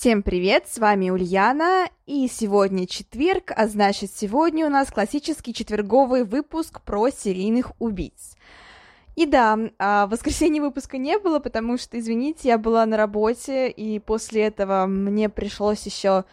Всем 0.00 0.22
привет, 0.22 0.64
с 0.66 0.78
вами 0.78 1.10
Ульяна, 1.10 1.90
и 2.06 2.26
сегодня 2.26 2.86
четверг, 2.86 3.52
а 3.54 3.68
значит 3.68 4.10
сегодня 4.10 4.64
у 4.64 4.70
нас 4.70 4.90
классический 4.90 5.52
четверговый 5.52 6.24
выпуск 6.24 6.80
про 6.80 7.10
серийных 7.10 7.72
убийц. 7.78 8.34
И 9.14 9.26
да, 9.26 9.58
а 9.78 10.06
в 10.06 10.12
воскресенье 10.12 10.62
выпуска 10.62 10.96
не 10.96 11.18
было, 11.18 11.38
потому 11.38 11.76
что, 11.76 11.98
извините, 11.98 12.48
я 12.48 12.56
была 12.56 12.86
на 12.86 12.96
работе, 12.96 13.68
и 13.68 13.98
после 13.98 14.44
этого 14.44 14.86
мне 14.86 15.28
пришлось 15.28 15.84
еще 15.84 16.24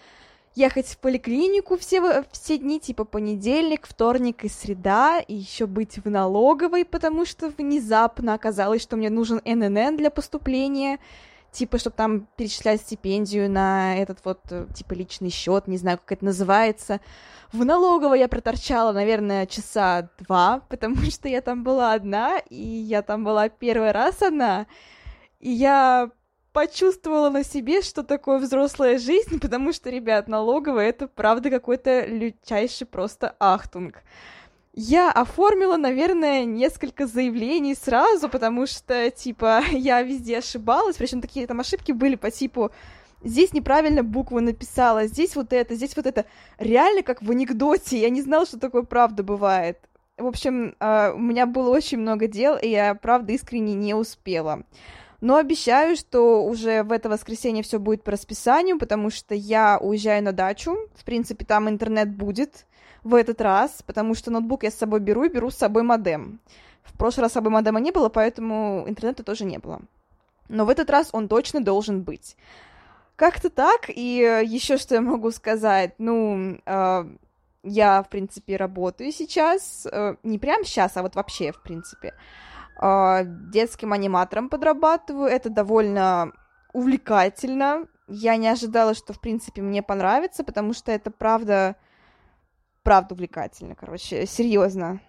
ехать 0.56 0.88
в 0.88 0.98
поликлинику 1.00 1.78
все, 1.78 2.24
все 2.32 2.58
дни, 2.58 2.80
типа 2.80 3.04
понедельник, 3.04 3.86
вторник 3.86 4.46
и 4.46 4.48
среда, 4.48 5.20
и 5.20 5.34
еще 5.34 5.66
быть 5.66 5.98
в 5.98 6.10
налоговой, 6.10 6.86
потому 6.86 7.26
что 7.26 7.50
внезапно 7.50 8.34
оказалось, 8.34 8.82
что 8.82 8.96
мне 8.96 9.10
нужен 9.10 9.42
ННН 9.44 9.98
для 9.98 10.10
поступления, 10.10 11.00
типа, 11.52 11.78
чтобы 11.78 11.96
там 11.96 12.28
перечислять 12.36 12.82
стипендию 12.82 13.50
на 13.50 13.98
этот 13.98 14.20
вот, 14.24 14.42
э, 14.52 14.68
типа, 14.74 14.94
личный 14.94 15.30
счет, 15.30 15.68
не 15.68 15.78
знаю, 15.78 15.98
как 15.98 16.12
это 16.12 16.26
называется. 16.26 17.00
В 17.52 17.64
налоговой 17.64 18.20
я 18.20 18.28
проторчала, 18.28 18.92
наверное, 18.92 19.46
часа 19.46 20.10
два, 20.20 20.62
потому 20.70 20.98
что 21.04 21.28
я 21.28 21.42
там 21.42 21.64
была 21.64 21.94
одна, 21.94 22.40
и 22.50 22.62
я 22.62 23.02
там 23.02 23.24
была 23.24 23.50
первый 23.50 23.92
раз 23.92 24.22
одна, 24.22 24.68
и 25.40 25.52
я 25.52 26.12
почувствовала 26.54 27.30
на 27.30 27.44
себе, 27.44 27.84
что 27.84 28.04
такое 28.04 28.40
взрослая 28.40 28.98
жизнь, 28.98 29.40
потому 29.42 29.74
что, 29.74 29.90
ребят, 29.90 30.28
налоговая— 30.28 30.90
это 30.90 31.08
правда 31.08 31.50
какой-то 31.50 32.06
лютчайший 32.06 32.88
просто 32.88 33.36
ахтунг. 33.40 34.02
Я 34.80 35.12
оформила, 35.12 35.76
наверное, 35.76 36.46
несколько 36.46 37.08
заявлений 37.08 37.74
сразу, 37.74 38.30
потому 38.30 38.68
что, 38.68 39.10
типа, 39.10 39.64
я 39.72 40.04
везде 40.04 40.38
ошибалась, 40.38 40.98
причем 40.98 41.20
такие 41.20 41.48
там 41.48 41.60
ошибки 41.60 41.92
были 41.92 42.14
по 42.14 42.30
типу 42.30 42.70
здесь 43.24 43.54
неправильно 43.54 44.04
букву 44.04 44.40
написала, 44.40 45.08
здесь 45.08 45.36
вот 45.36 45.52
это, 45.52 45.74
здесь 45.74 45.96
вот 45.96 46.06
это. 46.06 46.26
Реально, 46.60 47.02
как 47.02 47.24
в 47.24 47.32
анекдоте, 47.32 48.00
я 48.00 48.12
не 48.12 48.22
знала, 48.22 48.46
что 48.46 48.60
такое 48.60 48.84
правда 48.84 49.24
бывает. 49.24 49.80
В 50.16 50.28
общем, 50.28 50.76
а, 50.80 51.12
у 51.12 51.20
меня 51.20 51.48
было 51.48 51.72
очень 51.72 51.98
много 51.98 52.28
дел, 52.28 52.56
и 52.56 52.70
я, 52.70 52.94
правда, 52.94 53.34
искренне 53.34 53.74
не 53.74 53.96
успела. 53.96 54.62
Но 55.22 55.38
обещаю, 55.38 55.96
что 55.96 56.44
уже 56.44 56.84
в 56.84 56.92
это 56.92 57.10
воскресенье 57.10 57.64
все 57.64 57.80
будет 57.80 58.04
по 58.04 58.12
расписанию, 58.12 58.78
потому 58.78 59.10
что 59.10 59.34
я 59.34 59.80
уезжаю 59.80 60.24
на 60.24 60.34
дачу. 60.34 60.78
В 60.94 61.04
принципе, 61.04 61.46
там 61.46 61.68
интернет 61.68 62.16
будет 62.16 62.68
в 63.08 63.16
этот 63.16 63.42
раз, 63.42 63.82
потому 63.86 64.16
что 64.16 64.32
ноутбук 64.32 64.64
я 64.64 64.72
с 64.72 64.76
собой 64.76 65.00
беру 65.00 65.24
и 65.24 65.30
беру 65.30 65.50
с 65.50 65.58
собой 65.58 65.84
модем. 65.84 66.40
В 66.84 66.98
прошлый 66.98 67.24
раз 67.24 67.32
с 67.32 67.34
собой 67.34 67.52
модема 67.52 67.80
не 67.80 67.92
было, 67.92 68.10
поэтому 68.10 68.86
интернета 68.88 69.24
тоже 69.24 69.46
не 69.46 69.58
было. 69.58 69.82
Но 70.50 70.66
в 70.66 70.70
этот 70.70 70.90
раз 70.90 71.10
он 71.12 71.28
точно 71.28 71.62
должен 71.62 72.04
быть. 72.04 72.36
Как-то 73.16 73.50
так, 73.50 73.90
и 73.90 74.44
еще 74.46 74.78
что 74.78 74.96
я 74.96 75.02
могу 75.02 75.32
сказать, 75.32 75.96
ну, 75.98 76.60
э, 76.66 77.06
я, 77.64 78.04
в 78.04 78.10
принципе, 78.10 78.58
работаю 78.58 79.12
сейчас, 79.12 79.88
э, 79.92 80.16
не 80.24 80.38
прям 80.38 80.64
сейчас, 80.64 80.96
а 80.98 81.02
вот 81.02 81.16
вообще, 81.16 81.52
в 81.52 81.62
принципе, 81.64 82.14
э, 82.80 83.24
детским 83.26 83.92
аниматором 83.92 84.50
подрабатываю, 84.50 85.28
это 85.28 85.50
довольно 85.50 86.32
увлекательно, 86.74 87.88
я 88.08 88.38
не 88.38 88.48
ожидала, 88.48 88.94
что, 88.94 89.14
в 89.14 89.20
принципе, 89.20 89.62
мне 89.62 89.82
понравится, 89.82 90.44
потому 90.44 90.74
что 90.74 90.92
это, 90.92 91.12
правда, 91.12 91.76
правда 92.88 93.16
увлекательно, 93.16 93.76
короче, 93.76 94.26
серьезно. 94.26 95.02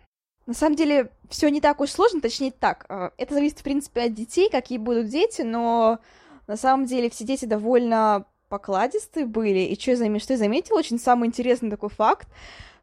На 0.47 0.55
самом 0.55 0.75
деле, 0.75 1.13
все 1.31 1.49
не 1.49 1.61
так 1.61 1.81
уж 1.81 1.91
сложно, 1.91 2.21
точнее 2.21 2.51
так. 2.51 2.85
А, 2.89 3.13
это 3.17 3.35
зависит, 3.35 3.61
в 3.61 3.63
принципе, 3.63 4.03
от 4.03 4.15
детей, 4.15 4.51
какие 4.51 4.79
будут 4.79 5.07
дети, 5.07 5.43
но 5.43 6.01
на 6.49 6.57
самом 6.57 6.87
деле 6.87 7.09
все 7.09 7.23
дети 7.23 7.45
довольно 7.45 8.25
покладистые 8.49 9.27
были. 9.27 9.61
И 9.61 9.79
что 9.81 9.93
я, 9.93 9.97
зам... 9.97 10.19
что 10.19 10.33
я 10.33 10.39
заметила, 10.41 10.79
очень 10.79 10.99
самый 10.99 11.29
интересный 11.29 11.71
такой 11.71 11.91
факт, 11.91 12.27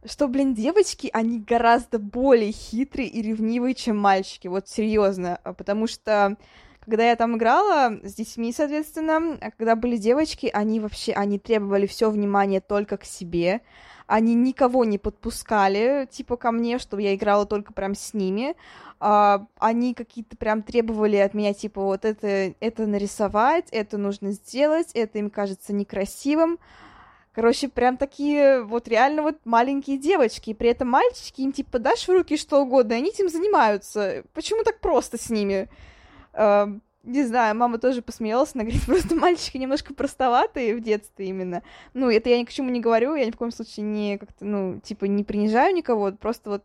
что, 0.06 0.30
блин, 0.30 0.54
девочки, 0.54 1.10
они 1.12 1.40
гораздо 1.40 2.00
более 2.00 2.54
хитрые 2.54 3.10
и 3.10 3.22
ревнивые, 3.22 3.76
чем 3.76 3.98
мальчики, 3.98 4.48
вот 4.48 4.70
серьезно, 4.70 5.42
а, 5.44 5.52
потому 5.52 5.88
что 5.88 6.38
когда 6.86 7.10
я 7.10 7.16
там 7.16 7.36
играла 7.36 8.00
с 8.04 8.14
детьми, 8.14 8.54
соответственно, 8.54 9.38
а 9.42 9.52
когда 9.52 9.76
были 9.76 9.98
девочки, 9.98 10.50
они 10.54 10.80
вообще, 10.80 11.14
они 11.14 11.40
требовали 11.40 11.88
все 11.88 12.10
внимание 12.10 12.62
только 12.62 12.98
к 12.98 13.04
себе, 13.04 13.62
они 14.08 14.36
никого 14.36 14.86
не 14.86 14.98
подпускали, 14.98 16.08
типа, 16.12 16.38
ко 16.38 16.52
мне, 16.52 16.78
чтобы 16.78 17.02
я 17.02 17.16
играла 17.16 17.46
только 17.46 17.74
прям 17.74 17.96
с 17.96 18.14
ними. 18.14 18.56
А, 19.00 19.48
они 19.58 19.96
какие-то 19.96 20.38
прям 20.38 20.62
требовали 20.62 21.16
от 21.18 21.34
меня, 21.34 21.54
типа, 21.54 21.82
вот 21.82 22.06
это, 22.06 22.54
это 22.60 22.86
нарисовать, 22.86 23.66
это 23.72 23.98
нужно 23.98 24.32
сделать, 24.32 24.92
это 24.94 25.18
им 25.18 25.30
кажется 25.32 25.74
некрасивым. 25.74 26.60
Короче, 27.34 27.68
прям 27.68 27.98
такие 27.98 28.62
вот 28.64 28.88
реально 28.88 29.24
вот 29.24 29.40
маленькие 29.44 29.98
девочки, 29.98 30.52
и 30.52 30.54
при 30.54 30.70
этом 30.70 30.88
мальчики 30.88 31.42
им 31.42 31.52
типа 31.52 31.80
дашь 31.80 32.08
в 32.08 32.12
руки 32.12 32.38
что 32.38 32.62
угодно, 32.62 32.94
и 32.94 32.98
они 32.98 33.10
этим 33.10 33.28
занимаются. 33.28 34.24
Почему 34.34 34.64
так 34.64 34.80
просто 34.80 35.18
с 35.18 35.30
ними? 35.30 35.68
Не 37.06 37.24
знаю, 37.24 37.56
мама 37.56 37.78
тоже 37.78 38.02
посмеялась, 38.02 38.52
она 38.56 38.64
говорит, 38.64 38.84
просто 38.88 39.16
мальчики 39.16 39.58
немножко 39.58 39.94
простоватые 39.94 40.76
в 40.76 40.82
детстве 40.82 41.28
именно. 41.28 41.64
Ну, 41.94 42.10
это 42.10 42.30
я 42.30 42.40
ни 42.40 42.44
к 42.44 42.52
чему 42.52 42.70
не 42.70 42.82
говорю, 42.82 43.16
я 43.16 43.26
ни 43.26 43.32
в 43.32 43.38
коем 43.38 43.52
случае 43.52 43.86
не 43.86 44.18
как-то, 44.18 44.46
ну, 44.46 44.80
типа, 44.82 45.06
не 45.06 45.24
принижаю 45.24 45.74
никого, 45.74 46.12
просто 46.12 46.50
вот 46.50 46.64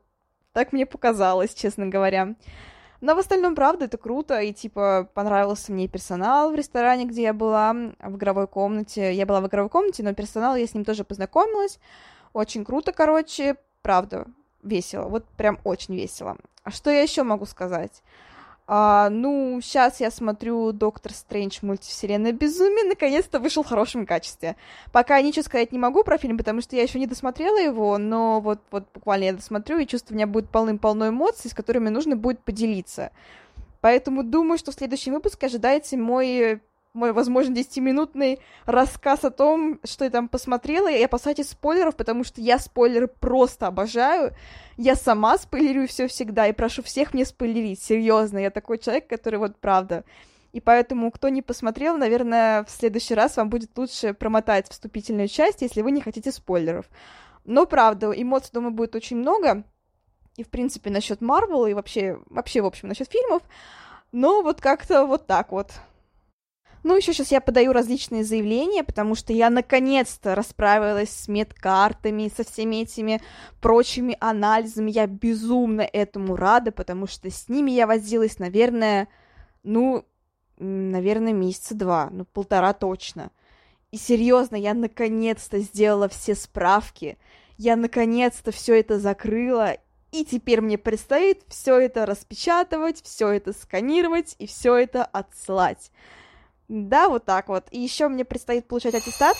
так 0.52 0.72
мне 0.72 0.86
показалось, 0.86 1.54
честно 1.54 1.86
говоря. 1.86 2.34
Но 3.00 3.14
в 3.14 3.18
остальном, 3.18 3.54
правда, 3.54 3.86
это 3.86 3.96
круто, 3.96 4.40
и, 4.40 4.52
типа, 4.52 5.08
понравился 5.14 5.72
мне 5.72 5.88
персонал 5.88 6.50
в 6.50 6.54
ресторане, 6.54 7.06
где 7.06 7.22
я 7.22 7.32
была, 7.32 7.72
в 7.72 8.16
игровой 8.16 8.46
комнате. 8.46 9.14
Я 9.14 9.24
была 9.24 9.40
в 9.40 9.46
игровой 9.46 9.70
комнате, 9.70 10.02
но 10.02 10.12
персонал, 10.12 10.54
я 10.54 10.66
с 10.66 10.74
ним 10.74 10.84
тоже 10.84 11.04
познакомилась. 11.04 11.78
Очень 12.34 12.64
круто, 12.64 12.92
короче, 12.92 13.56
правда, 13.80 14.26
весело, 14.62 15.08
вот 15.08 15.24
прям 15.36 15.58
очень 15.64 15.94
весело. 15.96 16.36
А 16.62 16.70
что 16.70 16.90
я 16.90 17.00
еще 17.00 17.22
могу 17.22 17.46
сказать? 17.46 18.02
А, 18.72 19.10
ну, 19.10 19.58
сейчас 19.60 19.98
я 19.98 20.12
смотрю 20.12 20.70
Доктор 20.70 21.12
Стрэндж 21.12 21.58
мультивселенная 21.62 22.30
безумие, 22.30 22.84
наконец-то 22.84 23.40
вышел 23.40 23.64
в 23.64 23.66
хорошем 23.66 24.06
качестве. 24.06 24.54
Пока 24.92 25.20
ничего 25.20 25.42
сказать 25.42 25.72
не 25.72 25.78
могу 25.80 26.04
про 26.04 26.18
фильм, 26.18 26.38
потому 26.38 26.60
что 26.60 26.76
я 26.76 26.82
еще 26.84 27.00
не 27.00 27.08
досмотрела 27.08 27.58
его, 27.58 27.98
но 27.98 28.40
вот, 28.40 28.60
вот 28.70 28.84
буквально 28.94 29.24
я 29.24 29.32
досмотрю, 29.32 29.78
и 29.78 29.88
чувство 29.88 30.14
у 30.14 30.16
меня 30.16 30.28
будет 30.28 30.50
полным-полно 30.50 31.08
эмоций, 31.08 31.50
с 31.50 31.54
которыми 31.54 31.88
нужно 31.88 32.14
будет 32.14 32.44
поделиться. 32.44 33.10
Поэтому 33.80 34.22
думаю, 34.22 34.56
что 34.56 34.70
в 34.70 34.76
следующем 34.76 35.14
выпуске 35.14 35.46
ожидайте 35.46 35.96
мой 35.96 36.60
мой, 36.92 37.12
возможно, 37.12 37.54
10-минутный 37.54 38.40
рассказ 38.66 39.24
о 39.24 39.30
том, 39.30 39.78
что 39.84 40.04
я 40.04 40.10
там 40.10 40.28
посмотрела, 40.28 40.90
и 40.90 41.02
опасайтесь 41.02 41.50
спойлеров, 41.50 41.96
потому 41.96 42.24
что 42.24 42.40
я 42.40 42.58
спойлеры 42.58 43.06
просто 43.06 43.68
обожаю. 43.68 44.34
Я 44.76 44.96
сама 44.96 45.38
спойлерю 45.38 45.86
все 45.86 46.08
всегда, 46.08 46.46
и 46.48 46.52
прошу 46.52 46.82
всех 46.82 47.14
мне 47.14 47.24
спойлерить, 47.24 47.82
серьезно, 47.82 48.38
я 48.38 48.50
такой 48.50 48.78
человек, 48.78 49.06
который 49.06 49.38
вот 49.38 49.56
правда. 49.56 50.04
И 50.52 50.60
поэтому, 50.60 51.10
кто 51.12 51.28
не 51.28 51.42
посмотрел, 51.42 51.96
наверное, 51.96 52.64
в 52.64 52.70
следующий 52.70 53.14
раз 53.14 53.36
вам 53.36 53.50
будет 53.50 53.76
лучше 53.78 54.14
промотать 54.14 54.68
вступительную 54.68 55.28
часть, 55.28 55.62
если 55.62 55.82
вы 55.82 55.92
не 55.92 56.00
хотите 56.00 56.32
спойлеров. 56.32 56.86
Но, 57.44 57.66
правда, 57.66 58.10
эмоций, 58.10 58.50
думаю, 58.52 58.72
будет 58.72 58.96
очень 58.96 59.16
много. 59.16 59.62
И, 60.36 60.42
в 60.42 60.48
принципе, 60.48 60.90
насчет 60.90 61.20
Марвел, 61.20 61.66
и 61.66 61.74
вообще, 61.74 62.18
вообще, 62.28 62.62
в 62.62 62.66
общем, 62.66 62.88
насчет 62.88 63.08
фильмов. 63.08 63.42
Но 64.10 64.42
вот 64.42 64.60
как-то 64.60 65.04
вот 65.06 65.26
так 65.26 65.52
вот. 65.52 65.70
Ну, 66.82 66.96
еще 66.96 67.12
сейчас 67.12 67.30
я 67.30 67.40
подаю 67.42 67.72
различные 67.72 68.24
заявления, 68.24 68.82
потому 68.82 69.14
что 69.14 69.32
я 69.32 69.50
наконец-то 69.50 70.34
расправилась 70.34 71.10
с 71.10 71.28
медкартами, 71.28 72.32
со 72.34 72.42
всеми 72.42 72.76
этими 72.82 73.20
прочими 73.60 74.16
анализами. 74.18 74.90
Я 74.90 75.06
безумно 75.06 75.82
этому 75.82 76.36
рада, 76.36 76.72
потому 76.72 77.06
что 77.06 77.30
с 77.30 77.48
ними 77.48 77.70
я 77.72 77.86
возилась, 77.86 78.38
наверное, 78.38 79.08
ну, 79.62 80.06
наверное, 80.58 81.34
месяца 81.34 81.74
два, 81.74 82.08
ну, 82.10 82.24
полтора 82.24 82.72
точно. 82.72 83.30
И 83.90 83.98
серьезно, 83.98 84.56
я 84.56 84.72
наконец-то 84.72 85.58
сделала 85.58 86.08
все 86.08 86.34
справки, 86.34 87.18
я 87.58 87.76
наконец-то 87.76 88.52
все 88.52 88.78
это 88.80 88.98
закрыла, 88.98 89.76
и 90.12 90.24
теперь 90.24 90.60
мне 90.60 90.78
предстоит 90.78 91.42
все 91.48 91.78
это 91.78 92.06
распечатывать, 92.06 93.02
все 93.02 93.28
это 93.28 93.52
сканировать 93.52 94.34
и 94.38 94.46
все 94.46 94.76
это 94.76 95.04
отсылать. 95.04 95.90
Да, 96.70 97.08
вот 97.08 97.24
так 97.24 97.48
вот. 97.48 97.66
И 97.72 97.80
еще 97.80 98.06
мне 98.06 98.24
предстоит 98.24 98.64
получать 98.68 98.94
аттестат. 98.94 99.36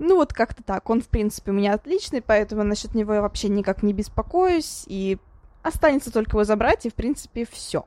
Ну 0.00 0.16
вот 0.16 0.32
как-то 0.32 0.64
так. 0.64 0.90
Он, 0.90 1.00
в 1.00 1.06
принципе, 1.06 1.52
у 1.52 1.54
меня 1.54 1.74
отличный, 1.74 2.20
поэтому 2.20 2.64
насчет 2.64 2.96
него 2.96 3.14
я 3.14 3.22
вообще 3.22 3.48
никак 3.48 3.84
не 3.84 3.92
беспокоюсь, 3.92 4.82
и 4.88 5.18
останется 5.62 6.12
только 6.12 6.32
его 6.32 6.42
забрать, 6.42 6.86
и, 6.86 6.90
в 6.90 6.94
принципе, 6.94 7.46
все. 7.48 7.86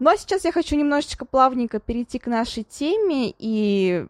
Ну 0.00 0.10
а 0.10 0.16
сейчас 0.16 0.44
я 0.44 0.50
хочу 0.50 0.74
немножечко 0.74 1.24
плавненько 1.24 1.78
перейти 1.78 2.18
к 2.18 2.26
нашей 2.26 2.64
теме, 2.64 3.32
и 3.38 4.06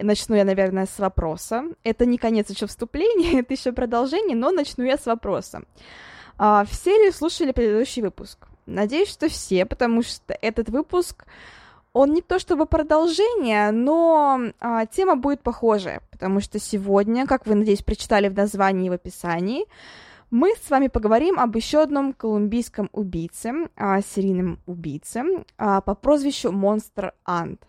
начну 0.00 0.34
я, 0.34 0.46
наверное, 0.46 0.86
с 0.86 0.98
вопроса. 0.98 1.64
Это 1.84 2.06
не 2.06 2.16
конец 2.16 2.48
еще 2.48 2.66
вступления, 2.66 3.40
это 3.40 3.52
еще 3.52 3.72
продолжение, 3.72 4.34
но 4.34 4.52
начну 4.52 4.84
я 4.84 4.96
с 4.96 5.04
вопроса. 5.04 5.64
А, 6.38 6.64
все 6.64 6.96
ли 6.96 7.10
слушали 7.10 7.52
предыдущий 7.52 8.00
выпуск? 8.00 8.48
Надеюсь, 8.64 9.10
что 9.10 9.28
все, 9.28 9.66
потому 9.66 10.02
что 10.02 10.32
этот 10.40 10.70
выпуск 10.70 11.26
он 11.98 12.14
не 12.14 12.22
то 12.22 12.38
чтобы 12.38 12.66
продолжение, 12.66 13.72
но 13.72 14.40
а, 14.60 14.86
тема 14.86 15.16
будет 15.16 15.42
похожая, 15.42 16.00
потому 16.12 16.40
что 16.40 16.60
сегодня, 16.60 17.26
как 17.26 17.44
вы, 17.44 17.56
надеюсь, 17.56 17.82
прочитали 17.82 18.28
в 18.28 18.36
названии 18.36 18.86
и 18.86 18.90
в 18.90 18.92
описании, 18.92 19.66
мы 20.30 20.54
с 20.64 20.70
вами 20.70 20.86
поговорим 20.86 21.40
об 21.40 21.56
еще 21.56 21.82
одном 21.82 22.12
колумбийском 22.12 22.88
убийце, 22.92 23.52
а, 23.74 24.00
серийном 24.00 24.60
убийце 24.66 25.24
а, 25.56 25.80
по 25.80 25.96
прозвищу 25.96 26.52
Монстр 26.52 27.14
Ант. 27.24 27.66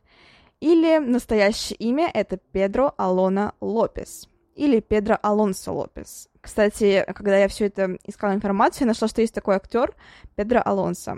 Или 0.60 1.00
настоящее 1.00 1.78
имя 1.78 2.12
это 2.14 2.38
Педро 2.38 2.94
Алона 2.98 3.54
Лопес. 3.62 4.30
Или 4.54 4.80
Педро 4.80 5.18
Алонсо 5.24 5.72
Лопес. 5.72 6.30
Кстати, 6.40 7.04
когда 7.16 7.40
я 7.40 7.48
все 7.48 7.66
это 7.66 7.98
искала 8.06 8.36
информацию, 8.36 8.82
я 8.82 8.90
нашла, 8.90 9.08
что 9.08 9.22
есть 9.22 9.34
такой 9.34 9.56
актер 9.56 9.96
Педро 10.36 10.62
Алонсо 10.64 11.18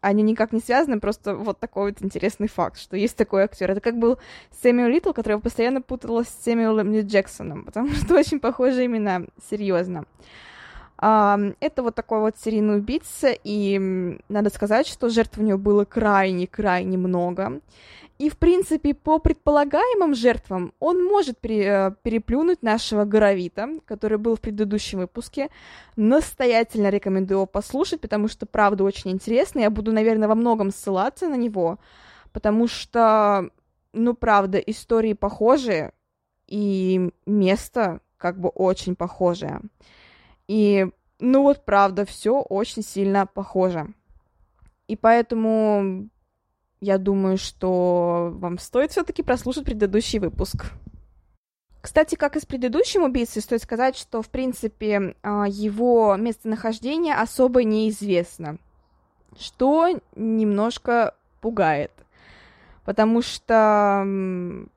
они 0.00 0.22
никак 0.22 0.52
не 0.52 0.60
связаны, 0.60 1.00
просто 1.00 1.34
вот 1.34 1.58
такой 1.58 1.90
вот 1.90 2.02
интересный 2.02 2.48
факт, 2.48 2.78
что 2.78 2.96
есть 2.96 3.16
такой 3.16 3.44
актер. 3.44 3.70
Это 3.70 3.80
как 3.80 3.98
был 3.98 4.18
Сэмюэл 4.62 4.88
Литл, 4.88 5.12
которого 5.12 5.40
постоянно 5.40 5.82
путала 5.82 6.24
с 6.24 6.28
Сэмюэлом 6.44 6.92
Ли 6.92 7.02
Джексоном, 7.02 7.64
потому 7.66 7.90
что 7.90 8.14
очень 8.14 8.40
похожи 8.40 8.84
имена, 8.84 9.22
серьезно. 9.50 10.04
Это 10.98 11.82
вот 11.82 11.94
такой 11.94 12.20
вот 12.20 12.38
серийный 12.38 12.78
убийца, 12.78 13.28
и 13.44 14.18
надо 14.28 14.50
сказать, 14.50 14.86
что 14.86 15.08
жертв 15.08 15.38
у 15.38 15.42
него 15.42 15.58
было 15.58 15.84
крайне-крайне 15.84 16.96
много. 16.96 17.60
И, 18.18 18.30
в 18.30 18.38
принципе, 18.38 18.94
по 18.94 19.18
предполагаемым 19.18 20.14
жертвам 20.14 20.72
он 20.78 21.04
может 21.04 21.44
э, 21.44 21.94
переплюнуть 22.02 22.62
нашего 22.62 23.04
Горовита, 23.04 23.68
который 23.84 24.16
был 24.16 24.36
в 24.36 24.40
предыдущем 24.40 25.00
выпуске. 25.00 25.50
Настоятельно 25.96 26.88
рекомендую 26.88 27.36
его 27.36 27.46
послушать, 27.46 28.00
потому 28.00 28.28
что, 28.28 28.46
правда, 28.46 28.84
очень 28.84 29.10
интересно. 29.10 29.60
Я 29.60 29.68
буду, 29.68 29.92
наверное, 29.92 30.28
во 30.28 30.34
многом 30.34 30.70
ссылаться 30.70 31.28
на 31.28 31.34
него, 31.34 31.78
потому 32.32 32.68
что, 32.68 33.50
ну, 33.92 34.14
правда, 34.14 34.56
истории 34.58 35.12
похожие, 35.12 35.92
и 36.46 37.10
место 37.26 38.00
как 38.16 38.40
бы 38.40 38.48
очень 38.48 38.96
похожее. 38.96 39.60
И, 40.48 40.86
ну 41.18 41.42
вот, 41.42 41.64
правда, 41.64 42.04
все 42.04 42.40
очень 42.40 42.82
сильно 42.82 43.26
похоже. 43.26 43.92
И 44.88 44.96
поэтому 44.96 46.08
я 46.80 46.98
думаю, 46.98 47.38
что 47.38 48.32
вам 48.34 48.58
стоит 48.58 48.92
все-таки 48.92 49.22
прослушать 49.22 49.64
предыдущий 49.64 50.18
выпуск. 50.18 50.66
Кстати, 51.80 52.16
как 52.16 52.36
и 52.36 52.40
с 52.40 52.46
предыдущим 52.46 53.04
убийцей, 53.04 53.42
стоит 53.42 53.62
сказать, 53.62 53.96
что, 53.96 54.20
в 54.20 54.28
принципе, 54.28 55.14
а, 55.22 55.46
его 55.48 56.16
местонахождение 56.16 57.14
особо 57.14 57.62
неизвестно, 57.62 58.58
что 59.38 59.88
немножко 60.16 61.14
пугает. 61.40 61.92
Потому 62.84 63.22
что, 63.22 64.04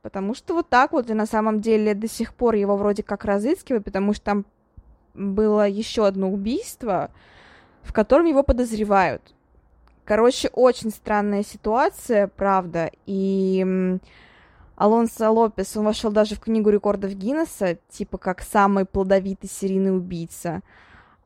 потому 0.01 0.33
что 0.35 0.53
вот 0.53 0.69
так 0.69 0.91
вот, 0.91 1.09
и 1.09 1.13
на 1.13 1.25
самом 1.25 1.61
деле 1.61 1.93
до 1.93 2.07
сих 2.07 2.33
пор 2.33 2.55
его 2.55 2.75
вроде 2.75 3.03
как 3.03 3.25
разыскивают, 3.25 3.85
потому 3.85 4.13
что 4.13 4.25
там 4.25 4.45
было 5.13 5.67
еще 5.67 6.05
одно 6.07 6.31
убийство, 6.31 7.11
в 7.83 7.93
котором 7.93 8.25
его 8.25 8.43
подозревают. 8.43 9.21
Короче, 10.05 10.49
очень 10.53 10.89
странная 10.89 11.43
ситуация, 11.43 12.27
правда, 12.27 12.91
и 13.05 13.99
Алонсо 14.75 15.29
Лопес, 15.29 15.75
он 15.75 15.85
вошел 15.85 16.09
даже 16.09 16.35
в 16.35 16.39
книгу 16.39 16.69
рекордов 16.69 17.13
Гиннесса, 17.13 17.77
типа 17.89 18.17
как 18.17 18.41
самый 18.41 18.85
плодовитый 18.85 19.49
серийный 19.49 19.95
убийца. 19.95 20.61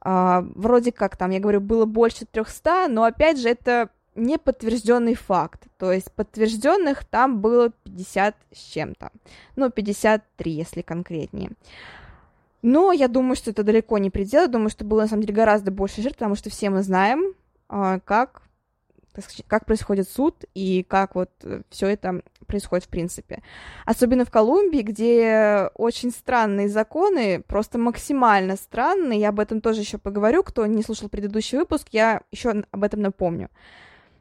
А, 0.02 0.44
вроде 0.56 0.92
как 0.92 1.16
там, 1.16 1.30
я 1.30 1.40
говорю, 1.40 1.62
было 1.62 1.86
больше 1.86 2.26
300, 2.26 2.88
но 2.90 3.04
опять 3.04 3.40
же 3.40 3.50
это 3.50 3.90
не 4.16 4.38
подтвержденный 4.38 5.16
факт. 5.16 5.68
То 5.78 5.92
есть 5.92 6.12
подтвержденных 6.12 7.06
там 7.06 7.42
было 7.42 7.70
50 7.84 8.36
с 8.52 8.58
чем-то. 8.58 9.12
Ну, 9.56 9.70
53, 9.70 10.52
если 10.52 10.82
конкретнее. 10.82 11.52
Но 12.64 12.94
я 12.94 13.10
думаю, 13.10 13.36
что 13.36 13.52
это 13.52 13.62
далеко 13.64 13.98
не 13.98 14.10
предел. 14.10 14.48
Думаю, 14.48 14.70
что 14.70 14.86
было 14.86 15.02
на 15.02 15.08
самом 15.08 15.22
деле 15.22 15.36
гораздо 15.36 15.70
больше 15.70 16.02
жертв, 16.02 16.18
потому 16.18 16.36
что 16.36 16.50
все 16.50 16.70
мы 16.70 16.82
знаем, 16.82 17.36
а, 17.68 18.00
как 18.00 18.42
как 19.48 19.68
происходит 19.68 20.10
суд 20.10 20.44
и 20.56 20.82
как 20.82 21.14
вот 21.14 21.30
э, 21.44 21.62
все 21.70 21.86
это 21.86 22.24
происходит 22.48 22.86
в 22.86 22.90
принципе. 22.90 23.44
Особенно 23.86 24.26
в 24.26 24.32
Колумбии, 24.32 24.82
где 24.82 25.70
очень 25.76 26.10
странные 26.10 26.68
законы, 26.68 27.44
просто 27.46 27.78
максимально 27.78 28.56
странные. 28.56 29.20
Я 29.20 29.30
об 29.30 29.40
этом 29.40 29.62
тоже 29.62 29.82
еще 29.82 30.00
поговорю. 30.00 30.42
Кто 30.42 30.66
не 30.66 30.82
слушал 30.82 31.10
предыдущий 31.10 31.60
выпуск, 31.60 31.90
я 31.92 32.22
еще 32.32 32.64
об 32.72 32.84
этом 32.84 33.02
напомню. 33.02 33.50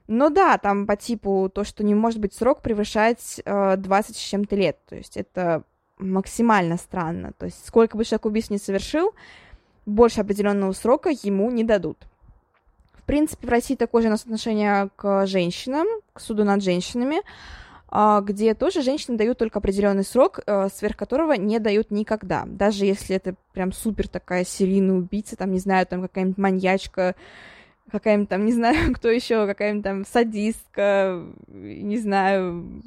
Но 0.08 0.28
да, 0.28 0.58
там 0.58 0.86
по 0.86 0.94
типу 0.96 1.50
то, 1.54 1.64
что 1.64 1.82
не 1.84 1.94
может 1.94 2.20
быть 2.20 2.34
срок 2.34 2.60
превышать 2.60 3.40
э, 3.44 3.76
20 3.78 4.14
с 4.14 4.18
чем-то 4.18 4.56
лет. 4.56 4.78
То 4.86 4.96
есть 4.96 5.16
это 5.16 5.64
максимально 6.02 6.76
странно. 6.76 7.32
То 7.38 7.46
есть 7.46 7.66
сколько 7.66 7.96
бы 7.96 8.04
человек 8.04 8.26
убийств 8.26 8.50
не 8.50 8.58
совершил, 8.58 9.14
больше 9.86 10.20
определенного 10.20 10.72
срока 10.72 11.10
ему 11.10 11.50
не 11.50 11.64
дадут. 11.64 11.98
В 12.94 13.02
принципе, 13.04 13.46
в 13.46 13.50
России 13.50 13.74
такое 13.74 14.02
же 14.02 14.08
у 14.08 14.10
нас 14.12 14.22
отношение 14.22 14.88
к 14.96 15.26
женщинам, 15.26 15.86
к 16.12 16.20
суду 16.20 16.44
над 16.44 16.62
женщинами, 16.62 17.18
а, 17.88 18.20
где 18.20 18.54
тоже 18.54 18.80
женщинам 18.80 19.18
дают 19.18 19.38
только 19.38 19.58
определенный 19.58 20.04
срок, 20.04 20.40
э, 20.46 20.68
сверх 20.72 20.96
которого 20.96 21.32
не 21.32 21.58
дают 21.58 21.90
никогда. 21.90 22.44
Даже 22.46 22.86
если 22.86 23.16
это 23.16 23.34
прям 23.52 23.72
супер 23.72 24.08
такая 24.08 24.44
серийная 24.44 24.94
убийца, 24.94 25.36
там, 25.36 25.50
не 25.50 25.58
знаю, 25.58 25.86
там 25.86 26.00
какая-нибудь 26.00 26.38
маньячка, 26.38 27.14
какая-нибудь 27.90 28.30
там, 28.30 28.46
не 28.46 28.52
знаю, 28.52 28.76
кто 28.94 29.10
еще, 29.10 29.46
какая-нибудь 29.46 29.84
там 29.84 30.06
садистка, 30.06 31.22
не 31.48 31.98
знаю, 31.98 32.82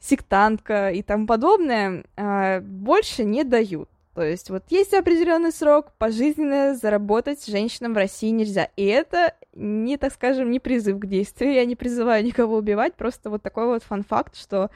сектантка 0.00 0.90
и 0.90 1.02
тому 1.02 1.26
подобное, 1.26 2.04
а, 2.16 2.60
больше 2.60 3.24
не 3.24 3.44
дают. 3.44 3.88
То 4.14 4.24
есть 4.24 4.50
вот 4.50 4.64
есть 4.70 4.94
определенный 4.94 5.52
срок, 5.52 5.92
пожизненно 5.96 6.74
заработать 6.74 7.46
женщинам 7.46 7.94
в 7.94 7.98
России 7.98 8.30
нельзя. 8.30 8.68
И 8.74 8.84
это 8.84 9.34
не, 9.54 9.96
так 9.96 10.12
скажем, 10.12 10.50
не 10.50 10.58
призыв 10.58 10.98
к 10.98 11.06
действию. 11.06 11.52
Я 11.52 11.64
не 11.64 11.76
призываю 11.76 12.24
никого 12.24 12.56
убивать, 12.56 12.94
просто 12.94 13.30
вот 13.30 13.42
такой 13.42 13.66
вот 13.66 13.84
фан-факт, 13.84 14.36
что 14.36 14.70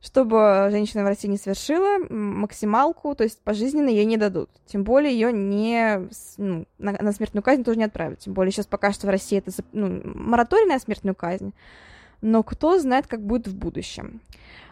чтобы 0.00 0.68
женщина 0.70 1.02
в 1.02 1.06
России 1.06 1.28
не 1.28 1.38
совершила 1.38 1.98
максималку, 2.10 3.14
то 3.14 3.24
есть 3.24 3.40
пожизненно 3.40 3.88
ей 3.88 4.04
не 4.04 4.18
дадут. 4.18 4.50
Тем 4.66 4.84
более 4.84 5.12
ее 5.12 5.32
не 5.32 6.08
ну, 6.36 6.66
на, 6.78 6.92
на 6.92 7.12
смертную 7.12 7.42
казнь 7.42 7.64
тоже 7.64 7.78
не 7.78 7.84
отправят. 7.84 8.18
Тем 8.18 8.34
более 8.34 8.52
сейчас 8.52 8.66
пока 8.66 8.92
что 8.92 9.06
в 9.06 9.10
России 9.10 9.38
это 9.38 9.50
ну, 9.72 10.02
мораторий 10.04 10.78
смертную 10.78 11.14
казнь. 11.14 11.54
Но 12.24 12.42
кто 12.42 12.78
знает, 12.78 13.06
как 13.06 13.20
будет 13.20 13.46
в 13.48 13.54
будущем. 13.54 14.22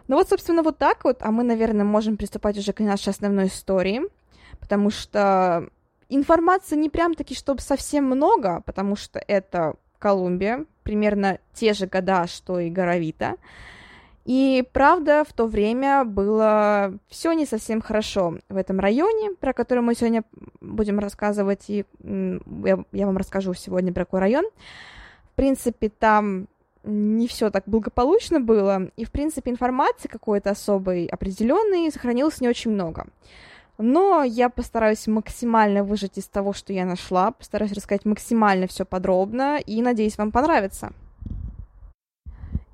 Ну 0.08 0.16
вот, 0.16 0.26
собственно, 0.26 0.62
вот 0.62 0.78
так 0.78 1.04
вот, 1.04 1.18
а 1.20 1.30
мы, 1.30 1.42
наверное, 1.42 1.84
можем 1.84 2.16
приступать 2.16 2.56
уже 2.56 2.72
к 2.72 2.80
нашей 2.80 3.10
основной 3.10 3.48
истории, 3.48 4.00
потому 4.58 4.88
что 4.88 5.68
информации 6.08 6.76
не 6.76 6.88
прям 6.88 7.14
таки, 7.14 7.34
чтобы 7.34 7.60
совсем 7.60 8.06
много, 8.06 8.62
потому 8.64 8.96
что 8.96 9.18
это 9.18 9.74
Колумбия, 9.98 10.64
примерно 10.82 11.40
те 11.52 11.74
же 11.74 11.86
года, 11.86 12.26
что 12.26 12.58
и 12.58 12.70
Горовита. 12.70 13.36
И 14.24 14.66
правда, 14.72 15.22
в 15.28 15.34
то 15.34 15.46
время 15.46 16.04
было 16.04 16.94
все 17.08 17.32
не 17.34 17.44
совсем 17.44 17.82
хорошо 17.82 18.38
в 18.48 18.56
этом 18.56 18.80
районе, 18.80 19.32
про 19.32 19.52
который 19.52 19.80
мы 19.80 19.94
сегодня 19.94 20.24
будем 20.62 21.00
рассказывать, 21.00 21.68
и 21.68 21.84
я, 22.02 22.82
я 22.92 23.06
вам 23.06 23.18
расскажу 23.18 23.52
сегодня 23.52 23.92
про 23.92 24.06
какой 24.06 24.20
район. 24.20 24.46
В 25.32 25.34
принципе, 25.34 25.90
там 25.90 26.46
не 26.84 27.28
все 27.28 27.50
так 27.50 27.64
благополучно 27.66 28.40
было, 28.40 28.90
и, 28.96 29.04
в 29.04 29.10
принципе, 29.10 29.50
информации 29.50 30.08
какой-то 30.08 30.50
особой, 30.50 31.06
определенной, 31.06 31.90
сохранилось 31.90 32.40
не 32.40 32.48
очень 32.48 32.72
много. 32.72 33.06
Но 33.78 34.22
я 34.22 34.48
постараюсь 34.48 35.06
максимально 35.06 35.82
выжать 35.82 36.18
из 36.18 36.26
того, 36.26 36.52
что 36.52 36.72
я 36.72 36.84
нашла, 36.84 37.30
постараюсь 37.30 37.72
рассказать 37.72 38.04
максимально 38.04 38.66
все 38.66 38.84
подробно, 38.84 39.58
и 39.58 39.80
надеюсь, 39.82 40.18
вам 40.18 40.30
понравится. 40.30 40.92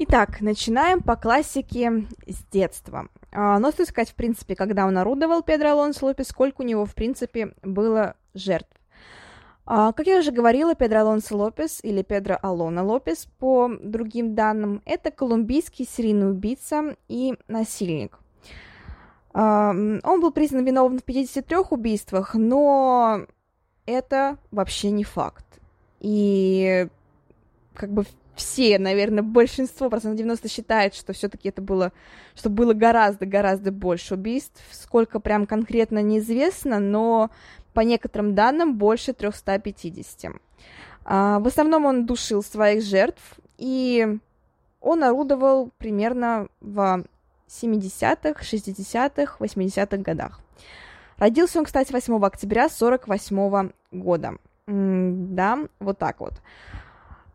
Итак, 0.01 0.41
начинаем 0.41 1.01
по 1.01 1.17
классике 1.17 2.05
с 2.27 2.45
детства. 2.53 3.09
А, 3.33 3.59
но 3.59 3.71
стоит 3.73 3.89
сказать, 3.89 4.11
в 4.11 4.15
принципе, 4.15 4.55
когда 4.55 4.87
он 4.87 4.97
орудовал 4.97 5.43
Педро 5.43 5.71
Алонсо 5.71 6.07
Лопес, 6.07 6.29
сколько 6.29 6.63
у 6.63 6.65
него, 6.65 6.85
в 6.85 6.95
принципе, 6.95 7.55
было 7.63 8.15
жертв. 8.33 8.71
А, 9.71 9.93
как 9.93 10.07
я 10.07 10.21
уже 10.21 10.33
говорила, 10.33 10.75
Педро 10.75 11.01
Алонсо 11.01 11.37
Лопес 11.37 11.81
или 11.83 12.01
Педро 12.01 12.39
Алона 12.41 12.83
Лопес, 12.83 13.29
по 13.39 13.71
другим 13.83 14.35
данным, 14.35 14.81
это 14.87 15.11
колумбийский 15.11 15.87
серийный 15.87 16.31
убийца 16.31 16.97
и 17.07 17.35
насильник. 17.49 18.19
Он 19.35 20.01
был 20.03 20.33
признан 20.33 20.65
виновным 20.65 21.01
в 21.01 21.05
53 21.05 21.59
убийствах, 21.69 22.35
но 22.35 23.27
это 23.85 24.39
вообще 24.51 24.91
не 24.91 25.05
факт. 25.05 25.45
И 26.01 26.89
как 27.75 27.91
бы 27.91 28.05
все, 28.37 28.79
наверное, 28.79 29.23
большинство, 29.23 29.91
процентов 29.91 30.17
90 30.17 30.49
считает, 30.49 30.95
что 30.95 31.13
все-таки 31.13 31.51
это 31.51 31.61
было, 31.61 31.93
что 32.35 32.49
было 32.49 32.73
гораздо-гораздо 32.73 33.71
больше 33.71 34.15
убийств. 34.15 34.63
Сколько 34.73 35.21
прям 35.21 35.45
конкретно 35.45 36.01
неизвестно, 36.01 36.79
но 36.79 37.31
по 37.79 37.83
некоторым 37.83 38.35
данным 38.35 38.77
больше 38.77 39.13
350. 39.13 40.33
А, 41.05 41.39
в 41.39 41.47
основном 41.47 41.85
он 41.85 42.07
душил 42.07 42.43
своих 42.43 42.83
жертв, 42.83 43.23
и 43.57 44.19
он 44.81 45.05
орудовал 45.05 45.71
примерно 45.79 46.49
в 46.61 47.05
70-х, 47.49 48.43
60-х, 48.43 49.37
80-х 49.39 49.97
годах. 49.99 50.41
Родился 51.19 51.61
он, 51.61 51.67
кстати, 51.67 51.93
8 51.93 52.25
октября 52.25 52.69
48 52.69 53.71
года. 53.93 54.39
да, 54.67 55.59
вот 55.79 55.99
так 55.99 56.19
вот. 56.19 56.33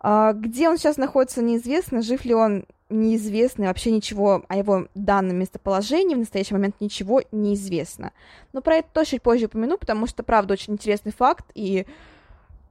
А, 0.01 0.33
где 0.33 0.67
он 0.67 0.77
сейчас 0.77 0.97
находится, 0.97 1.41
неизвестно. 1.41 2.01
Жив 2.01 2.25
ли 2.25 2.33
он, 2.33 2.65
неизвестно. 2.93 3.67
Вообще 3.67 3.91
ничего 3.91 4.43
о 4.47 4.55
его 4.55 4.87
данном 4.95 5.37
местоположении 5.37 6.15
в 6.15 6.19
настоящий 6.19 6.53
момент 6.53 6.75
ничего 6.79 7.21
не 7.31 7.55
известно. 7.55 8.11
Но 8.53 8.61
про 8.61 8.75
это 8.75 8.89
тоже 8.93 9.11
чуть 9.11 9.21
позже 9.21 9.45
упомяну, 9.45 9.77
потому 9.77 10.07
что, 10.07 10.23
правда, 10.23 10.53
очень 10.53 10.73
интересный 10.73 11.11
факт. 11.11 11.45
И 11.55 11.85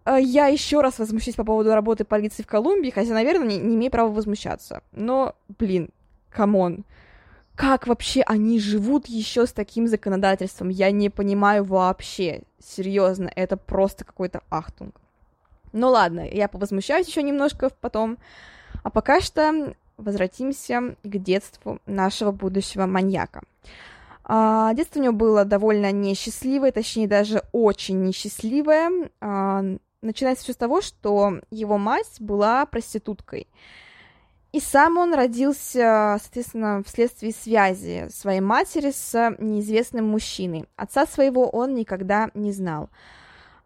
э, 0.05 0.19
я 0.21 0.47
еще 0.47 0.81
раз 0.81 0.99
возмущусь 0.99 1.35
по 1.35 1.45
поводу 1.45 1.75
работы 1.75 2.05
полиции 2.05 2.43
в 2.43 2.47
Колумбии, 2.47 2.91
хотя, 2.91 3.13
наверное, 3.13 3.49
не, 3.49 3.59
не 3.59 3.75
имею 3.75 3.91
права 3.91 4.11
возмущаться. 4.11 4.83
Но, 4.93 5.35
блин, 5.59 5.91
come 6.31 6.62
on. 6.62 6.85
Как 7.55 7.87
вообще 7.87 8.23
они 8.23 8.59
живут 8.59 9.07
еще 9.07 9.47
с 9.47 9.53
таким 9.53 9.87
законодательством? 9.87 10.71
Я 10.71 10.91
не 10.91 11.11
понимаю 11.11 11.65
вообще. 11.65 12.43
Серьезно, 12.59 13.31
это 13.35 13.57
просто 13.57 14.05
какой-то 14.05 14.43
ахтунг. 14.49 15.01
Ну 15.73 15.89
ладно, 15.89 16.27
я 16.27 16.49
повозмущаюсь 16.49 17.09
еще 17.09 17.23
немножко 17.23 17.71
потом. 17.81 18.19
А 18.83 18.91
пока 18.91 19.21
что 19.21 19.75
возвратимся 19.97 20.97
к 21.03 21.19
детству 21.19 21.79
нашего 21.87 22.33
будущего 22.33 22.87
маньяка. 22.87 23.43
А, 24.25 24.73
детство 24.75 25.01
у 25.01 25.03
него 25.03 25.15
было 25.15 25.45
довольно 25.45 25.91
несчастливое, 25.93 26.73
точнее 26.73 27.09
даже 27.09 27.43
очень 27.53 28.03
несчастливое. 28.03 29.11
А, 29.21 29.65
начинается 30.01 30.45
все 30.45 30.53
с 30.53 30.57
того, 30.57 30.81
что 30.81 31.41
его 31.51 31.79
мать 31.79 32.17
была 32.21 32.67
проституткой. 32.67 33.49
И 34.53 34.61
сам 34.61 34.99
он 34.99 35.15
родился, 35.15 36.19
соответственно, 36.21 36.83
вследствие 36.87 37.33
связи 37.33 38.09
своей 38.11 38.41
матери 38.41 38.91
с 38.91 39.35
неизвестным 39.39 40.07
мужчиной. 40.07 40.67
Отца 40.77 41.07
своего 41.07 41.49
он 41.49 41.75
никогда 41.75 42.31
не 42.35 42.53
знал. 42.53 42.91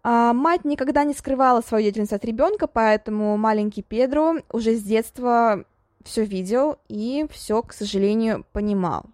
А, 0.05 0.33
мать 0.33 0.65
никогда 0.65 1.03
не 1.03 1.15
скрывала 1.15 1.61
свою 1.61 1.83
деятельность 1.83 2.13
от 2.13 2.25
ребенка, 2.25 2.69
поэтому 2.69 3.37
маленький 3.37 3.83
Педро 3.83 4.37
уже 4.53 4.77
с 4.77 4.83
детства 4.83 5.65
все 6.07 6.25
видел 6.25 6.79
и 6.89 7.27
все, 7.31 7.63
к 7.63 7.73
сожалению, 7.73 8.47
понимал. 8.53 9.05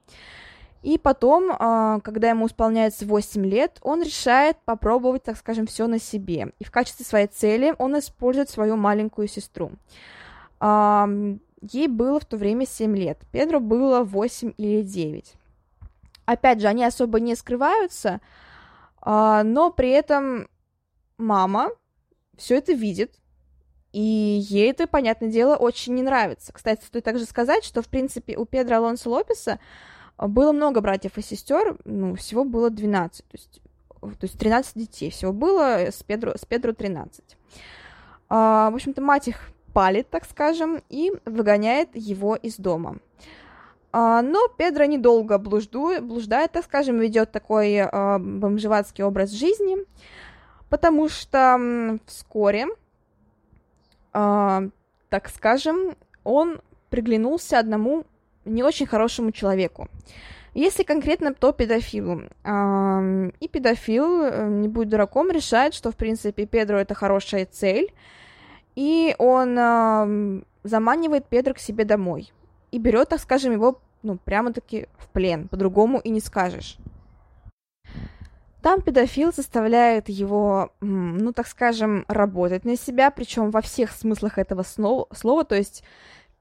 И 0.82 0.98
потом, 0.98 1.52
а, 1.58 2.00
когда 2.00 2.30
ему 2.30 2.46
исполняется 2.46 3.06
8 3.06 3.46
лет, 3.46 3.78
он 3.82 4.02
решает 4.02 4.56
попробовать, 4.64 5.22
так 5.22 5.36
скажем, 5.36 5.66
все 5.66 5.86
на 5.86 5.98
себе. 5.98 6.52
И 6.58 6.64
в 6.64 6.70
качестве 6.70 7.06
своей 7.06 7.28
цели 7.28 7.74
он 7.78 7.98
использует 7.98 8.50
свою 8.50 8.76
маленькую 8.76 9.28
сестру. 9.28 9.72
А, 10.58 11.08
ей 11.60 11.88
было 11.88 12.18
в 12.20 12.24
то 12.24 12.36
время 12.36 12.66
7 12.66 12.96
лет, 12.96 13.18
Педро 13.30 13.60
было 13.60 14.02
8 14.02 14.54
или 14.56 14.82
9. 14.82 15.34
Опять 16.24 16.60
же, 16.60 16.68
они 16.68 16.84
особо 16.84 17.18
не 17.20 17.34
скрываются, 17.34 18.20
но 19.04 19.72
при 19.76 19.90
этом 19.90 20.46
мама 21.18 21.70
все 22.36 22.58
это 22.58 22.72
видит, 22.72 23.18
и 23.92 24.00
ей 24.00 24.70
это, 24.70 24.86
понятное 24.86 25.30
дело, 25.30 25.56
очень 25.56 25.94
не 25.94 26.02
нравится. 26.02 26.52
Кстати, 26.52 26.84
стоит 26.84 27.04
также 27.04 27.24
сказать, 27.26 27.64
что, 27.64 27.82
в 27.82 27.88
принципе, 27.88 28.36
у 28.36 28.46
Педро 28.46 28.76
Алонсо 28.76 29.10
Лопеса 29.10 29.60
а, 30.16 30.28
было 30.28 30.52
много 30.52 30.80
братьев 30.80 31.18
и 31.18 31.22
сестер, 31.22 31.76
ну, 31.84 32.14
всего 32.14 32.44
было 32.44 32.70
12, 32.70 33.26
то 33.26 33.36
есть, 33.36 33.60
то 34.00 34.22
есть 34.22 34.38
13 34.38 34.74
детей 34.76 35.10
всего 35.10 35.32
было, 35.32 35.78
с 35.90 36.02
Педро, 36.02 36.32
с 36.36 36.44
Педро 36.46 36.72
13. 36.72 37.36
А, 38.28 38.70
в 38.70 38.74
общем-то, 38.74 39.02
мать 39.02 39.28
их 39.28 39.50
палит, 39.74 40.08
так 40.08 40.24
скажем, 40.24 40.82
и 40.88 41.12
выгоняет 41.26 41.90
его 41.94 42.34
из 42.34 42.56
дома. 42.56 42.98
А, 43.92 44.22
но 44.22 44.48
Педро 44.48 44.86
недолго 44.86 45.36
блуждует, 45.36 46.02
блуждает, 46.02 46.52
так 46.52 46.64
скажем, 46.64 46.98
ведет 46.98 47.30
такой 47.30 47.78
а, 47.78 48.18
бомжеватский 48.18 49.04
образ 49.04 49.30
жизни, 49.30 49.76
потому 50.70 51.10
что 51.10 51.98
вскоре, 52.06 52.68
э, 54.12 54.70
так 55.08 55.28
скажем, 55.28 55.96
он 56.24 56.60
приглянулся 56.90 57.58
одному 57.58 58.04
не 58.44 58.62
очень 58.62 58.86
хорошему 58.86 59.32
человеку. 59.32 59.88
Если 60.54 60.82
конкретно, 60.82 61.32
то 61.32 61.52
педофилу. 61.52 62.22
Э, 62.44 63.30
и 63.40 63.48
педофил, 63.48 64.22
э, 64.22 64.48
не 64.48 64.68
будь 64.68 64.88
дураком, 64.88 65.30
решает, 65.30 65.74
что, 65.74 65.90
в 65.90 65.96
принципе, 65.96 66.46
Педро 66.46 66.78
это 66.78 66.94
хорошая 66.94 67.46
цель, 67.46 67.92
и 68.74 69.14
он 69.18 69.58
э, 69.58 70.42
заманивает 70.62 71.26
Педро 71.26 71.54
к 71.54 71.58
себе 71.58 71.84
домой 71.84 72.32
и 72.70 72.78
берет, 72.78 73.08
так 73.08 73.20
скажем, 73.20 73.52
его, 73.52 73.80
ну, 74.02 74.18
прямо-таки 74.18 74.88
в 74.98 75.08
плен, 75.08 75.48
по-другому 75.48 76.00
и 76.00 76.10
не 76.10 76.20
скажешь. 76.20 76.78
Там 78.62 78.80
педофил 78.80 79.32
заставляет 79.32 80.08
его, 80.08 80.72
ну, 80.80 81.32
так 81.32 81.48
скажем, 81.48 82.04
работать 82.06 82.64
на 82.64 82.76
себя, 82.76 83.10
причем 83.10 83.50
во 83.50 83.60
всех 83.60 83.90
смыслах 83.90 84.38
этого 84.38 84.62
слова, 84.62 85.44
то 85.44 85.56
есть 85.56 85.82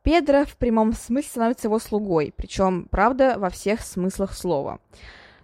Педро 0.04 0.46
в 0.46 0.56
прямом 0.58 0.94
смысле 0.94 1.30
становится 1.30 1.68
его 1.68 1.80
слугой, 1.80 2.34
причем, 2.36 2.88
правда, 2.90 3.36
во 3.38 3.50
всех 3.50 3.82
смыслах 3.82 4.34
слова. 4.34 4.80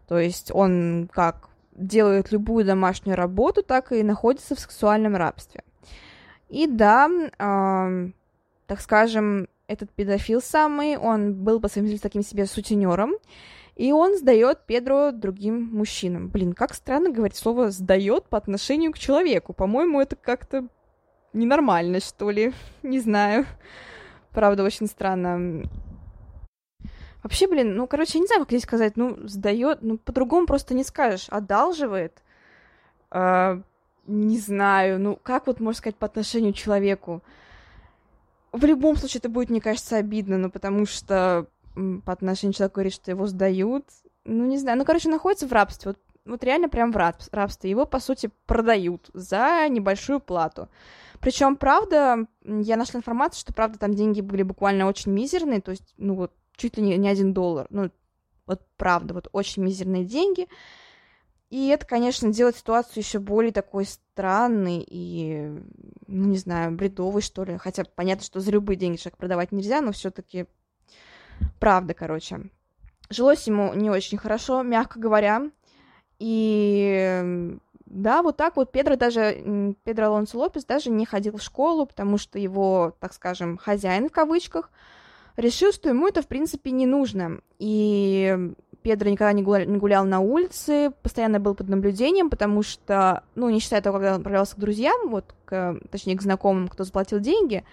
То 0.07 0.17
есть 0.17 0.51
он 0.51 1.09
как 1.13 1.49
делает 1.75 2.31
любую 2.31 2.65
домашнюю 2.65 3.15
работу, 3.15 3.61
так 3.61 3.91
и 3.91 4.01
находится 4.01 4.55
в 4.55 4.59
сексуальном 4.59 5.15
рабстве. 5.15 5.63
И 6.49 6.65
да, 6.65 7.07
э, 7.07 8.09
так 8.65 8.81
скажем, 8.81 9.47
этот 9.67 9.91
педофил 9.91 10.41
самый, 10.41 10.97
он 10.97 11.33
был 11.35 11.59
по 11.59 11.67
совместительству 11.67 12.09
таким 12.09 12.23
себе 12.23 12.45
сутенером, 12.45 13.15
и 13.77 13.91
он 13.91 14.17
сдает 14.17 14.65
Педро 14.65 15.11
другим 15.11 15.69
мужчинам. 15.71 16.29
Блин, 16.29 16.53
как 16.53 16.73
странно 16.73 17.11
говорить 17.11 17.37
слово 17.37 17.69
«сдает» 17.69 18.25
по 18.25 18.35
отношению 18.35 18.91
к 18.91 18.97
человеку. 18.97 19.53
По-моему, 19.53 20.01
это 20.01 20.15
как-то 20.15 20.67
ненормально, 21.31 21.99
что 21.99 22.31
ли. 22.31 22.53
Не 22.83 22.99
знаю. 22.99 23.45
Правда, 24.31 24.63
очень 24.63 24.87
странно. 24.87 25.69
Вообще, 27.21 27.47
блин, 27.47 27.75
ну, 27.75 27.85
короче, 27.85 28.17
я 28.17 28.21
не 28.21 28.27
знаю, 28.27 28.41
как 28.41 28.49
здесь 28.49 28.63
сказать. 28.63 28.97
Ну, 28.97 29.15
сдает, 29.27 29.79
ну, 29.81 29.97
по-другому 29.97 30.47
просто 30.47 30.73
не 30.73 30.83
скажешь. 30.83 31.27
Одалживает. 31.29 32.23
Э, 33.11 33.61
не 34.07 34.39
знаю, 34.39 34.99
ну, 34.99 35.19
как 35.21 35.45
вот 35.47 35.59
можно 35.59 35.77
сказать 35.77 35.97
по 35.97 36.05
отношению 36.05 36.53
к 36.53 36.57
человеку? 36.57 37.21
В 38.51 38.63
любом 38.65 38.95
случае, 38.95 39.19
это 39.19 39.29
будет, 39.29 39.49
мне 39.49 39.61
кажется, 39.61 39.97
обидно, 39.97 40.37
ну, 40.37 40.49
потому 40.49 40.85
что 40.85 41.47
по 42.05 42.11
отношению 42.11 42.53
к 42.53 42.57
человеку 42.57 42.75
говорит, 42.75 42.93
что 42.93 43.11
его 43.11 43.27
сдают. 43.27 43.85
Ну, 44.25 44.45
не 44.45 44.57
знаю. 44.57 44.77
Ну, 44.77 44.85
короче, 44.85 45.09
находится 45.09 45.47
в 45.47 45.51
рабстве. 45.51 45.91
Вот, 45.91 45.99
вот 46.25 46.43
реально 46.43 46.69
прям 46.69 46.91
в 46.91 46.97
рабстве. 46.97 47.69
Его, 47.69 47.85
по 47.85 47.99
сути, 47.99 48.29
продают 48.45 49.09
за 49.13 49.67
небольшую 49.69 50.19
плату. 50.19 50.69
Причем, 51.19 51.55
правда, 51.55 52.27
я 52.43 52.77
нашла 52.77 52.99
информацию, 52.99 53.39
что, 53.39 53.53
правда, 53.53 53.79
там 53.79 53.93
деньги 53.93 54.21
были 54.21 54.43
буквально 54.43 54.87
очень 54.87 55.11
мизерные, 55.11 55.61
то 55.61 55.71
есть, 55.71 55.93
ну, 55.97 56.15
вот, 56.15 56.31
чуть 56.55 56.77
ли 56.77 56.83
не, 56.83 56.97
не 56.97 57.09
один 57.09 57.33
доллар. 57.33 57.67
Ну, 57.69 57.89
вот 58.45 58.61
правда, 58.77 59.13
вот 59.13 59.29
очень 59.31 59.63
мизерные 59.63 60.05
деньги. 60.05 60.47
И 61.49 61.67
это, 61.67 61.85
конечно, 61.85 62.33
делает 62.33 62.57
ситуацию 62.57 63.03
еще 63.03 63.19
более 63.19 63.53
такой 63.53 63.85
странной 63.85 64.85
и, 64.85 65.47
ну, 66.07 66.27
не 66.27 66.37
знаю, 66.37 66.73
бредовой, 66.73 67.21
что 67.21 67.45
ли. 67.45 67.57
Хотя 67.57 67.83
понятно, 67.85 68.25
что 68.25 68.41
за 68.41 68.51
любые 68.51 68.77
деньги 68.77 68.97
человек 68.97 69.17
продавать 69.17 69.51
нельзя, 69.53 69.79
но 69.79 69.93
все-таки 69.93 70.45
Правда, 71.59 71.93
короче. 71.93 72.49
Жилось 73.09 73.47
ему 73.47 73.73
не 73.73 73.89
очень 73.89 74.17
хорошо, 74.17 74.63
мягко 74.63 74.99
говоря. 74.99 75.49
И 76.19 77.57
да, 77.85 78.21
вот 78.21 78.37
так 78.37 78.57
вот 78.57 78.71
Педро 78.71 78.95
даже, 78.95 79.75
Педро 79.83 80.07
Алонсо 80.07 80.37
Лопес 80.37 80.65
даже 80.65 80.89
не 80.89 81.05
ходил 81.05 81.37
в 81.37 81.41
школу, 81.41 81.85
потому 81.85 82.17
что 82.17 82.37
его, 82.37 82.95
так 82.99 83.13
скажем, 83.13 83.57
хозяин 83.57 84.09
в 84.09 84.11
кавычках, 84.11 84.71
решил, 85.37 85.71
что 85.71 85.89
ему 85.89 86.07
это, 86.07 86.21
в 86.21 86.27
принципе, 86.27 86.71
не 86.71 86.85
нужно. 86.85 87.39
И 87.59 88.53
Педро 88.81 89.09
никогда 89.09 89.31
не 89.31 89.43
гулял, 89.43 89.67
не 89.67 89.77
гулял 89.77 90.05
на 90.05 90.19
улице, 90.19 90.91
постоянно 91.01 91.39
был 91.39 91.55
под 91.55 91.69
наблюдением, 91.69 92.29
потому 92.29 92.61
что, 92.61 93.23
ну, 93.35 93.49
не 93.49 93.59
считая 93.59 93.81
того, 93.81 93.97
когда 93.97 94.11
он 94.11 94.17
отправлялся 94.17 94.55
к 94.55 94.59
друзьям, 94.59 95.09
вот, 95.09 95.33
к, 95.45 95.79
точнее, 95.89 96.17
к 96.17 96.21
знакомым, 96.21 96.67
кто 96.67 96.83
заплатил 96.83 97.19
деньги, 97.19 97.63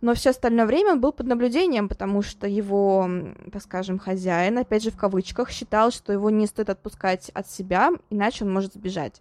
но 0.00 0.14
все 0.14 0.30
остальное 0.30 0.66
время 0.66 0.92
он 0.92 1.00
был 1.00 1.12
под 1.12 1.26
наблюдением, 1.26 1.88
потому 1.88 2.22
что 2.22 2.46
его, 2.46 3.08
так 3.52 3.62
скажем, 3.62 3.98
хозяин, 3.98 4.58
опять 4.58 4.84
же 4.84 4.90
в 4.90 4.96
кавычках, 4.96 5.50
считал, 5.50 5.90
что 5.90 6.12
его 6.12 6.30
не 6.30 6.46
стоит 6.46 6.70
отпускать 6.70 7.30
от 7.30 7.50
себя, 7.50 7.90
иначе 8.10 8.44
он 8.44 8.52
может 8.52 8.74
сбежать. 8.74 9.20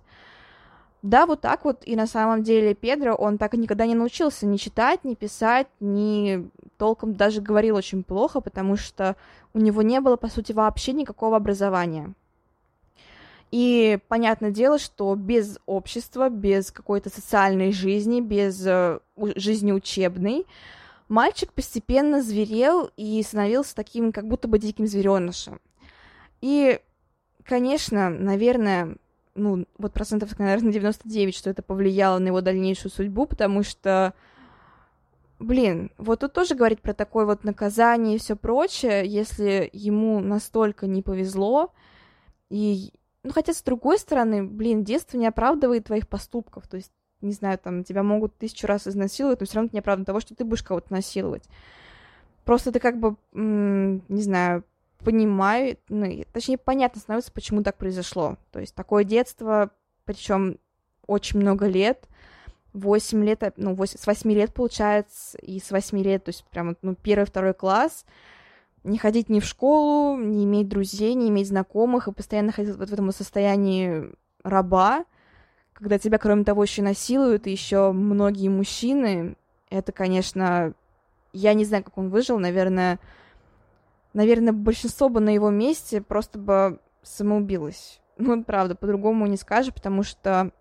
Да, 1.04 1.26
вот 1.26 1.42
так 1.42 1.64
вот, 1.64 1.84
и 1.86 1.96
на 1.96 2.08
самом 2.08 2.44
деле 2.44 2.74
Педро, 2.74 3.14
он 3.14 3.38
так 3.38 3.54
и 3.54 3.58
никогда 3.58 3.86
не 3.86 3.96
научился 3.96 4.46
ни 4.46 4.58
читать, 4.58 5.04
ни 5.04 5.14
писать, 5.14 5.68
ни 5.80 6.50
толком 6.78 7.14
даже 7.16 7.42
говорил 7.42 7.76
очень 7.76 8.04
плохо, 8.04 8.42
потому 8.42 8.78
что 8.78 9.16
у 9.54 9.60
него 9.60 9.82
не 9.84 10.00
было, 10.02 10.16
по 10.16 10.28
сути, 10.28 10.52
вообще 10.52 10.94
никакого 10.94 11.38
образования. 11.38 12.14
И 13.52 14.00
понятное 14.10 14.52
дело, 14.52 14.78
что 14.78 15.16
без 15.16 15.58
общества, 15.66 16.30
без 16.30 16.72
какой-то 16.72 17.10
социальной 17.10 17.72
жизни, 17.72 18.20
без 18.20 18.66
э, 18.66 19.00
жизни 19.36 19.72
учебной, 19.72 20.46
мальчик 21.08 21.54
постепенно 21.54 22.22
зверел 22.22 22.92
и 22.98 23.22
становился 23.24 23.76
таким, 23.76 24.12
как 24.12 24.28
будто 24.28 24.48
бы 24.48 24.60
диким 24.60 24.86
зверенышем. 24.86 25.62
И, 26.42 26.80
конечно, 27.44 28.10
наверное, 28.10 28.98
ну, 29.34 29.66
вот 29.78 29.94
процентов, 29.94 30.38
наверное, 30.40 30.74
99, 30.74 31.36
что 31.36 31.50
это 31.50 31.62
повлияло 31.62 32.20
на 32.20 32.28
его 32.28 32.42
дальнейшую 32.42 32.92
судьбу, 32.92 33.26
потому 33.26 33.64
что, 33.64 34.14
блин, 35.40 35.92
вот 35.98 36.20
тут 36.20 36.34
тоже 36.34 36.56
говорить 36.56 36.82
про 36.82 36.94
такое 36.94 37.26
вот 37.26 37.44
наказание 37.44 38.16
и 38.16 38.20
все 38.20 38.36
прочее, 38.36 39.06
если 39.08 39.70
ему 39.72 40.20
настолько 40.20 40.88
не 40.88 41.02
повезло, 41.02 41.72
и, 42.50 42.92
ну, 43.28 43.34
хотя, 43.34 43.54
с 43.54 43.62
другой 43.62 44.00
стороны, 44.00 44.44
блин, 44.44 44.84
детство 44.84 45.18
не 45.18 45.28
оправдывает 45.28 45.86
твоих 45.86 46.08
поступков, 46.08 46.68
то 46.68 46.78
есть, 46.78 46.92
не 47.22 47.34
знаю, 47.34 47.60
там, 47.60 47.84
тебя 47.84 48.02
могут 48.04 48.38
тысячу 48.38 48.68
раз 48.68 48.88
изнасиловать, 48.88 49.40
но 49.40 49.46
все 49.46 49.56
равно 49.56 49.68
это 49.68 49.76
не 49.76 49.80
оправдывает 49.80 50.08
того, 50.08 50.20
что 50.22 50.36
ты 50.36 50.46
будешь 50.46 50.64
кого-то 50.64 50.94
насиловать. 50.94 51.44
Просто 52.46 52.72
ты 52.72 52.80
как 52.80 53.00
бы, 53.00 53.18
не 53.34 54.22
знаю, 54.22 54.64
понимаю, 55.00 55.78
ну, 55.90 56.24
точнее, 56.32 56.58
понятно 56.58 57.02
становится, 57.02 57.32
почему 57.32 57.64
так 57.64 57.78
произошло. 57.78 58.38
То 58.52 58.60
есть 58.60 58.74
такое 58.74 59.04
детство, 59.04 59.72
причем 60.06 60.58
очень 61.06 61.40
много 61.40 61.68
лет, 61.68 62.08
8 62.74 63.26
лет, 63.26 63.54
ну, 63.58 63.74
8, 63.76 64.00
с 64.00 64.08
8 64.08 64.32
лет, 64.32 64.54
получается, 64.54 65.38
и 65.40 65.60
с 65.60 65.72
8 65.72 65.98
лет, 66.02 66.24
то 66.24 66.30
есть 66.30 66.46
прям, 66.46 66.78
ну, 66.82 66.96
первый, 66.96 67.26
второй 67.26 67.54
класс, 67.54 68.06
не 68.88 68.98
ходить 68.98 69.30
ни 69.30 69.40
в 69.40 69.46
школу, 69.46 70.18
не 70.18 70.46
иметь 70.46 70.70
друзей, 70.70 71.14
не 71.14 71.30
иметь 71.30 71.48
знакомых, 71.48 72.08
и 72.08 72.14
постоянно 72.14 72.52
ходить 72.52 72.76
вот 72.76 72.90
в 72.90 72.94
этом 72.94 73.12
состоянии 73.12 74.12
раба, 74.44 75.06
когда 75.74 76.00
тебя, 76.00 76.18
кроме 76.18 76.44
того, 76.44 76.64
еще 76.64 76.82
насилуют, 76.82 77.48
и 77.48 77.52
еще 77.52 77.92
многие 77.92 78.50
мужчины, 78.50 79.36
это, 79.70 79.92
конечно, 79.92 80.74
я 81.34 81.54
не 81.54 81.66
знаю, 81.66 81.84
как 81.84 81.98
он 81.98 82.10
выжил, 82.10 82.40
наверное, 82.40 83.00
наверное, 84.14 84.54
большинство 84.54 85.10
бы 85.10 85.20
на 85.20 85.30
его 85.30 85.50
месте 85.50 86.02
просто 86.02 86.40
бы 86.40 86.80
самоубилось. 87.04 88.02
Ну, 88.18 88.44
правда, 88.44 88.76
по-другому 88.76 89.28
не 89.28 89.38
скажешь, 89.38 89.74
потому 89.74 90.04
что 90.04 90.52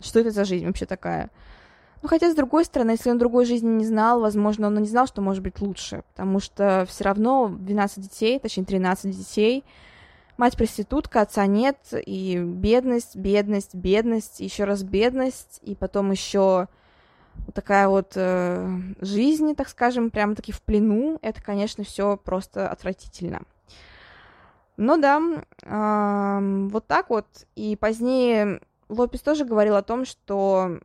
что 0.00 0.20
это 0.20 0.30
за 0.30 0.44
жизнь 0.44 0.66
вообще 0.66 0.86
такая? 0.86 1.30
Ну, 2.02 2.08
хотя, 2.08 2.30
с 2.30 2.34
другой 2.34 2.64
стороны, 2.64 2.92
если 2.92 3.10
он 3.10 3.18
другой 3.18 3.46
жизни 3.46 3.68
не 3.68 3.84
знал, 3.84 4.20
возможно, 4.20 4.66
он 4.66 4.78
и 4.78 4.82
не 4.82 4.88
знал, 4.88 5.06
что 5.06 5.22
может 5.22 5.42
быть 5.42 5.60
лучше, 5.60 6.02
потому 6.10 6.40
что 6.40 6.86
все 6.88 7.04
равно 7.04 7.48
12 7.48 8.02
детей, 8.02 8.38
точнее, 8.38 8.64
13 8.64 9.16
детей, 9.16 9.64
мать 10.36 10.56
проститутка, 10.56 11.22
отца 11.22 11.46
нет, 11.46 11.78
и 11.92 12.38
бедность, 12.38 13.16
бедность, 13.16 13.74
бедность, 13.74 14.40
еще 14.40 14.64
раз 14.64 14.82
бедность, 14.82 15.60
и 15.62 15.74
потом 15.74 16.10
еще 16.10 16.68
вот 17.46 17.54
такая 17.54 17.88
вот 17.88 18.12
э, 18.14 18.68
жизнь, 19.00 19.54
так 19.54 19.68
скажем, 19.68 20.10
прямо 20.10 20.34
таки 20.34 20.52
в 20.52 20.62
плену, 20.62 21.18
это, 21.22 21.42
конечно, 21.42 21.84
все 21.84 22.16
просто 22.16 22.68
отвратительно. 22.68 23.42
Ну 24.76 24.98
да, 24.98 25.20
э, 25.62 26.68
вот 26.70 26.86
так 26.86 27.10
вот. 27.10 27.26
И 27.54 27.76
позднее 27.76 28.60
Лопес 28.88 29.20
тоже 29.20 29.44
говорил 29.44 29.76
о 29.76 29.82
том, 29.82 30.04
что 30.04 30.78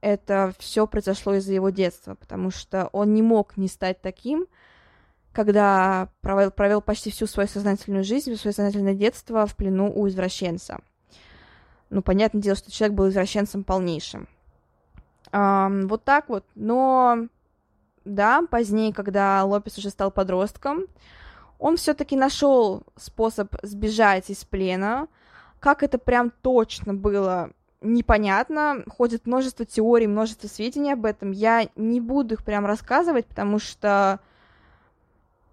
это 0.00 0.52
все 0.58 0.86
произошло 0.86 1.34
из-за 1.34 1.52
его 1.52 1.70
детства, 1.70 2.14
потому 2.14 2.50
что 2.50 2.88
он 2.92 3.14
не 3.14 3.22
мог 3.22 3.56
не 3.56 3.68
стать 3.68 4.00
таким, 4.00 4.46
когда 5.32 6.08
провел, 6.20 6.50
провел 6.50 6.80
почти 6.80 7.10
всю 7.10 7.26
свою 7.26 7.48
сознательную 7.48 8.04
жизнь, 8.04 8.34
свое 8.36 8.52
сознательное 8.52 8.94
детство 8.94 9.46
в 9.46 9.56
плену 9.56 9.92
у 9.94 10.08
извращенца. 10.08 10.80
Ну, 11.88 12.02
понятное 12.02 12.42
дело, 12.42 12.56
что 12.56 12.70
человек 12.70 12.96
был 12.96 13.08
извращенцем 13.08 13.64
полнейшим. 13.64 14.28
Um, 15.32 15.86
вот 15.86 16.04
так 16.04 16.28
вот. 16.28 16.44
Но 16.54 17.28
да, 18.04 18.42
позднее, 18.50 18.92
когда 18.92 19.44
Лопес 19.44 19.78
уже 19.78 19.90
стал 19.90 20.10
подростком, 20.10 20.86
он 21.58 21.76
все-таки 21.76 22.16
нашел 22.16 22.84
способ 22.96 23.54
сбежать 23.62 24.30
из 24.30 24.44
плена. 24.44 25.08
Как 25.60 25.82
это 25.82 25.98
прям 25.98 26.30
точно 26.30 26.94
было, 26.94 27.50
непонятно. 27.80 28.84
Ходит 28.88 29.26
множество 29.26 29.64
теорий, 29.64 30.06
множество 30.06 30.48
сведений 30.48 30.92
об 30.92 31.04
этом. 31.04 31.30
Я 31.30 31.68
не 31.76 32.00
буду 32.00 32.34
их 32.34 32.44
прям 32.44 32.66
рассказывать, 32.66 33.26
потому 33.26 33.58
что... 33.58 34.20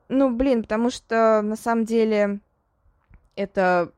Ну, 0.09 0.31
блин, 0.31 0.61
потому 0.61 0.89
что 0.89 1.41
на 1.43 1.55
самом 1.55 1.83
деле 1.83 2.39
это 3.35 3.91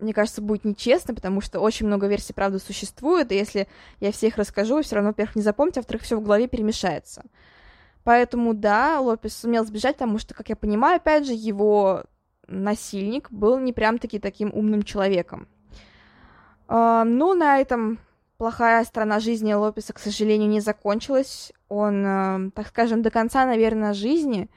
мне 0.00 0.12
кажется, 0.12 0.42
будет 0.42 0.64
нечестно, 0.64 1.14
потому 1.14 1.40
что 1.40 1.60
очень 1.60 1.86
много 1.86 2.06
версий, 2.06 2.32
правда, 2.32 2.58
существует, 2.58 3.32
и 3.32 3.36
если 3.36 3.68
я 4.00 4.12
всех 4.12 4.36
расскажу, 4.36 4.82
все 4.82 4.96
равно, 4.96 5.10
во-первых, 5.10 5.36
не 5.36 5.42
запомните, 5.42 5.80
а 5.80 5.82
во-вторых, 5.82 6.02
все 6.02 6.16
в 6.16 6.22
голове 6.22 6.46
перемешается. 6.46 7.22
Поэтому, 8.02 8.52
да, 8.52 9.00
Лопес 9.00 9.36
сумел 9.36 9.64
сбежать, 9.64 9.96
потому 9.96 10.18
что, 10.18 10.34
как 10.34 10.50
я 10.50 10.56
понимаю, 10.56 10.96
опять 10.96 11.26
же, 11.26 11.32
его 11.32 12.04
насильник 12.46 13.30
был 13.30 13.58
не 13.58 13.72
прям-таки 13.72 14.18
таким 14.18 14.52
умным 14.52 14.82
человеком. 14.82 15.48
Uh, 16.66 17.04
ну, 17.04 17.34
на 17.34 17.58
этом 17.58 17.98
плохая 18.38 18.84
сторона 18.84 19.20
жизни 19.20 19.52
Лопеса, 19.52 19.92
к 19.92 19.98
сожалению, 19.98 20.48
не 20.48 20.60
закончилась. 20.60 21.52
Он, 21.68 22.04
uh, 22.04 22.50
так 22.52 22.68
скажем, 22.68 23.02
до 23.02 23.10
конца, 23.10 23.44
наверное, 23.44 23.92
жизни 23.92 24.48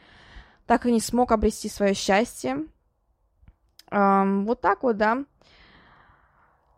так 0.67 0.85
и 0.85 0.91
не 0.91 0.99
смог 0.99 1.31
обрести 1.31 1.69
свое 1.69 1.93
счастье. 1.93 2.65
Um, 3.89 4.43
вот 4.43 4.61
так 4.61 4.83
вот, 4.83 4.97
да. 4.97 5.23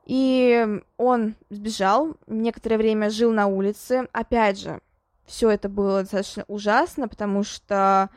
И 0.06 0.82
он 0.98 1.36
сбежал, 1.50 2.16
некоторое 2.28 2.78
время 2.78 3.10
жил 3.10 3.32
на 3.32 3.48
улице. 3.48 4.08
Опять 4.12 4.60
же, 4.60 4.80
все 5.26 5.50
это 5.50 5.70
было 5.70 6.02
достаточно 6.02 6.46
ужасно, 6.48 7.08
потому 7.08 7.44
что 7.44 8.10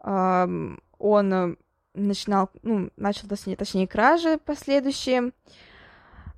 um, 0.00 0.80
он 0.98 1.56
начинал, 1.94 2.50
ну, 2.62 2.90
начал, 2.96 3.28
точнее, 3.28 3.88
кражи 3.88 4.38
последующие, 4.44 5.32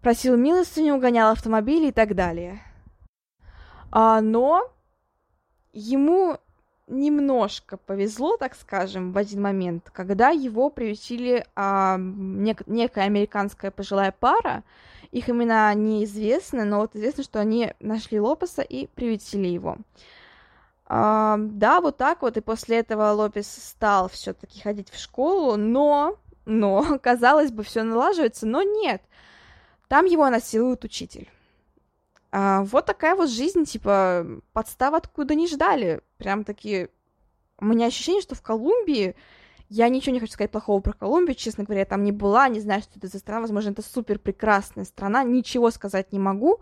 просил 0.00 0.36
милостыню, 0.36 0.96
угонял 0.96 1.32
автомобили 1.32 1.88
и 1.88 1.92
так 1.92 2.14
далее. 2.14 2.62
А, 3.90 4.20
но 4.20 4.70
ему 5.72 6.38
немножко 6.88 7.76
повезло, 7.76 8.36
так 8.36 8.54
скажем, 8.54 9.12
в 9.12 9.18
один 9.18 9.42
момент, 9.42 9.90
когда 9.92 10.30
его 10.30 10.70
приютили 10.70 11.46
а, 11.54 11.98
нек- 11.98 12.64
некая 12.66 13.04
американская 13.04 13.70
пожилая 13.70 14.12
пара. 14.12 14.64
Их 15.10 15.30
имена 15.30 15.72
неизвестны, 15.72 16.64
но 16.64 16.80
вот 16.80 16.94
известно, 16.94 17.22
что 17.22 17.40
они 17.40 17.72
нашли 17.80 18.20
Лопеса 18.20 18.60
и 18.60 18.86
приютили 18.88 19.48
его. 19.48 19.78
А, 20.86 21.36
да, 21.38 21.80
вот 21.80 21.96
так 21.96 22.22
вот, 22.22 22.36
и 22.36 22.42
после 22.42 22.78
этого 22.78 23.12
Лопес 23.12 23.50
стал 23.50 24.08
все-таки 24.08 24.60
ходить 24.60 24.90
в 24.90 24.98
школу, 24.98 25.56
но, 25.56 26.16
но, 26.44 26.98
казалось 27.02 27.50
бы, 27.52 27.62
все 27.62 27.82
налаживается, 27.82 28.46
но 28.46 28.62
нет. 28.62 29.02
Там 29.88 30.04
его 30.04 30.28
насилует 30.28 30.84
учитель. 30.84 31.28
А, 32.30 32.62
вот 32.64 32.86
такая 32.86 33.14
вот 33.14 33.30
жизнь, 33.30 33.64
типа, 33.64 34.26
подстав 34.52 34.94
откуда 34.94 35.34
не 35.34 35.48
ждали. 35.48 36.02
Прям 36.18 36.44
такие... 36.44 36.90
У 37.58 37.64
меня 37.64 37.86
ощущение, 37.86 38.22
что 38.22 38.34
в 38.34 38.42
Колумбии... 38.42 39.16
Я 39.70 39.90
ничего 39.90 40.14
не 40.14 40.20
хочу 40.20 40.32
сказать 40.32 40.50
плохого 40.50 40.80
про 40.80 40.94
Колумбию, 40.94 41.34
честно 41.34 41.64
говоря, 41.64 41.80
я 41.80 41.86
там 41.86 42.02
не 42.02 42.12
была, 42.12 42.48
не 42.48 42.58
знаю, 42.58 42.80
что 42.80 42.92
это 42.96 43.06
за 43.06 43.18
страна, 43.18 43.42
возможно, 43.42 43.70
это 43.70 43.82
супер 43.82 44.18
прекрасная 44.18 44.86
страна, 44.86 45.22
ничего 45.24 45.70
сказать 45.70 46.10
не 46.10 46.18
могу, 46.18 46.60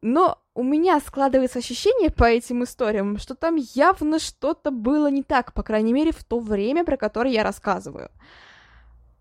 но 0.00 0.36
у 0.54 0.64
меня 0.64 0.98
складывается 0.98 1.60
ощущение 1.60 2.10
по 2.10 2.24
этим 2.24 2.64
историям, 2.64 3.18
что 3.18 3.36
там 3.36 3.54
явно 3.54 4.18
что-то 4.18 4.72
было 4.72 5.12
не 5.12 5.22
так, 5.22 5.54
по 5.54 5.62
крайней 5.62 5.92
мере, 5.92 6.10
в 6.10 6.24
то 6.24 6.40
время, 6.40 6.84
про 6.84 6.96
которое 6.96 7.32
я 7.32 7.44
рассказываю 7.44 8.10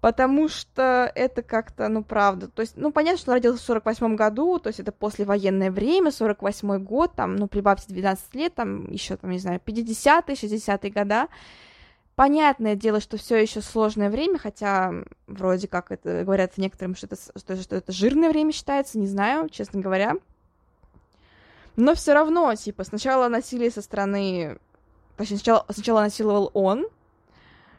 потому 0.02 0.50
что 0.50 1.12
это 1.16 1.44
как-то, 1.44 1.88
ну, 1.88 2.04
правда, 2.04 2.48
то 2.48 2.62
есть, 2.62 2.74
ну, 2.76 2.92
понятно, 2.92 3.20
что 3.20 3.32
он 3.32 3.36
родился 3.36 3.62
в 3.62 3.66
48 3.66 4.16
году, 4.16 4.60
то 4.60 4.68
есть 4.68 4.80
это 4.80 4.92
послевоенное 4.92 5.72
время, 5.72 6.12
48 6.12 6.84
год, 6.84 7.14
там, 7.16 7.36
ну, 7.36 7.48
прибавьте 7.48 7.94
12 7.94 8.36
лет, 8.36 8.56
там, 8.56 8.92
еще, 8.92 9.16
там, 9.16 9.30
не 9.30 9.40
знаю, 9.40 9.62
50-е, 9.64 10.36
60-е 10.36 10.92
года, 10.92 11.28
Понятное 12.16 12.76
дело, 12.76 13.00
что 13.00 13.18
все 13.18 13.38
еще 13.38 13.62
сложное 13.62 14.10
время, 14.10 14.38
хотя 14.38 14.94
вроде 15.28 15.68
как 15.68 15.92
это 15.92 16.24
говорят 16.24 16.58
некоторым, 16.58 16.94
что 16.94 17.08
это, 17.08 17.16
что, 17.16 17.56
что 17.56 17.76
это 17.78 17.92
жирное 17.92 18.30
время 18.30 18.52
считается, 18.52 19.00
не 19.00 19.08
знаю, 19.08 19.50
честно 19.50 19.80
говоря. 19.80 20.18
Но 21.78 21.96
все 21.96 22.14
равно, 22.14 22.54
типа, 22.54 22.84
сначала 22.84 23.28
насилие 23.30 23.72
со 23.72 23.82
стороны... 23.82 24.60
Точнее, 25.16 25.38
сначала, 25.38 25.66
сначала 25.70 26.02
насиловал 26.02 26.52
он, 26.54 26.86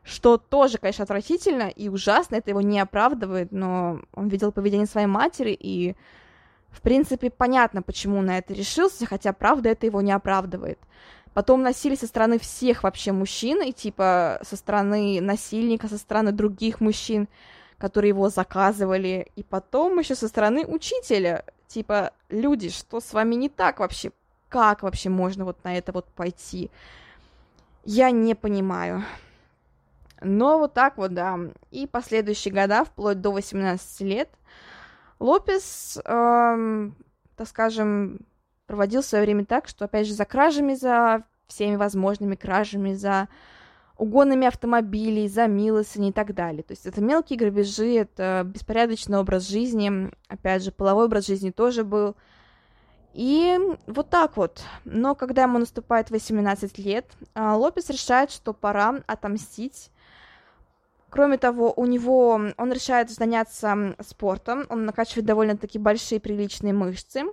что 0.05 0.37
тоже, 0.37 0.79
конечно, 0.79 1.05
отвратительно 1.05 1.69
и 1.69 1.89
ужасно, 1.89 2.37
это 2.37 2.51
его 2.51 2.61
не 2.61 2.81
оправдывает, 2.81 3.53
но 3.53 4.01
он 4.15 4.29
видел 4.29 4.53
поведение 4.53 4.87
своей 4.87 5.07
матери, 5.07 5.57
и, 5.59 5.95
в 6.71 6.81
принципе, 6.81 7.31
понятно, 7.31 7.83
почему 7.83 8.19
он 8.19 8.27
на 8.27 8.39
это 8.39 8.53
решился, 8.53 9.07
хотя, 9.07 9.33
правда, 9.33 9.69
это 9.69 9.87
его 9.87 10.01
не 10.01 10.13
оправдывает. 10.13 10.79
Потом 11.35 11.63
насилие 11.63 11.97
со 11.97 12.07
стороны 12.07 12.39
всех 12.39 12.83
вообще 12.83 13.13
мужчин, 13.13 13.63
и 13.63 13.73
типа 13.73 14.41
со 14.43 14.57
стороны 14.57 15.21
насильника, 15.21 15.89
со 15.89 15.97
стороны 15.97 16.33
других 16.33 16.81
мужчин, 16.81 17.27
которые 17.79 18.11
его 18.11 18.29
заказывали, 18.29 19.31
и 19.35 19.43
потом 19.43 19.99
еще 19.99 20.15
со 20.15 20.29
стороны 20.29 20.67
учителя. 20.67 21.45
Типа, 21.69 22.13
люди, 22.29 22.69
что 22.69 23.01
с 23.01 23.15
вами 23.15 23.35
не 23.35 23.49
так 23.49 23.81
вообще? 23.81 24.13
Как 24.51 24.83
вообще 24.83 25.09
можно 25.09 25.47
вот 25.47 25.65
на 25.65 25.79
это 25.79 25.93
вот 25.93 26.05
пойти? 26.07 26.71
Я 27.85 28.11
не 28.11 28.35
понимаю. 28.35 29.03
Но 30.23 30.59
вот 30.59 30.75
так 30.75 30.99
вот, 30.99 31.15
да. 31.15 31.39
И 31.71 31.87
последующие 31.87 32.53
года, 32.53 32.85
вплоть 32.85 33.21
до 33.21 33.31
18 33.31 34.01
лет, 34.03 34.29
Лопес, 35.19 36.01
эм, 36.05 36.97
так 37.37 37.49
скажем, 37.49 38.21
проводил 38.67 39.03
свое 39.03 39.25
время 39.25 39.45
так, 39.45 39.69
что, 39.69 39.85
опять 39.85 40.07
же, 40.07 40.15
за 40.15 40.25
кражами, 40.25 40.75
за 40.75 41.25
всеми 41.47 41.77
возможными 41.77 42.35
кражами, 42.35 42.95
за 42.95 43.29
угонами 43.97 44.47
автомобилей, 44.47 45.29
за 45.29 45.47
милостыни 45.47 46.09
и 46.09 46.13
так 46.13 46.35
далее. 46.35 46.63
То 46.63 46.73
есть 46.73 46.87
это 46.87 47.01
мелкие 47.01 47.39
грабежи, 47.39 47.95
это 47.95 48.43
беспорядочный 48.45 49.19
образ 49.19 49.49
жизни, 49.49 50.11
опять 50.29 50.65
же, 50.65 50.73
половой 50.73 51.05
образ 51.05 51.27
жизни 51.27 51.51
тоже 51.51 51.85
был. 51.85 52.17
И 53.13 53.59
вот 53.87 54.09
так 54.09 54.37
вот. 54.37 54.63
Но 54.85 55.15
когда 55.15 55.43
ему 55.43 55.59
наступает 55.59 56.11
18 56.11 56.79
лет, 56.79 57.13
а, 57.35 57.57
Лопес 57.57 57.91
решает, 57.91 58.31
что 58.31 58.55
пора 58.55 59.03
отомстить 59.07 59.91
Кроме 61.13 61.37
того, 61.37 61.75
у 61.77 61.85
него 61.85 62.41
он 62.57 62.73
решает 62.73 63.11
заняться 63.11 63.95
спортом, 64.01 64.65
он 64.71 64.87
накачивает 64.87 65.27
довольно-таки 65.27 65.79
большие 65.79 66.19
приличные 66.21 66.73
мышцы. 66.73 67.25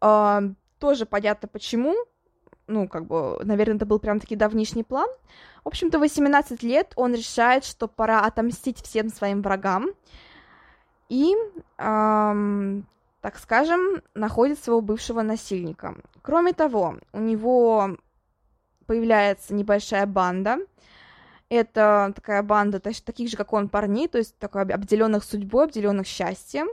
А, 0.00 0.40
тоже 0.78 1.04
понятно 1.04 1.46
почему. 1.46 1.94
Ну, 2.66 2.88
как 2.88 3.06
бы, 3.06 3.38
наверное, 3.44 3.76
это 3.76 3.84
был 3.84 3.98
прям 3.98 4.18
таки 4.18 4.34
давнишний 4.34 4.82
план. 4.82 5.10
В 5.62 5.68
общем-то, 5.68 5.98
18 5.98 6.62
лет 6.62 6.94
он 6.96 7.12
решает, 7.12 7.66
что 7.66 7.86
пора 7.86 8.22
отомстить 8.22 8.80
всем 8.82 9.10
своим 9.10 9.42
врагам. 9.42 9.90
И, 11.10 11.34
эм, 11.76 12.86
так 13.20 13.36
скажем, 13.36 14.00
находит 14.14 14.58
своего 14.58 14.80
бывшего 14.80 15.20
насильника. 15.20 15.96
Кроме 16.22 16.54
того, 16.54 16.96
у 17.12 17.20
него 17.20 17.98
появляется 18.86 19.52
небольшая 19.52 20.06
банда, 20.06 20.60
это 21.50 22.12
такая 22.14 22.42
банда 22.42 22.80
таких 22.80 23.30
же, 23.30 23.36
как 23.36 23.52
он, 23.52 23.68
парней, 23.68 24.08
то 24.08 24.18
есть 24.18 24.36
такой 24.38 24.62
обделенных 24.62 25.24
судьбой, 25.24 25.64
обделенных 25.64 26.06
счастьем. 26.06 26.68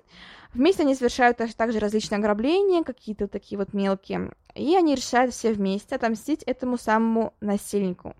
Вместе 0.54 0.84
они 0.84 0.96
совершают 0.96 1.38
также 1.38 1.80
различные 1.80 2.20
ограбления, 2.20 2.84
какие-то 2.84 3.28
такие 3.28 3.58
вот 3.58 3.74
мелкие. 3.74 4.32
И 4.54 4.76
они 4.76 4.96
решают 4.96 5.34
все 5.34 5.54
вместе 5.54 5.96
отомстить 5.96 6.44
этому 6.44 6.78
самому 6.78 7.34
насильнику. 7.42 8.16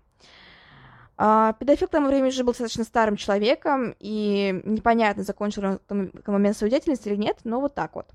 А, 1.18 1.54
педофил 1.54 1.88
к 1.88 1.92
тому 1.92 2.08
времени 2.08 2.28
уже 2.28 2.44
был 2.44 2.52
достаточно 2.52 2.84
старым 2.84 3.16
человеком, 3.16 3.94
и 3.98 4.60
непонятно, 4.64 5.22
закончил 5.22 5.64
он 5.64 5.80
в 5.88 6.30
момент 6.30 6.56
свою 6.56 6.70
деятельность 6.70 7.06
или 7.06 7.16
нет, 7.16 7.38
но 7.44 7.60
вот 7.60 7.74
так 7.74 7.94
вот. 7.94 8.06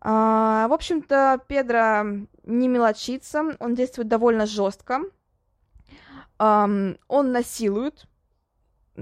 А, 0.00 0.66
в 0.68 0.72
общем-то, 0.72 1.40
Педро 1.46 2.26
не 2.44 2.68
мелочится, 2.68 3.44
он 3.60 3.74
действует 3.74 4.08
довольно 4.08 4.46
жестко, 4.46 5.02
Um, 6.40 6.98
он 7.06 7.32
насилует 7.32 8.06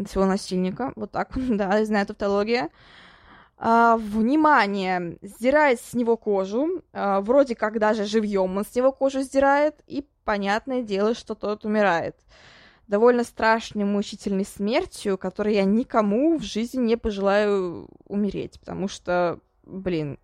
своего 0.09 0.29
насильника, 0.29 0.93
вот 0.97 1.13
так, 1.13 1.31
да, 1.37 1.79
я 1.79 1.85
знаю 1.85 2.07
тавтология. 2.07 2.69
Uh, 3.57 3.97
внимание, 3.97 5.19
сдирает 5.23 5.81
с 5.81 5.95
него 5.95 6.17
кожу, 6.17 6.83
uh, 6.93 7.21
вроде 7.21 7.55
как 7.55 7.79
даже 7.79 8.05
живьем 8.05 8.57
он 8.57 8.65
с 8.65 8.75
него 8.75 8.93
кожу 8.93 9.23
сдирает, 9.23 9.77
и 9.87 10.07
понятное 10.25 10.83
дело, 10.83 11.15
что 11.15 11.35
тот 11.35 11.65
умирает. 11.65 12.17
Довольно 12.89 13.23
страшной, 13.23 13.85
мучительной 13.85 14.45
смертью, 14.45 15.19
которой 15.19 15.55
я 15.55 15.65
никому 15.65 16.39
в 16.39 16.43
жизни 16.43 16.79
не 16.81 16.97
пожелаю 16.97 17.89
умереть, 18.07 18.59
потому 18.61 18.89
что, 18.89 19.41
блин, 19.63 20.19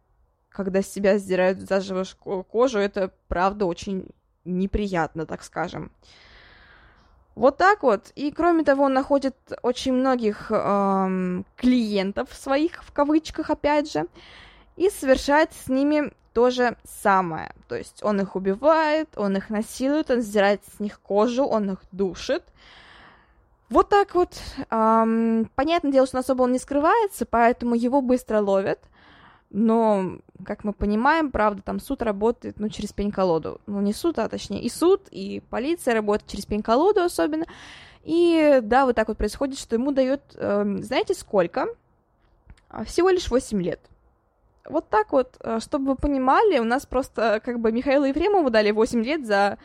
когда 0.48 0.82
с 0.82 0.92
себя 0.92 1.18
сдирают 1.18 1.60
заживо 1.60 2.04
кожу, 2.42 2.78
это 2.78 3.12
правда 3.28 3.66
очень 3.66 4.08
неприятно, 4.44 5.26
так 5.26 5.42
скажем. 5.42 5.92
Вот 7.34 7.56
так 7.56 7.82
вот. 7.82 8.12
И 8.14 8.30
кроме 8.30 8.62
того, 8.64 8.84
он 8.84 8.92
находит 8.92 9.36
очень 9.62 9.92
многих 9.92 10.50
эм, 10.50 11.44
клиентов 11.56 12.32
своих, 12.32 12.84
в 12.84 12.92
кавычках, 12.92 13.50
опять 13.50 13.90
же, 13.90 14.06
и 14.76 14.88
совершает 14.88 15.50
с 15.52 15.68
ними 15.68 16.12
то 16.32 16.50
же 16.50 16.76
самое. 16.84 17.52
То 17.68 17.76
есть 17.76 18.02
он 18.02 18.20
их 18.20 18.36
убивает, 18.36 19.08
он 19.16 19.36
их 19.36 19.50
насилует, 19.50 20.10
он 20.10 20.20
сдирает 20.20 20.62
с 20.76 20.80
них 20.80 21.00
кожу, 21.00 21.44
он 21.44 21.72
их 21.72 21.78
душит. 21.92 22.44
Вот 23.68 23.88
так 23.88 24.14
вот. 24.14 24.34
Эм, 24.70 25.50
понятное 25.54 25.92
дело, 25.92 26.06
что 26.06 26.18
особо 26.18 26.42
он 26.42 26.52
не 26.52 26.58
скрывается, 26.58 27.26
поэтому 27.26 27.74
его 27.74 28.00
быстро 28.00 28.40
ловят. 28.40 28.80
Но, 29.50 30.18
как 30.44 30.64
мы 30.64 30.72
понимаем, 30.72 31.30
правда, 31.30 31.62
там 31.62 31.80
суд 31.80 32.02
работает, 32.02 32.58
ну, 32.58 32.68
через 32.68 32.92
пень-колоду. 32.92 33.60
Ну, 33.66 33.80
не 33.80 33.92
суд, 33.92 34.18
а 34.18 34.28
точнее 34.28 34.62
и 34.62 34.68
суд, 34.68 35.08
и 35.10 35.42
полиция 35.50 35.94
работает 35.94 36.30
через 36.30 36.46
пень-колоду 36.46 37.02
особенно. 37.02 37.46
И 38.02 38.60
да, 38.62 38.84
вот 38.84 38.96
так 38.96 39.08
вот 39.08 39.16
происходит, 39.16 39.58
что 39.58 39.76
ему 39.76 39.90
дают, 39.90 40.20
э, 40.34 40.64
знаете, 40.82 41.14
сколько? 41.14 41.66
А, 42.68 42.84
всего 42.84 43.08
лишь 43.08 43.30
8 43.30 43.62
лет. 43.62 43.80
Вот 44.68 44.88
так 44.88 45.12
вот, 45.12 45.36
э, 45.40 45.60
чтобы 45.60 45.92
вы 45.92 45.96
понимали, 45.96 46.58
у 46.58 46.64
нас 46.64 46.86
просто 46.86 47.40
как 47.44 47.60
бы 47.60 47.72
Михаилу 47.72 48.04
Ефремову 48.04 48.50
дали 48.50 48.70
8 48.70 49.02
лет 49.02 49.26
за 49.26 49.58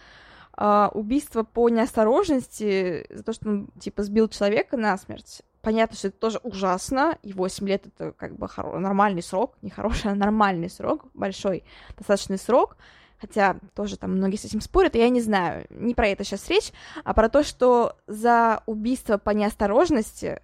э, 0.57 0.89
убийство 0.93 1.43
по 1.43 1.69
неосторожности, 1.69 3.07
за 3.09 3.23
то, 3.23 3.33
что 3.33 3.49
он, 3.49 3.67
типа, 3.79 4.03
сбил 4.03 4.29
человека 4.29 4.77
насмерть. 4.77 5.41
Понятно, 5.69 5.95
что 5.95 6.07
это 6.07 6.17
тоже 6.17 6.39
ужасно, 6.41 7.19
и 7.21 7.31
8 7.31 7.67
лет 7.67 7.85
это 7.85 8.11
как 8.13 8.35
бы 8.35 8.47
хоро- 8.47 8.79
нормальный 8.79 9.21
срок, 9.21 9.53
не 9.61 9.69
хороший, 9.69 10.11
а 10.11 10.15
нормальный 10.15 10.67
срок, 10.67 11.05
большой 11.13 11.63
достаточный 11.95 12.39
срок, 12.39 12.75
хотя 13.21 13.55
тоже 13.75 13.95
там 13.95 14.13
многие 14.13 14.37
с 14.37 14.45
этим 14.45 14.61
спорят, 14.61 14.95
и 14.95 14.97
я 14.97 15.09
не 15.09 15.21
знаю, 15.21 15.67
не 15.69 15.93
про 15.93 16.07
это 16.07 16.23
сейчас 16.23 16.49
речь, 16.49 16.71
а 17.03 17.13
про 17.13 17.29
то, 17.29 17.43
что 17.43 17.97
за 18.07 18.63
убийство 18.65 19.19
по 19.19 19.29
неосторожности 19.29 20.41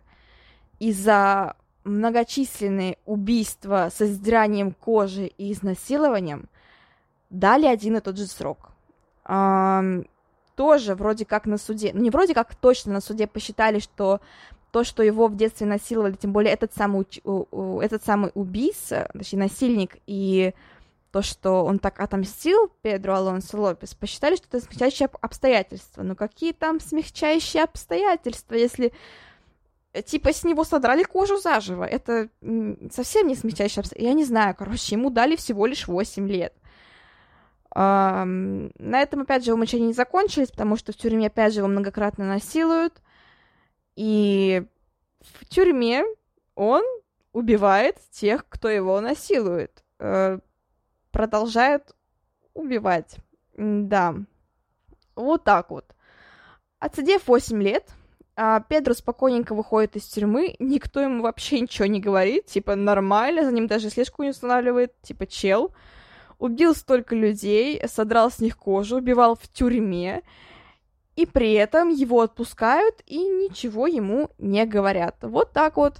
и 0.78 0.94
за 0.94 1.56
многочисленные 1.86 3.00
убийства 3.08 3.90
со 3.92 4.06
сдиранием 4.06 4.74
кожи 4.74 5.26
и 5.26 5.52
изнасилованием 5.52 6.50
дали 7.32 7.66
один 7.66 7.98
и 7.98 8.00
тот 8.00 8.16
же 8.16 8.28
срок. 8.28 8.70
Тоже 10.56 10.96
вроде 10.96 11.26
как 11.26 11.48
на 11.48 11.58
суде, 11.58 11.92
ну 11.94 12.02
не 12.02 12.12
вроде 12.12 12.34
как 12.34 12.56
точно 12.56 12.94
на 12.94 13.02
суде 13.02 13.28
посчитали, 13.28 13.80
что 13.80 14.22
то, 14.76 14.84
что 14.84 15.04
его 15.04 15.28
в 15.28 15.38
детстве 15.38 15.66
насиловали, 15.66 16.18
тем 16.18 16.34
более 16.34 16.52
этот 16.52 16.74
самый, 16.74 17.06
этот 17.82 18.04
самый 18.04 18.32
убийца, 18.34 19.10
точнее, 19.14 19.40
насильник, 19.40 20.00
и 20.06 20.54
то, 21.12 21.22
что 21.22 21.64
он 21.64 21.80
так 21.80 22.02
отомстил 22.02 22.70
Педро 22.82 23.16
Алонсо 23.16 23.58
Лопес, 23.58 23.94
посчитали, 23.94 24.36
что 24.36 24.48
это 24.50 24.60
смягчающие 24.60 25.08
обстоятельства. 25.22 26.04
Но 26.04 26.14
какие 26.14 26.52
там 26.52 26.82
смягчающие 26.82 27.64
обстоятельства, 27.64 28.56
если 28.56 28.92
э, 29.94 30.02
типа 30.02 30.34
с 30.34 30.44
него 30.44 30.66
содрали 30.66 31.04
кожу 31.04 31.38
заживо? 31.38 31.86
Это 31.86 32.28
совсем 32.92 33.28
не 33.30 33.36
смягчающие 33.36 33.80
обстоятельства. 33.80 34.10
Я 34.10 34.14
не 34.14 34.26
знаю, 34.26 34.56
короче, 34.60 34.96
ему 34.96 35.10
дали 35.10 35.38
всего 35.38 35.66
лишь 35.68 35.88
8 35.88 36.28
лет. 36.28 36.54
На 37.74 38.68
этом, 38.76 39.22
опять 39.22 39.46
же, 39.46 39.52
его 39.52 39.58
мучения 39.58 39.88
не 39.88 39.94
закончились, 39.94 40.52
потому 40.52 40.76
что 40.76 40.92
в 40.92 40.98
тюрьме, 40.98 41.28
опять 41.28 41.54
же, 41.54 41.62
его 41.62 41.70
многократно 41.70 42.26
насилуют. 42.26 43.02
И 43.96 44.64
в 45.22 45.46
тюрьме 45.46 46.04
он 46.56 46.84
убивает 47.34 47.98
тех, 48.12 48.48
кто 48.48 48.70
его 48.70 49.00
насилует. 49.02 49.84
Э, 50.00 50.40
продолжает 51.12 51.96
убивать. 52.54 53.18
Да. 53.58 54.16
Вот 55.16 55.44
так 55.44 55.70
вот. 55.70 55.86
Отсидев 56.80 57.28
8 57.28 57.62
лет, 57.62 57.90
а 58.36 58.60
Педро 58.60 58.94
спокойненько 58.94 59.56
выходит 59.56 59.96
из 59.96 60.04
тюрьмы, 60.06 60.56
никто 60.60 61.00
ему 61.00 61.24
вообще 61.24 61.62
ничего 61.62 61.86
не 61.86 62.02
говорит, 62.02 62.48
типа, 62.48 62.76
нормально, 62.76 63.46
за 63.46 63.52
ним 63.52 63.68
даже 63.68 63.90
слежку 63.90 64.24
не 64.24 64.30
устанавливает, 64.30 64.94
типа, 65.02 65.26
чел. 65.26 65.74
Убил 66.38 66.76
столько 66.76 67.16
людей, 67.16 67.82
содрал 67.88 68.30
с 68.30 68.40
них 68.40 68.58
кожу, 68.58 68.98
убивал 68.98 69.36
в 69.36 69.48
тюрьме, 69.48 70.22
и 71.16 71.26
при 71.26 71.54
этом 71.54 71.90
его 71.90 72.22
отпускают 72.22 73.02
и 73.06 73.18
ничего 73.18 73.88
ему 73.88 74.30
не 74.38 74.66
говорят. 74.66 75.16
Вот 75.22 75.52
так 75.52 75.78
вот. 75.78 75.96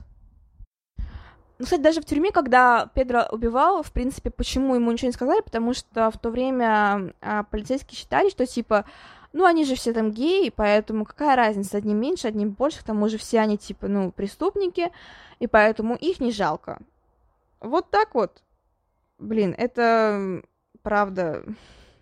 ну, 0.98 1.64
кстати, 1.66 1.82
даже 1.82 2.02
в 2.02 2.06
тюрьме, 2.06 2.32
когда 2.32 2.90
Педро 2.94 3.24
убивал, 3.32 3.82
в 3.82 3.92
принципе, 3.92 4.30
почему 4.30 4.76
ему 4.76 4.92
ничего 4.92 5.08
не 5.08 5.14
сказали, 5.14 5.42
потому 5.42 5.74
что 5.74 6.12
в 6.12 6.18
то 6.18 6.30
время 6.30 7.14
а, 7.22 7.44
полицейские 7.44 7.98
считали, 7.98 8.30
что, 8.30 8.46
типа, 8.46 8.86
ну, 9.32 9.46
они 9.46 9.64
же 9.66 9.76
все 9.76 9.94
там 9.94 10.12
геи, 10.12 10.52
поэтому 10.54 11.06
какая 11.06 11.36
разница, 11.36 11.78
одним 11.78 12.00
меньше, 12.00 12.28
одним 12.28 12.52
больше, 12.52 12.80
к 12.80 12.84
тому 12.84 13.08
же 13.10 13.18
все 13.18 13.40
они, 13.40 13.58
типа, 13.58 13.88
ну, 13.88 14.12
преступники, 14.12 14.92
и 15.40 15.48
поэтому 15.48 15.96
их 15.96 16.20
не 16.20 16.32
жалко. 16.32 16.80
Вот 17.62 17.90
так 17.90 18.16
вот. 18.16 18.44
Блин, 19.18 19.56
это 19.58 20.42
правда, 20.82 21.44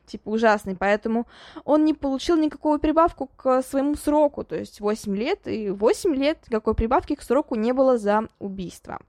типа, 0.06 0.30
ужасный, 0.30 0.76
поэтому 0.76 1.28
он 1.66 1.86
не 1.86 1.94
получил 1.94 2.38
никакую 2.38 2.80
прибавку 2.80 3.28
к 3.36 3.62
своему 3.62 3.96
сроку, 3.96 4.44
то 4.44 4.56
есть 4.56 4.80
8 4.80 5.16
лет, 5.16 5.48
и 5.48 5.70
8 5.70 6.16
лет 6.16 6.40
никакой 6.50 6.76
прибавки 6.76 7.16
к 7.16 7.22
сроку 7.22 7.56
не 7.56 7.74
было 7.74 7.98
за 7.98 8.28
убийство. 8.40 9.00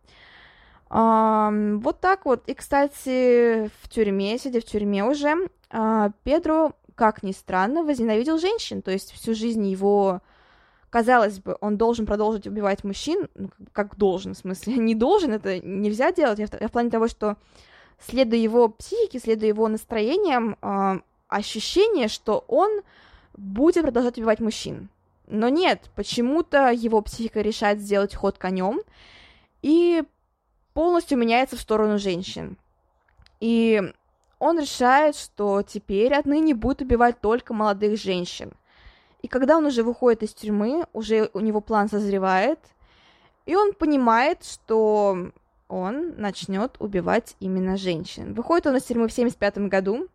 Вот 0.90 2.00
так 2.00 2.24
вот. 2.24 2.48
И, 2.48 2.54
кстати, 2.54 3.68
в 3.82 3.88
тюрьме, 3.88 4.38
сидя 4.38 4.60
в 4.60 4.64
тюрьме 4.64 5.02
уже, 5.04 5.48
uh, 5.70 6.12
Педро, 6.22 6.72
как 6.94 7.22
ни 7.22 7.32
странно, 7.32 7.82
возненавидел 7.82 8.38
женщин. 8.38 8.82
То 8.82 8.90
есть 8.90 9.12
всю 9.12 9.34
жизнь 9.34 9.66
его, 9.66 10.20
казалось 10.90 11.40
бы, 11.40 11.56
он 11.60 11.76
должен 11.76 12.06
продолжить 12.06 12.46
убивать 12.46 12.84
мужчин, 12.84 13.28
ну, 13.34 13.50
как 13.72 13.96
должен, 13.96 14.34
в 14.34 14.38
смысле, 14.38 14.74
не 14.76 14.94
должен, 14.94 15.32
это 15.32 15.58
нельзя 15.60 16.12
делать. 16.12 16.38
Я 16.38 16.46
в, 16.46 16.60
я 16.60 16.68
в 16.68 16.72
плане 16.72 16.90
того, 16.90 17.08
что 17.08 17.36
следуя 18.06 18.38
его 18.38 18.68
психике, 18.68 19.18
следуя 19.18 19.48
его 19.48 19.68
настроениям, 19.68 20.56
uh, 20.60 21.02
ощущение, 21.28 22.08
что 22.08 22.44
он 22.48 22.82
будет 23.36 23.82
продолжать 23.82 24.18
убивать 24.18 24.40
мужчин. 24.40 24.88
Но 25.26 25.48
нет, 25.48 25.90
почему-то 25.94 26.70
его 26.70 27.00
психика 27.00 27.40
решает 27.40 27.80
сделать 27.80 28.14
ход 28.14 28.38
конем, 28.38 28.80
и 29.62 30.04
полностью 30.74 31.16
меняется 31.18 31.56
в 31.56 31.60
сторону 31.60 31.98
женщин. 31.98 32.58
И 33.40 33.82
он 34.38 34.60
решает, 34.60 35.16
что 35.16 35.62
теперь 35.62 36.12
отныне 36.14 36.54
будет 36.54 36.82
убивать 36.82 37.20
только 37.20 37.54
молодых 37.54 37.98
женщин. 37.98 38.52
И 39.22 39.28
когда 39.28 39.56
он 39.56 39.64
уже 39.64 39.82
выходит 39.82 40.22
из 40.22 40.34
тюрьмы, 40.34 40.86
уже 40.92 41.30
у 41.32 41.40
него 41.40 41.62
план 41.62 41.88
созревает, 41.88 42.58
и 43.46 43.56
он 43.56 43.72
понимает, 43.72 44.44
что 44.44 45.30
он 45.68 46.14
начнет 46.16 46.76
убивать 46.78 47.36
именно 47.40 47.76
женщин. 47.76 48.34
Выходит 48.34 48.66
он 48.66 48.76
из 48.76 48.84
тюрьмы 48.84 49.08
в 49.08 49.12
75 49.12 49.58
году. 49.68 50.08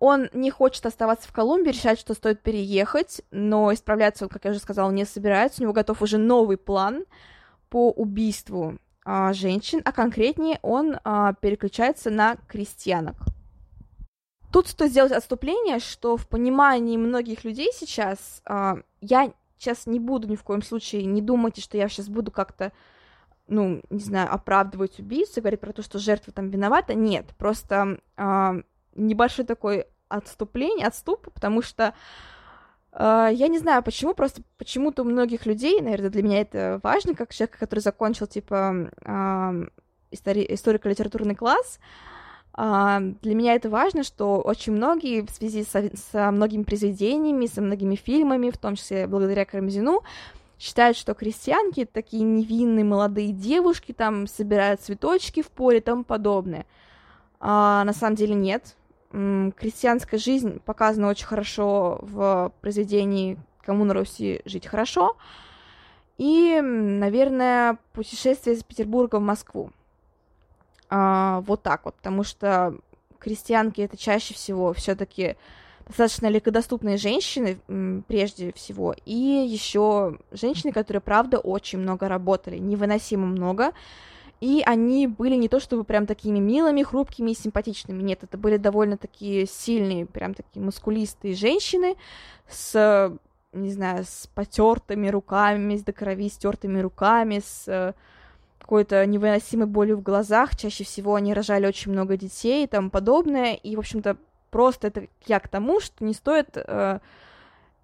Он 0.00 0.28
не 0.32 0.50
хочет 0.50 0.84
оставаться 0.86 1.28
в 1.28 1.32
Колумбии, 1.32 1.70
решает, 1.70 1.98
что 1.98 2.14
стоит 2.14 2.40
переехать, 2.40 3.22
но 3.30 3.72
исправляться 3.72 4.24
он, 4.24 4.28
как 4.28 4.44
я 4.44 4.50
уже 4.50 4.60
сказала, 4.60 4.90
не 4.90 5.04
собирается. 5.04 5.60
У 5.60 5.64
него 5.64 5.72
готов 5.72 6.02
уже 6.02 6.18
новый 6.18 6.56
план 6.56 7.04
по 7.70 7.90
убийству 7.90 8.78
а, 9.04 9.32
женщин, 9.32 9.82
а 9.84 9.92
конкретнее 9.92 10.58
он 10.62 10.98
а, 11.04 11.34
переключается 11.34 12.10
на 12.10 12.36
крестьянок. 12.48 13.16
Тут 14.52 14.68
стоит 14.68 14.92
сделать 14.92 15.12
отступление, 15.12 15.78
что 15.78 16.16
в 16.16 16.28
понимании 16.28 16.96
многих 16.96 17.44
людей 17.44 17.70
сейчас 17.74 18.40
а, 18.46 18.76
я 19.00 19.32
сейчас 19.58 19.86
не 19.86 19.98
буду 19.98 20.28
ни 20.28 20.36
в 20.36 20.42
коем 20.42 20.62
случае, 20.62 21.06
не 21.06 21.20
думайте, 21.20 21.60
что 21.60 21.76
я 21.76 21.88
сейчас 21.88 22.08
буду 22.08 22.30
как-то, 22.30 22.72
ну, 23.46 23.82
не 23.90 24.00
знаю, 24.00 24.32
оправдывать 24.32 24.98
убийцу, 24.98 25.40
говорить 25.40 25.60
про 25.60 25.72
то, 25.72 25.82
что 25.82 25.98
жертва 25.98 26.32
там 26.32 26.48
виновата. 26.48 26.94
Нет, 26.94 27.26
просто 27.36 27.98
а, 28.16 28.56
небольшой 28.94 29.44
такой 29.44 29.86
отступление, 30.08 30.86
отступ, 30.86 31.32
потому 31.32 31.62
что 31.62 31.94
Uh, 32.96 33.34
я 33.34 33.48
не 33.48 33.58
знаю, 33.58 33.82
почему, 33.82 34.14
просто 34.14 34.42
почему-то 34.56 35.02
у 35.02 35.04
многих 35.04 35.46
людей, 35.46 35.80
наверное, 35.80 36.10
для 36.10 36.22
меня 36.22 36.40
это 36.40 36.78
важно, 36.84 37.16
как 37.16 37.34
человек, 37.34 37.58
который 37.58 37.80
закончил, 37.80 38.28
типа, 38.28 38.88
uh, 39.02 39.68
истори- 40.12 40.46
историко-литературный 40.48 41.34
класс, 41.34 41.80
uh, 42.56 43.16
для 43.20 43.34
меня 43.34 43.54
это 43.54 43.68
важно, 43.68 44.04
что 44.04 44.40
очень 44.40 44.74
многие 44.74 45.26
в 45.26 45.30
связи 45.30 45.64
со, 45.64 45.90
со 45.96 46.30
многими 46.30 46.62
произведениями, 46.62 47.46
со 47.46 47.62
многими 47.62 47.96
фильмами, 47.96 48.50
в 48.50 48.58
том 48.58 48.76
числе 48.76 49.08
благодаря 49.08 49.44
Карамзину, 49.44 50.04
считают, 50.64 50.96
что 50.96 51.12
крестьянки 51.12 51.84
такие 51.84 52.22
невинные 52.22 52.86
молодые 52.86 53.32
девушки, 53.32 53.92
там 53.92 54.26
собирают 54.26 54.80
цветочки 54.80 55.42
в 55.42 55.50
поле 55.50 55.78
и 55.78 55.82
тому 55.82 56.04
подобное. 56.04 56.64
А 57.38 57.84
на 57.84 57.92
самом 57.92 58.16
деле 58.16 58.34
нет 58.34 58.74
крестьянская 59.10 60.18
жизнь 60.18 60.60
показана 60.64 61.08
очень 61.08 61.26
хорошо 61.26 61.98
в 62.00 62.50
произведении 62.62 63.38
«Кому 63.60 63.84
на 63.84 63.92
Руси 63.92 64.40
жить 64.46 64.66
хорошо», 64.66 65.16
и, 66.16 66.58
наверное, 66.62 67.78
путешествие 67.92 68.56
из 68.56 68.64
Петербурга 68.64 69.16
в 69.16 69.22
Москву. 69.22 69.70
А, 70.88 71.42
вот 71.46 71.62
так 71.62 71.84
вот, 71.84 71.94
потому 71.96 72.24
что 72.24 72.76
крестьянки 73.18 73.82
это 73.82 73.96
чаще 73.96 74.32
всего 74.32 74.72
все-таки 74.72 75.36
достаточно 75.86 76.28
легкодоступные 76.28 76.96
женщины, 76.96 77.58
прежде 78.06 78.52
всего, 78.52 78.94
и 79.04 79.14
еще 79.14 80.18
женщины, 80.32 80.72
которые, 80.72 81.00
правда, 81.00 81.38
очень 81.38 81.78
много 81.78 82.08
работали, 82.08 82.58
невыносимо 82.58 83.26
много, 83.26 83.72
и 84.40 84.62
они 84.64 85.06
были 85.06 85.36
не 85.36 85.48
то 85.48 85.60
чтобы 85.60 85.84
прям 85.84 86.06
такими 86.06 86.38
милыми, 86.38 86.82
хрупкими 86.82 87.30
и 87.30 87.34
симпатичными, 87.34 88.02
нет, 88.02 88.24
это 88.24 88.36
были 88.36 88.56
довольно 88.56 88.96
такие 88.96 89.46
сильные, 89.46 90.06
прям 90.06 90.34
такие 90.34 90.62
мускулистые 90.62 91.34
женщины 91.34 91.96
с, 92.48 93.12
не 93.52 93.70
знаю, 93.70 94.04
с 94.04 94.28
потертыми 94.34 95.08
руками, 95.08 95.76
с 95.76 95.82
до 95.82 95.92
крови 95.92 96.28
стертыми 96.28 96.80
руками, 96.80 97.42
с 97.44 97.64
э, 97.68 97.92
какой-то 98.58 99.04
невыносимой 99.06 99.66
болью 99.66 99.98
в 99.98 100.02
глазах, 100.02 100.56
чаще 100.56 100.84
всего 100.84 101.14
они 101.14 101.34
рожали 101.34 101.66
очень 101.66 101.92
много 101.92 102.16
детей 102.16 102.64
и 102.64 102.66
тому 102.66 102.90
подобное, 102.90 103.54
и, 103.54 103.76
в 103.76 103.78
общем-то, 103.78 104.16
просто 104.54 104.86
это 104.86 105.08
я 105.26 105.40
к 105.40 105.48
тому, 105.48 105.80
что 105.80 106.04
не 106.04 106.14
стоит 106.14 106.50
э, 106.54 107.00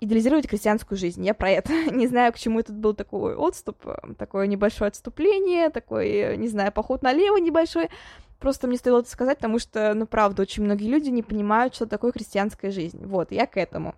идеализировать 0.00 0.46
крестьянскую 0.46 0.96
жизнь. 0.96 1.26
Я 1.26 1.34
про 1.34 1.50
это. 1.50 1.72
не 1.90 2.06
знаю, 2.06 2.32
к 2.32 2.38
чему 2.38 2.60
этот 2.60 2.76
был 2.76 2.94
такой 2.94 3.34
отступ, 3.34 3.76
такое 4.16 4.46
небольшое 4.46 4.86
отступление, 4.86 5.70
такой, 5.70 6.08
э, 6.10 6.36
не 6.36 6.46
знаю, 6.46 6.70
поход 6.70 7.02
налево 7.02 7.38
небольшой. 7.38 7.90
Просто 8.38 8.68
мне 8.68 8.76
стоило 8.76 9.00
это 9.00 9.10
сказать, 9.10 9.38
потому 9.38 9.58
что, 9.58 9.94
ну, 9.94 10.06
правда, 10.06 10.42
очень 10.42 10.62
многие 10.62 10.86
люди 10.86 11.08
не 11.08 11.24
понимают, 11.24 11.74
что 11.74 11.86
такое 11.86 12.12
крестьянская 12.12 12.70
жизнь. 12.70 13.04
Вот, 13.04 13.32
я 13.32 13.48
к 13.48 13.56
этому. 13.56 13.96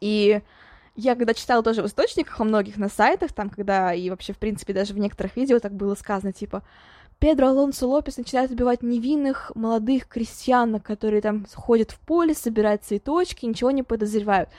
И 0.00 0.40
я 0.96 1.14
когда 1.14 1.32
читала 1.32 1.62
тоже 1.62 1.84
в 1.84 1.86
источниках, 1.86 2.40
во 2.40 2.44
многих 2.44 2.76
на 2.76 2.88
сайтах, 2.88 3.32
там, 3.32 3.50
когда 3.50 3.94
и 3.94 4.10
вообще, 4.10 4.32
в 4.32 4.38
принципе, 4.38 4.72
даже 4.72 4.94
в 4.94 4.98
некоторых 4.98 5.36
видео 5.36 5.60
так 5.60 5.74
было 5.74 5.94
сказано, 5.94 6.32
типа, 6.32 6.64
Педро 7.18 7.48
Алонсо 7.48 7.86
Лопес 7.88 8.16
начинает 8.16 8.52
убивать 8.52 8.82
невинных 8.82 9.50
молодых 9.56 10.06
крестьянок, 10.06 10.84
которые 10.84 11.20
там 11.20 11.46
ходят 11.52 11.90
в 11.90 11.98
поле, 11.98 12.32
собирают 12.32 12.84
цветочки, 12.84 13.44
ничего 13.44 13.72
не 13.72 13.82
подозревают. 13.82 14.50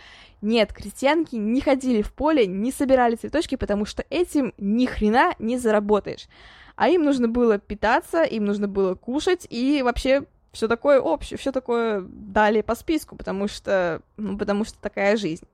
Нет, 0.42 0.74
крестьянки 0.74 1.36
не 1.36 1.62
ходили 1.62 2.02
в 2.02 2.14
поле, 2.14 2.46
не 2.48 2.72
собирали 2.72 3.16
цветочки, 3.16 3.56
потому 3.56 3.86
что 3.86 4.04
этим 4.10 4.54
ни 4.58 4.86
хрена 4.86 5.36
не 5.40 5.58
заработаешь. 5.58 6.28
А 6.76 6.90
им 6.90 7.04
нужно 7.04 7.30
было 7.30 7.60
питаться, 7.60 8.24
им 8.24 8.46
нужно 8.46 8.68
было 8.68 8.96
кушать 8.96 9.48
и 9.50 9.82
вообще 9.82 10.26
все 10.52 10.68
такое 10.68 11.00
общее, 11.00 11.38
все 11.38 11.54
такое 11.54 12.02
далее 12.02 12.64
по 12.64 12.76
списку, 12.76 13.16
потому 13.16 13.48
что, 13.48 14.02
ну, 14.18 14.38
потому 14.38 14.66
что 14.66 14.78
такая 14.80 15.16
жизнь. 15.16 15.46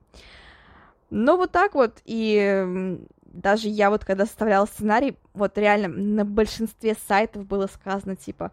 Но 1.11 1.37
вот 1.37 1.51
так 1.51 1.75
вот, 1.75 1.99
и 2.05 2.97
даже 3.35 3.67
я 3.67 3.89
вот 3.89 4.05
когда 4.05 4.25
составляла 4.25 4.65
сценарий, 4.65 5.17
вот 5.33 5.57
реально 5.57 5.89
на 5.89 6.25
большинстве 6.25 6.95
сайтов 7.07 7.45
было 7.45 7.67
сказано, 7.67 8.15
типа, 8.15 8.51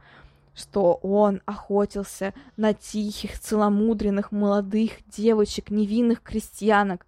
что 0.55 0.95
он 1.03 1.41
охотился 1.47 2.35
на 2.57 2.75
тихих, 2.75 3.39
целомудренных 3.39 4.33
молодых 4.33 4.93
девочек, 5.07 5.71
невинных 5.71 6.23
крестьянок. 6.23 7.07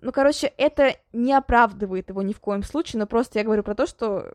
Ну, 0.00 0.12
короче, 0.12 0.46
это 0.56 0.96
не 1.12 1.32
оправдывает 1.34 2.08
его 2.08 2.22
ни 2.22 2.32
в 2.32 2.40
коем 2.40 2.62
случае, 2.62 3.00
но 3.00 3.06
просто 3.06 3.38
я 3.38 3.44
говорю 3.44 3.62
про 3.62 3.74
то, 3.74 3.86
что, 3.86 4.32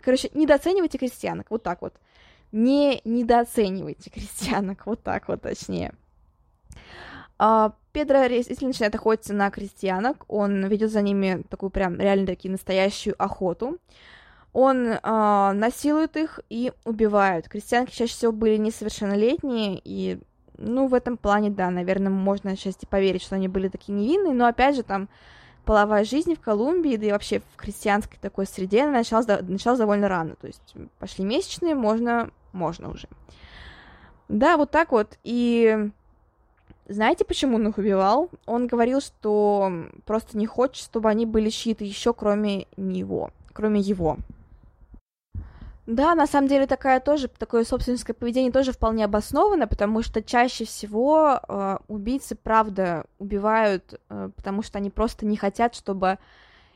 короче, 0.00 0.30
недооценивайте 0.34 0.98
крестьянок, 0.98 1.46
вот 1.50 1.62
так 1.62 1.82
вот. 1.82 1.94
Не 2.50 3.02
недооценивайте 3.04 4.10
крестьянок, 4.10 4.86
вот 4.86 5.02
так 5.02 5.28
вот 5.28 5.42
точнее. 5.42 5.92
А, 7.38 7.74
Педро 7.96 8.26
действительно 8.26 8.68
начинает 8.68 8.94
охотиться 8.94 9.32
на 9.32 9.50
крестьянок, 9.50 10.26
он 10.28 10.66
ведет 10.66 10.92
за 10.92 11.00
ними 11.00 11.42
такую 11.48 11.70
прям 11.70 11.98
реально-таки 11.98 12.46
настоящую 12.46 13.14
охоту. 13.16 13.78
Он 14.52 14.88
э, 14.88 14.98
насилует 15.02 16.14
их 16.18 16.40
и 16.50 16.74
убивает. 16.84 17.48
Крестьянки 17.48 17.92
чаще 17.92 18.12
всего 18.12 18.32
были 18.32 18.58
несовершеннолетние, 18.58 19.80
и, 19.82 20.20
ну, 20.58 20.88
в 20.88 20.92
этом 20.92 21.16
плане, 21.16 21.48
да, 21.48 21.70
наверное, 21.70 22.10
можно 22.10 22.50
отчасти 22.50 22.84
поверить, 22.84 23.22
что 23.22 23.36
они 23.36 23.48
были 23.48 23.68
такие 23.68 23.94
невинные, 23.94 24.34
но, 24.34 24.44
опять 24.44 24.76
же, 24.76 24.82
там, 24.82 25.08
половая 25.64 26.04
жизнь 26.04 26.34
в 26.34 26.40
Колумбии, 26.40 26.96
да 26.96 27.06
и 27.06 27.12
вообще 27.12 27.40
в 27.40 27.56
крестьянской 27.56 28.18
такой 28.20 28.44
среде 28.44 28.86
началась, 28.86 29.26
началась 29.26 29.78
довольно 29.78 30.10
рано, 30.10 30.34
то 30.38 30.48
есть 30.48 30.74
пошли 30.98 31.24
месячные, 31.24 31.74
можно, 31.74 32.28
можно 32.52 32.90
уже. 32.90 33.08
Да, 34.28 34.58
вот 34.58 34.70
так 34.70 34.92
вот, 34.92 35.16
и 35.24 35.90
знаете, 36.88 37.24
почему 37.24 37.56
он 37.56 37.68
их 37.68 37.78
убивал? 37.78 38.30
Он 38.46 38.66
говорил, 38.66 39.00
что 39.00 39.72
просто 40.04 40.38
не 40.38 40.46
хочет, 40.46 40.84
чтобы 40.84 41.08
они 41.08 41.26
были 41.26 41.50
чьи-то 41.50 41.84
еще, 41.84 42.12
кроме 42.12 42.66
него, 42.76 43.30
кроме 43.52 43.80
его. 43.80 44.18
Да, 45.86 46.16
на 46.16 46.26
самом 46.26 46.48
деле 46.48 46.66
такая 46.66 46.98
тоже, 46.98 47.28
такое 47.28 47.64
собственническое 47.64 48.14
поведение 48.14 48.50
тоже 48.50 48.72
вполне 48.72 49.04
обосновано, 49.04 49.68
потому 49.68 50.02
что 50.02 50.20
чаще 50.20 50.64
всего 50.64 51.40
э, 51.48 51.78
убийцы, 51.86 52.34
правда, 52.34 53.04
убивают, 53.20 54.00
э, 54.08 54.30
потому 54.34 54.62
что 54.62 54.78
они 54.78 54.90
просто 54.90 55.26
не 55.26 55.36
хотят, 55.36 55.76
чтобы 55.76 56.18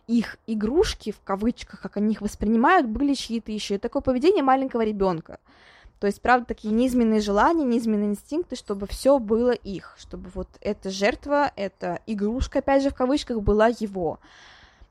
их 0.06 0.38
игрушки, 0.46 1.10
в 1.10 1.20
кавычках, 1.22 1.80
как 1.80 1.96
они 1.96 2.12
их 2.12 2.20
воспринимают, 2.20 2.86
были 2.86 3.14
чьи-то 3.14 3.50
еще. 3.50 3.76
И 3.76 3.78
такое 3.78 4.02
поведение 4.02 4.44
маленького 4.44 4.82
ребенка. 4.82 5.40
То 6.00 6.06
есть, 6.06 6.22
правда, 6.22 6.46
такие 6.46 6.72
низменные 6.72 7.20
желания, 7.20 7.64
низменные 7.64 8.08
инстинкты, 8.08 8.56
чтобы 8.56 8.86
все 8.86 9.18
было 9.18 9.50
их, 9.50 9.94
чтобы 9.98 10.30
вот 10.34 10.48
эта 10.62 10.88
жертва, 10.88 11.52
эта 11.56 12.00
игрушка, 12.06 12.60
опять 12.60 12.82
же, 12.82 12.88
в 12.88 12.94
кавычках, 12.94 13.42
была 13.42 13.68
его. 13.68 14.18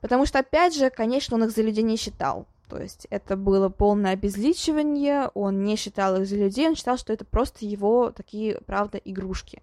Потому 0.00 0.24
что, 0.24 0.38
опять 0.38 0.74
же, 0.74 0.88
конечно, 0.88 1.36
он 1.36 1.44
их 1.44 1.50
за 1.50 1.62
людей 1.62 1.82
не 1.82 1.96
считал. 1.96 2.46
То 2.68 2.80
есть 2.80 3.08
это 3.10 3.36
было 3.36 3.68
полное 3.68 4.12
обезличивание, 4.12 5.32
он 5.34 5.64
не 5.64 5.74
считал 5.74 6.20
их 6.20 6.28
за 6.28 6.36
людей, 6.36 6.68
он 6.68 6.76
считал, 6.76 6.96
что 6.96 7.12
это 7.12 7.24
просто 7.24 7.66
его 7.66 8.12
такие, 8.12 8.60
правда, 8.64 8.98
игрушки. 8.98 9.62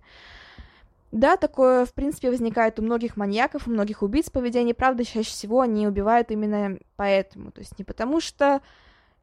Да, 1.13 1.37
такое, 1.37 1.85
в 1.85 1.93
принципе, 1.93 2.29
возникает 2.29 2.77
у 2.77 2.83
многих 2.83 3.15
маньяков, 3.15 3.67
у 3.67 3.71
многих 3.71 4.03
убийц 4.03 4.29
поведения, 4.29 4.73
правда, 4.73 5.05
чаще 5.05 5.29
всего 5.29 5.61
они 5.61 5.87
убивают 5.87 6.29
именно 6.31 6.77
поэтому, 6.97 7.51
то 7.51 7.61
есть 7.61 7.79
не 7.79 7.85
потому 7.85 8.19
что 8.19 8.61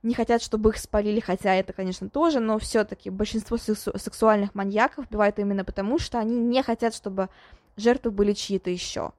не 0.05 0.15
хотят, 0.15 0.43
чтобы 0.43 0.71
их 0.71 0.79
спалили, 0.79 1.19
хотя 1.19 1.55
это, 1.55 1.73
конечно, 1.73 2.09
тоже, 2.09 2.39
но 2.39 2.59
все-таки 2.59 3.11
большинство 3.11 3.57
сексу- 3.57 3.99
сексуальных 3.99 4.55
маньяков 4.55 5.07
убивают 5.09 5.39
именно 5.39 5.65
потому, 5.65 5.99
что 5.99 6.19
они 6.19 6.37
не 6.37 6.63
хотят, 6.63 6.95
чтобы 6.95 7.29
жертвы 7.77 8.13
были 8.13 8.33
чьи-то 8.33 8.71
еще 8.71 9.13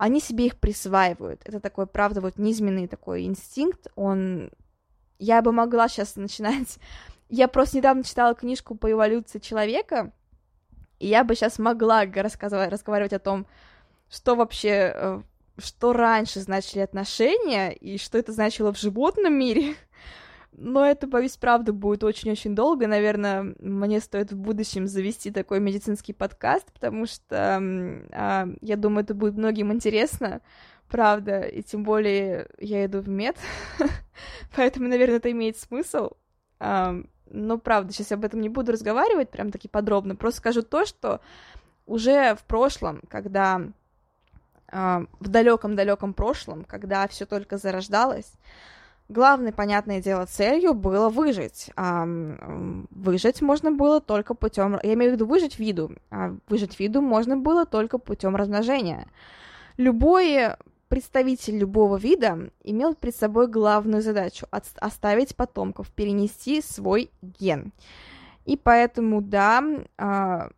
они 0.00 0.18
себе 0.18 0.46
их 0.46 0.56
присваивают. 0.56 1.42
Это 1.44 1.60
такой, 1.60 1.86
правда, 1.86 2.22
вот 2.22 2.38
низменный 2.38 2.88
такой 2.88 3.26
инстинкт, 3.26 3.88
он... 3.96 4.50
Я 5.18 5.42
бы 5.42 5.52
могла 5.52 5.88
сейчас 5.88 6.16
начинать... 6.16 6.78
Я 7.28 7.48
просто 7.48 7.76
недавно 7.76 8.02
читала 8.02 8.34
книжку 8.34 8.74
по 8.74 8.90
эволюции 8.90 9.38
человека, 9.38 10.10
и 10.98 11.06
я 11.06 11.22
бы 11.22 11.36
сейчас 11.36 11.60
могла 11.60 12.04
рассказывать, 12.04 12.72
разговаривать 12.72 13.12
о 13.12 13.20
том, 13.20 13.46
что 14.10 14.34
вообще, 14.34 14.92
э, 14.92 15.22
что 15.58 15.92
раньше 15.92 16.40
значили 16.40 16.80
отношения, 16.80 17.70
и 17.70 17.98
что 17.98 18.18
это 18.18 18.32
значило 18.32 18.72
в 18.72 18.78
животном 18.80 19.34
мире, 19.34 19.76
но 20.52 20.84
это, 20.84 21.06
боюсь, 21.06 21.36
правда 21.36 21.72
будет 21.72 22.02
очень-очень 22.04 22.54
долго. 22.54 22.86
Наверное, 22.86 23.54
мне 23.60 24.00
стоит 24.00 24.32
в 24.32 24.36
будущем 24.36 24.86
завести 24.86 25.30
такой 25.30 25.60
медицинский 25.60 26.12
подкаст, 26.12 26.72
потому 26.72 27.06
что 27.06 27.60
э, 28.10 28.46
я 28.60 28.76
думаю, 28.76 29.04
это 29.04 29.14
будет 29.14 29.34
многим 29.34 29.72
интересно, 29.72 30.40
правда, 30.88 31.40
и 31.40 31.62
тем 31.62 31.84
более 31.84 32.48
я 32.58 32.84
иду 32.84 33.00
в 33.00 33.08
мед, 33.08 33.36
поэтому, 34.56 34.88
наверное, 34.88 35.16
это 35.16 35.30
имеет 35.30 35.56
смысл. 35.56 36.10
Э, 36.58 37.02
но, 37.30 37.58
правда, 37.58 37.92
сейчас 37.92 38.10
я 38.10 38.16
об 38.16 38.24
этом 38.24 38.40
не 38.40 38.48
буду 38.48 38.72
разговаривать 38.72 39.30
прям 39.30 39.52
таки 39.52 39.68
подробно, 39.68 40.16
просто 40.16 40.40
скажу 40.40 40.62
то, 40.62 40.84
что 40.84 41.20
уже 41.86 42.34
в 42.34 42.42
прошлом, 42.44 43.02
когда 43.08 43.62
э, 44.72 45.06
в 45.20 45.28
далеком-далеком 45.28 46.12
прошлом, 46.12 46.64
когда 46.64 47.06
все 47.06 47.24
только 47.24 47.56
зарождалось, 47.56 48.32
Главной, 49.10 49.52
понятное 49.52 50.00
дело, 50.00 50.24
целью 50.24 50.72
было 50.72 51.08
выжить. 51.08 51.68
А, 51.74 52.06
выжить 52.90 53.42
можно 53.42 53.72
было 53.72 54.00
только 54.00 54.34
путем... 54.34 54.78
Я 54.84 54.94
имею 54.94 55.10
в 55.10 55.14
виду 55.14 55.26
выжить 55.26 55.58
виду. 55.58 55.96
А 56.12 56.36
выжить 56.48 56.78
виду 56.78 57.00
можно 57.00 57.36
было 57.36 57.66
только 57.66 57.98
путем 57.98 58.36
размножения. 58.36 59.08
Любой 59.76 60.50
представитель 60.86 61.58
любого 61.58 61.96
вида 61.96 62.50
имел 62.62 62.94
перед 62.94 63.16
собой 63.16 63.48
главную 63.48 64.00
задачу— 64.00 64.46
оставить 64.50 65.34
потомков, 65.34 65.90
перенести 65.90 66.62
свой 66.62 67.10
ген. 67.20 67.72
И 68.44 68.56
поэтому, 68.56 69.22
да, 69.22 69.60
а, 69.98 70.50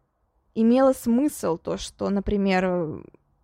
имело 0.54 0.92
смысл 0.92 1.56
то, 1.56 1.78
что, 1.78 2.10
например, 2.10 3.02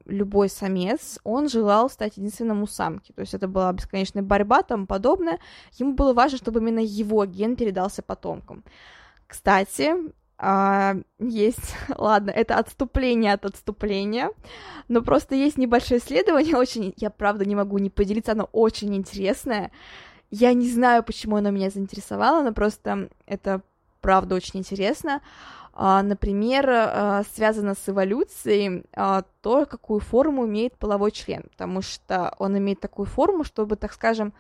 любой 0.09 0.49
самец, 0.49 1.19
он 1.23 1.49
желал 1.49 1.89
стать 1.89 2.17
единственным 2.17 2.63
у 2.63 2.67
самки. 2.67 3.13
То 3.13 3.21
есть 3.21 3.35
это 3.35 3.47
была 3.47 3.73
бесконечная 3.73 4.23
борьба, 4.23 4.63
там 4.63 4.87
подобное. 4.87 5.39
Ему 5.75 5.95
было 5.95 6.13
важно, 6.13 6.39
чтобы 6.39 6.61
именно 6.61 6.81
его 6.81 7.25
ген 7.25 7.57
передался 7.57 8.03
потомкам. 8.03 8.65
Кстати, 9.27 9.95
а, 10.39 10.97
есть, 11.19 11.75
ладно, 11.97 12.31
это 12.31 12.59
отступление 12.59 13.35
от 13.35 13.45
отступления, 13.45 14.31
но 14.89 15.03
просто 15.03 15.35
есть 15.35 15.59
небольшое 15.59 16.01
исследование, 16.01 16.57
очень, 16.59 16.95
я 16.97 17.11
правда 17.11 17.45
не 17.45 17.55
могу 17.55 17.79
не 17.79 17.91
поделиться, 17.91 18.33
оно 18.33 18.49
очень 18.53 18.95
интересное. 18.97 19.71
Я 20.31 20.53
не 20.53 20.71
знаю, 20.71 21.03
почему 21.03 21.37
оно 21.37 21.51
меня 21.51 21.71
заинтересовало, 21.71 22.43
но 22.43 22.53
просто 22.53 23.09
это 23.27 23.63
правда 24.01 24.35
очень 24.35 24.61
интересно. 24.61 25.17
А, 25.17 25.58
например, 26.03 26.69
а, 26.69 27.23
связано 27.35 27.75
с 27.77 27.89
эволюцией 27.89 28.85
а, 28.95 29.23
то, 29.43 29.65
какую 29.65 30.01
форму 30.01 30.45
имеет 30.45 30.77
половой 30.77 31.13
член, 31.13 31.45
потому 31.51 31.83
что 31.83 32.35
он 32.41 32.59
имеет 32.59 32.81
такую 32.81 33.07
форму, 33.07 33.45
чтобы, 33.45 33.77
так 33.77 33.93
скажем, 33.93 34.33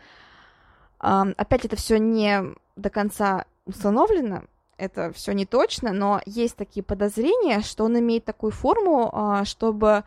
опять 0.98 1.64
это 1.64 1.76
все 1.76 2.00
не 2.00 2.42
до 2.74 2.90
конца 2.90 3.44
установлено, 3.66 4.42
это 4.78 5.12
все 5.12 5.30
не 5.30 5.46
точно, 5.46 5.92
но 5.92 6.20
есть 6.26 6.56
такие 6.56 6.82
подозрения, 6.82 7.60
что 7.60 7.84
он 7.84 7.96
имеет 8.00 8.24
такую 8.24 8.50
форму, 8.50 9.44
чтобы, 9.44 10.02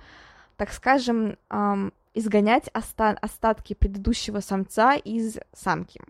так 0.57 0.73
скажем, 0.73 1.37
изгонять 2.13 2.69
оста- 2.73 3.17
остатки 3.21 3.73
предыдущего 3.73 4.41
самца 4.41 4.95
из 4.95 5.37
самки. 5.53 6.01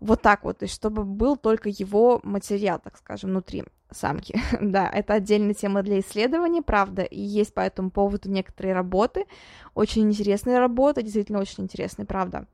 Вот 0.00 0.22
так 0.22 0.44
вот, 0.44 0.58
то 0.58 0.64
есть 0.64 0.74
чтобы 0.74 1.04
был 1.04 1.36
только 1.36 1.68
его 1.68 2.20
материал, 2.22 2.78
так 2.78 2.96
скажем, 2.96 3.30
внутри 3.30 3.64
самки. 3.90 4.40
да, 4.60 4.88
это 4.88 5.14
отдельная 5.14 5.54
тема 5.54 5.82
для 5.82 6.00
исследования, 6.00 6.62
правда, 6.62 7.02
и 7.02 7.20
есть 7.20 7.52
по 7.54 7.60
этому 7.60 7.90
поводу 7.90 8.30
некоторые 8.30 8.74
работы, 8.74 9.26
очень 9.74 10.02
интересные 10.02 10.58
работы, 10.58 11.02
действительно 11.02 11.40
очень 11.40 11.64
интересные, 11.64 12.06
правда. 12.06 12.46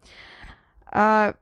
А, 0.86 1.34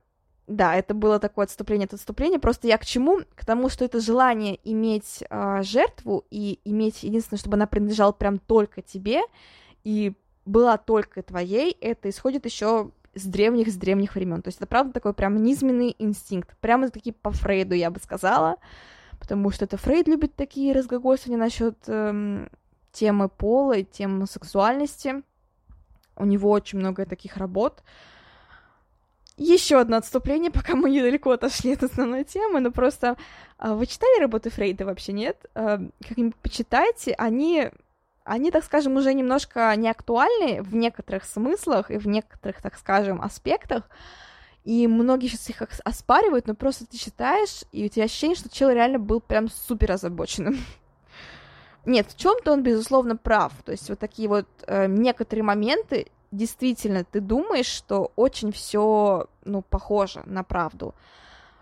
да, 0.47 0.75
это 0.75 0.93
было 0.93 1.19
такое 1.19 1.45
отступление 1.45 1.85
от 1.85 1.93
отступления, 1.93 2.39
просто 2.39 2.67
я 2.67 2.77
к 2.77 2.85
чему? 2.85 3.21
К 3.35 3.45
тому, 3.45 3.69
что 3.69 3.85
это 3.85 4.01
желание 4.01 4.59
иметь 4.63 5.23
а, 5.29 5.63
жертву 5.63 6.25
и 6.29 6.59
иметь, 6.65 7.03
единственное, 7.03 7.39
чтобы 7.39 7.55
она 7.55 7.67
принадлежала 7.67 8.11
прям 8.11 8.39
только 8.39 8.81
тебе, 8.81 9.21
и 9.85 10.13
была 10.45 10.77
только 10.77 11.23
твоей, 11.23 11.71
это 11.79 12.09
исходит 12.09 12.45
еще 12.45 12.91
с 13.15 13.25
древних, 13.25 13.69
с 13.69 13.75
древних 13.75 14.15
времен. 14.15 14.41
То 14.41 14.49
есть 14.49 14.57
это 14.57 14.67
правда 14.67 14.93
такой 14.93 15.13
прям 15.13 15.41
низменный 15.41 15.95
инстинкт. 15.99 16.55
Прямо 16.57 16.89
таки 16.89 17.11
по 17.11 17.31
Фрейду, 17.31 17.75
я 17.75 17.91
бы 17.91 17.99
сказала. 17.99 18.57
Потому 19.19 19.51
что 19.51 19.65
это 19.65 19.77
Фрейд 19.77 20.07
любит 20.07 20.35
такие 20.35 20.73
разгогосания 20.73 21.37
насчет 21.37 21.77
эм, 21.87 22.49
темы 22.91 23.29
пола 23.29 23.77
и 23.77 23.83
темы 23.83 24.27
сексуальности. 24.27 25.23
У 26.15 26.25
него 26.25 26.49
очень 26.49 26.79
много 26.79 27.05
таких 27.05 27.37
работ. 27.37 27.83
Еще 29.37 29.79
одно 29.79 29.97
отступление, 29.97 30.51
пока 30.51 30.75
мы 30.75 30.91
недалеко 30.91 31.31
отошли 31.31 31.73
от 31.73 31.83
основной 31.83 32.23
темы, 32.23 32.59
но 32.59 32.71
просто 32.71 33.17
э, 33.59 33.73
вы 33.73 33.85
читали 33.87 34.19
работы 34.19 34.49
Фрейда 34.51 34.85
вообще, 34.85 35.13
нет? 35.13 35.45
Э, 35.55 35.79
как-нибудь 36.07 36.35
почитайте, 36.35 37.13
они 37.13 37.71
они, 38.23 38.51
так 38.51 38.63
скажем, 38.63 38.95
уже 38.95 39.13
немножко 39.13 39.75
не 39.75 39.89
актуальны 39.89 40.61
в 40.61 40.75
некоторых 40.75 41.25
смыслах 41.25 41.91
и 41.91 41.97
в 41.97 42.07
некоторых, 42.07 42.61
так 42.61 42.77
скажем, 42.77 43.21
аспектах, 43.21 43.89
и 44.63 44.87
многие 44.87 45.27
сейчас 45.27 45.49
их 45.49 45.61
оспаривают, 45.83 46.47
но 46.47 46.55
просто 46.55 46.85
ты 46.85 46.97
читаешь, 46.97 47.63
и 47.71 47.85
у 47.85 47.89
тебя 47.89 48.05
ощущение, 48.05 48.37
что 48.37 48.49
человек 48.49 48.77
реально 48.77 48.99
был 48.99 49.19
прям 49.19 49.49
супер 49.49 49.91
озабоченным. 49.91 50.57
Нет, 51.85 52.11
в 52.11 52.17
чем-то 52.17 52.53
он, 52.53 52.63
безусловно, 52.63 53.17
прав. 53.17 53.51
То 53.65 53.73
есть 53.73 53.89
вот 53.89 53.99
такие 53.99 54.29
вот 54.29 54.47
э, 54.65 54.87
некоторые 54.87 55.43
моменты, 55.43 56.07
действительно, 56.31 57.03
ты 57.03 57.19
думаешь, 57.19 57.65
что 57.65 58.13
очень 58.15 58.53
все, 58.53 59.27
ну, 59.43 59.61
похоже 59.61 60.23
на 60.25 60.43
правду. 60.43 60.95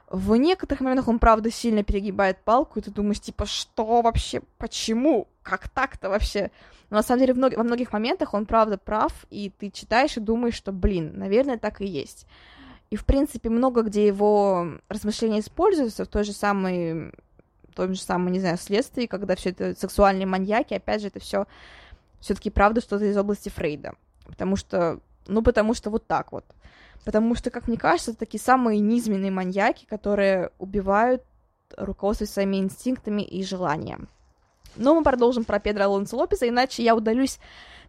В 0.07 0.35
некоторых 0.35 0.81
моментах 0.81 1.07
он, 1.07 1.17
правда, 1.17 1.49
сильно 1.49 1.83
перегибает 1.83 2.37
палку, 2.43 2.77
и 2.77 2.81
ты 2.83 2.91
думаешь, 2.91 3.21
типа, 3.21 3.45
что 3.47 4.01
вообще, 4.01 4.41
почему, 4.59 5.27
как 5.43 5.69
так-то 5.69 6.09
вообще? 6.09 6.51
Но 6.89 6.97
на 6.97 7.03
самом 7.03 7.21
деле 7.21 7.33
в 7.33 7.55
во 7.55 7.63
многих 7.63 7.93
моментах 7.93 8.33
он, 8.33 8.45
правда, 8.45 8.77
прав, 8.77 9.25
и 9.29 9.49
ты 9.49 9.69
читаешь 9.69 10.17
и 10.17 10.21
думаешь, 10.21 10.55
что, 10.55 10.71
блин, 10.71 11.13
наверное, 11.15 11.57
так 11.57 11.81
и 11.81 11.85
есть. 11.85 12.27
И, 12.89 12.97
в 12.97 13.05
принципе, 13.05 13.49
много 13.49 13.83
где 13.83 14.05
его 14.05 14.67
размышления 14.89 15.39
используются, 15.39 16.03
в 16.03 16.09
той 16.09 16.25
же 16.25 16.33
самой, 16.33 17.13
в 17.69 17.73
том 17.75 17.93
же 17.93 18.01
самом, 18.01 18.31
не 18.31 18.41
знаю, 18.41 18.57
следствии, 18.57 19.05
когда 19.05 19.35
все 19.35 19.51
это 19.51 19.73
сексуальные 19.79 20.25
маньяки, 20.25 20.73
опять 20.73 21.01
же, 21.01 21.07
это 21.07 21.19
все 21.19 21.47
все-таки 22.19 22.49
правда 22.49 22.81
что-то 22.81 23.05
из 23.05 23.17
области 23.17 23.49
Фрейда. 23.49 23.93
Потому 24.25 24.55
что, 24.55 24.99
ну, 25.27 25.41
потому 25.41 25.73
что 25.73 25.89
вот 25.89 26.05
так 26.07 26.31
вот. 26.31 26.45
Потому 27.03 27.33
что, 27.35 27.49
как 27.49 27.67
мне 27.67 27.77
кажется, 27.77 28.11
это 28.11 28.19
такие 28.19 28.41
самые 28.41 28.79
низменные 28.79 29.31
маньяки, 29.31 29.85
которые 29.85 30.51
убивают, 30.59 31.23
руководствуясь 31.75 32.31
своими 32.31 32.57
инстинктами 32.57 33.23
и 33.23 33.43
желаниями. 33.43 34.07
Но 34.75 34.95
мы 34.95 35.03
продолжим 35.03 35.43
про 35.43 35.59
Педро 35.59 35.85
Алонсо 35.85 36.15
Лопеса, 36.15 36.47
иначе 36.47 36.83
я 36.83 36.95
удалюсь 36.95 37.39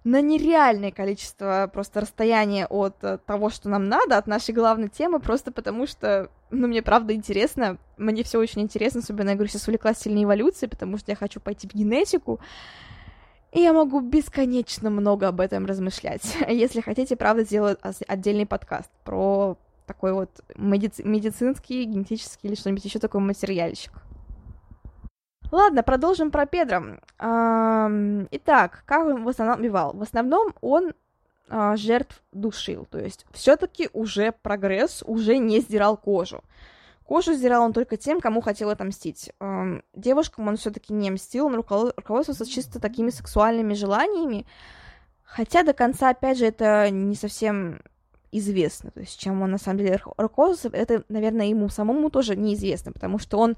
на 0.04 0.20
нереальное 0.20 0.90
количество 0.90 1.70
просто 1.72 2.00
расстояния 2.00 2.66
от 2.66 2.96
э, 3.02 3.18
того, 3.24 3.50
что 3.50 3.68
нам 3.68 3.88
надо, 3.88 4.18
от 4.18 4.26
нашей 4.26 4.52
главной 4.52 4.88
темы, 4.88 5.20
просто 5.20 5.52
потому 5.52 5.86
что 5.86 6.28
ну, 6.50 6.66
мне 6.66 6.82
правда 6.82 7.14
интересно, 7.14 7.78
мне 7.96 8.24
все 8.24 8.38
очень 8.38 8.62
интересно, 8.62 9.00
особенно, 9.00 9.30
я 9.30 9.34
говорю, 9.36 9.48
сейчас 9.48 9.68
увлеклась 9.68 9.98
сильной 9.98 10.24
эволюцией, 10.24 10.68
потому 10.68 10.98
что 10.98 11.12
я 11.12 11.16
хочу 11.16 11.40
пойти 11.40 11.68
в 11.68 11.74
генетику, 11.74 12.40
и 13.52 13.60
я 13.60 13.72
могу 13.72 14.00
бесконечно 14.00 14.90
много 14.90 15.28
об 15.28 15.40
этом 15.40 15.66
размышлять. 15.66 16.36
Если 16.48 16.80
хотите, 16.80 17.16
правда, 17.16 17.44
сделаю 17.44 17.78
отдельный 18.08 18.46
подкаст 18.46 18.90
про 19.04 19.56
такой 19.86 20.12
вот 20.14 20.30
медици- 20.56 21.04
медицинский, 21.04 21.84
генетический 21.84 22.48
или 22.48 22.56
что-нибудь 22.56 22.84
еще 22.84 22.98
такой 22.98 23.20
материальчик. 23.20 23.92
Ладно, 25.52 25.82
продолжим 25.82 26.30
про 26.30 26.46
Педро. 26.46 26.82
Итак, 27.18 28.84
как 28.86 29.06
он 29.06 29.22
в 29.22 29.28
основном 29.28 29.60
убивал? 29.60 29.92
В 29.92 30.00
основном 30.00 30.54
он 30.62 30.94
а, 31.50 31.76
жертв 31.76 32.22
душил, 32.32 32.86
то 32.90 32.98
есть 32.98 33.26
все-таки 33.32 33.90
уже 33.92 34.32
прогресс, 34.32 35.02
уже 35.06 35.36
не 35.36 35.60
сдирал 35.60 35.98
кожу. 35.98 36.42
Кожу 37.04 37.34
сдирал 37.34 37.64
он 37.64 37.74
только 37.74 37.98
тем, 37.98 38.22
кому 38.22 38.40
хотел 38.40 38.70
отомстить. 38.70 39.30
Девушкам 39.94 40.48
он 40.48 40.56
все-таки 40.56 40.94
не 40.94 41.10
мстил, 41.10 41.46
он 41.46 41.56
руководствовался 41.56 42.46
чисто 42.46 42.80
такими 42.80 43.10
сексуальными 43.10 43.74
желаниями, 43.74 44.46
хотя 45.22 45.64
до 45.64 45.74
конца, 45.74 46.08
опять 46.08 46.38
же, 46.38 46.46
это 46.46 46.88
не 46.88 47.14
совсем 47.14 47.82
известно. 48.32 48.90
То 48.90 49.00
есть, 49.00 49.18
чем 49.20 49.42
он 49.42 49.52
на 49.52 49.58
самом 49.58 49.78
деле 49.78 50.00
руководствовался, 50.16 50.76
это, 50.76 51.04
наверное, 51.08 51.46
ему 51.46 51.68
самому 51.68 52.10
тоже 52.10 52.34
неизвестно, 52.34 52.92
потому 52.92 53.18
что 53.18 53.38
он 53.38 53.56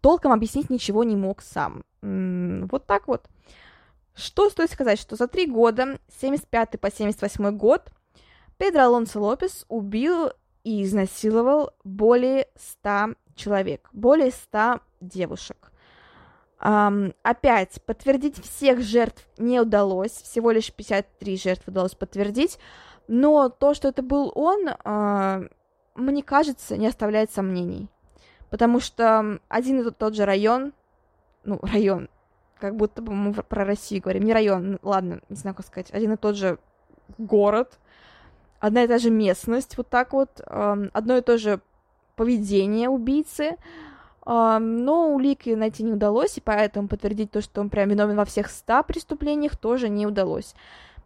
толком 0.00 0.32
объяснить 0.32 0.70
ничего 0.70 1.04
не 1.04 1.16
мог 1.16 1.42
сам. 1.42 1.84
Вот 2.00 2.86
так 2.86 3.08
вот. 3.08 3.28
Что 4.14 4.50
стоит 4.50 4.70
сказать, 4.70 4.98
что 4.98 5.16
за 5.16 5.26
три 5.26 5.46
года, 5.46 5.98
75 6.20 6.80
по 6.80 6.90
78 6.90 7.56
год, 7.56 7.92
Педро 8.58 8.82
Алонсо 8.82 9.18
Лопес 9.20 9.64
убил 9.68 10.30
и 10.64 10.84
изнасиловал 10.84 11.72
более 11.82 12.46
100 12.56 13.14
человек, 13.34 13.88
более 13.92 14.30
100 14.30 14.80
девушек. 15.00 15.72
Um, 16.60 17.12
опять, 17.24 17.82
подтвердить 17.84 18.40
всех 18.40 18.82
жертв 18.82 19.26
не 19.36 19.58
удалось, 19.58 20.12
всего 20.12 20.52
лишь 20.52 20.72
53 20.72 21.36
жертв 21.36 21.66
удалось 21.66 21.96
подтвердить, 21.96 22.56
но 23.08 23.48
то, 23.48 23.74
что 23.74 23.88
это 23.88 24.02
был 24.02 24.32
он, 24.34 24.68
uh, 24.68 25.50
мне 25.94 26.22
кажется, 26.22 26.76
не 26.76 26.86
оставляет 26.86 27.30
сомнений. 27.30 27.88
Потому 28.50 28.80
что 28.80 29.38
один 29.48 29.80
и 29.80 29.90
тот 29.90 30.14
же 30.14 30.24
район, 30.24 30.72
ну, 31.44 31.58
район, 31.62 32.08
как 32.58 32.76
будто 32.76 33.02
бы 33.02 33.12
мы 33.12 33.32
про 33.32 33.64
Россию 33.64 34.02
говорим, 34.02 34.24
не 34.24 34.32
район, 34.32 34.78
ладно, 34.82 35.20
не 35.28 35.36
знаю, 35.36 35.56
как 35.56 35.66
сказать, 35.66 35.90
один 35.90 36.12
и 36.12 36.16
тот 36.16 36.36
же 36.36 36.58
город, 37.18 37.78
одна 38.60 38.84
и 38.84 38.88
та 38.88 38.98
же 38.98 39.10
местность, 39.10 39.76
вот 39.76 39.88
так 39.88 40.12
вот, 40.12 40.40
одно 40.46 41.16
и 41.16 41.22
то 41.22 41.38
же 41.38 41.60
поведение 42.14 42.88
убийцы, 42.88 43.56
но 44.24 45.12
улики 45.12 45.50
найти 45.50 45.82
не 45.82 45.92
удалось, 45.92 46.38
и 46.38 46.40
поэтому 46.40 46.86
подтвердить 46.86 47.32
то, 47.32 47.40
что 47.40 47.60
он 47.60 47.70
прям 47.70 47.88
виновен 47.88 48.16
во 48.16 48.24
всех 48.24 48.48
ста 48.50 48.84
преступлениях, 48.84 49.56
тоже 49.56 49.88
не 49.88 50.06
удалось. 50.06 50.54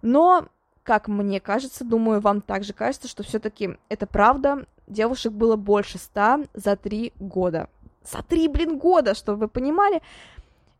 Но, 0.02 0.48
как 0.86 1.08
мне 1.08 1.40
кажется, 1.40 1.84
думаю, 1.84 2.20
вам 2.20 2.40
также 2.40 2.72
кажется, 2.72 3.08
что 3.08 3.24
все-таки 3.24 3.76
это 3.88 4.06
правда, 4.06 4.66
девушек 4.86 5.32
было 5.32 5.56
больше 5.56 5.98
ста 5.98 6.40
за 6.54 6.76
три 6.76 7.12
года. 7.18 7.68
За 8.04 8.22
три, 8.22 8.46
блин, 8.46 8.78
года, 8.78 9.16
чтобы 9.16 9.40
вы 9.40 9.48
понимали, 9.48 10.00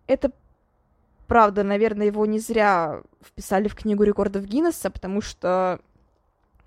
это 0.07 0.31
правда, 1.27 1.65
наверное, 1.65 2.07
его 2.07 2.25
не 2.25 2.39
зря 2.39 3.03
вписали 3.21 3.67
в 3.67 3.75
книгу 3.75 4.05
рекордов 4.05 4.45
Гиннесса, 4.45 4.91
потому 4.91 5.21
что 5.21 5.81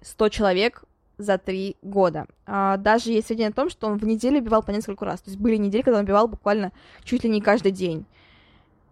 100 0.01 0.29
человек 0.29 0.83
за 1.17 1.37
три 1.37 1.77
года. 1.81 2.27
А, 2.45 2.75
даже 2.75 3.11
есть 3.11 3.27
сведения 3.27 3.49
о 3.49 3.53
том, 3.53 3.69
что 3.69 3.87
он 3.87 3.97
в 3.97 4.03
неделю 4.03 4.39
убивал 4.39 4.63
по 4.63 4.71
несколько 4.71 5.05
раз. 5.05 5.21
То 5.21 5.29
есть 5.29 5.39
были 5.39 5.55
недели, 5.55 5.81
когда 5.81 5.99
он 5.99 6.03
убивал 6.03 6.27
буквально 6.27 6.73
чуть 7.05 7.23
ли 7.23 7.29
не 7.29 7.39
каждый 7.39 7.71
день. 7.71 8.05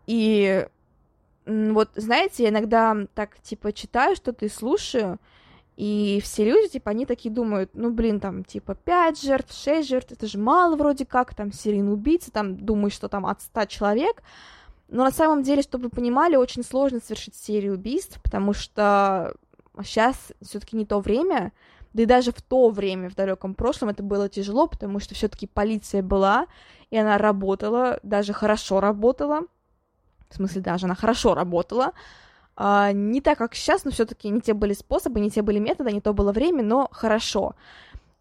И 0.06 0.66
вот, 1.48 1.89
знаете, 1.95 2.43
я 2.43 2.50
иногда 2.50 2.95
так, 3.14 3.39
типа, 3.41 3.72
читаю 3.72 4.16
что-то 4.16 4.45
и 4.45 4.50
слушаю, 4.50 5.20
и 5.78 6.20
все 6.24 6.43
люди, 6.43 6.74
типа, 6.74 6.91
они 6.91 7.06
такие 7.06 7.34
думают, 7.34 7.72
ну, 7.74 7.91
блин, 7.91 8.20
там, 8.20 8.43
типа, 8.43 8.76
5 8.76 9.22
жертв, 9.22 9.54
6 9.54 9.88
жертв, 9.88 10.12
это 10.12 10.28
же 10.28 10.38
мало 10.39 10.76
вроде 10.76 11.06
как, 11.06 11.34
там, 11.36 11.54
серийный 11.54 11.93
убийца, 11.93 12.32
там, 12.32 12.58
думаю, 12.58 12.91
что 12.91 13.08
там 13.08 13.26
от 13.26 13.41
100 13.41 13.66
человек, 13.66 14.24
но 14.89 15.04
на 15.04 15.12
самом 15.12 15.43
деле, 15.43 15.62
чтобы 15.62 15.86
вы 15.86 15.89
понимали, 15.89 16.36
очень 16.36 16.64
сложно 16.64 17.00
совершить 17.00 17.36
серию 17.36 17.76
убийств, 17.76 18.20
потому 18.24 18.54
что 18.54 19.34
сейчас 19.84 20.34
все-таки 20.41 20.76
не 20.76 20.86
то 20.86 21.00
время, 21.00 21.54
да 21.93 22.04
и 22.04 22.06
даже 22.06 22.32
в 22.32 22.41
то 22.41 22.70
время, 22.70 23.10
в 23.10 23.16
далеком 23.16 23.54
прошлом, 23.54 23.89
это 23.89 24.04
было 24.04 24.30
тяжело, 24.30 24.68
потому 24.68 25.00
что 25.00 25.16
все-таки 25.16 25.48
полиция 25.48 26.02
была, 26.02 26.48
и 26.89 26.98
она 26.98 27.18
работала, 27.18 28.00
даже 28.04 28.34
хорошо 28.34 28.80
работала. 28.80 29.41
В 30.30 30.36
смысле, 30.36 30.61
даже 30.61 30.86
она 30.86 30.95
хорошо 30.95 31.34
работала. 31.34 31.93
А, 32.55 32.91
не 32.91 33.21
так, 33.21 33.38
как 33.38 33.55
сейчас, 33.55 33.86
но 33.86 33.91
все-таки 33.91 34.30
не 34.30 34.41
те 34.41 34.53
были 34.53 34.73
способы, 34.73 35.19
не 35.19 35.30
те 35.30 35.41
были 35.41 35.59
методы, 35.59 35.91
не 35.91 36.01
то 36.01 36.13
было 36.13 36.32
время, 36.32 36.63
но 36.63 36.89
хорошо. 36.91 37.55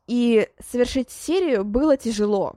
И 0.07 0.49
совершить 0.71 1.11
серию 1.11 1.65
было 1.65 1.97
тяжело. 1.97 2.55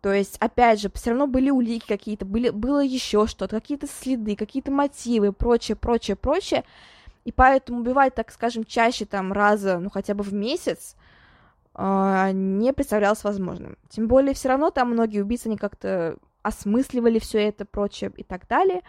То 0.00 0.12
есть, 0.12 0.36
опять 0.38 0.80
же, 0.80 0.90
все 0.94 1.10
равно 1.10 1.26
были 1.26 1.50
улики 1.50 1.86
какие-то, 1.86 2.24
были, 2.24 2.50
было 2.50 2.82
еще 2.82 3.26
что-то, 3.26 3.56
какие-то 3.56 3.86
следы, 3.88 4.36
какие-то 4.36 4.70
мотивы, 4.70 5.32
прочее, 5.32 5.76
прочее, 5.76 6.16
прочее 6.16 6.64
и 7.28 7.32
поэтому 7.32 7.80
убивать, 7.80 8.14
так 8.14 8.30
скажем, 8.30 8.64
чаще 8.64 9.04
там 9.04 9.34
раза, 9.34 9.78
ну 9.80 9.90
хотя 9.90 10.14
бы 10.14 10.24
в 10.24 10.32
месяц, 10.32 10.96
э, 11.74 12.30
не 12.32 12.72
представлялось 12.72 13.22
возможным. 13.22 13.76
Тем 13.90 14.08
более 14.08 14.32
все 14.32 14.48
равно 14.48 14.70
там 14.70 14.92
многие 14.92 15.20
убийцы, 15.20 15.48
они 15.48 15.58
как-то 15.58 16.16
осмысливали 16.42 17.18
все 17.18 17.48
это, 17.48 17.64
прочее 17.64 18.12
и 18.16 18.22
так 18.22 18.46
далее. 18.48 18.82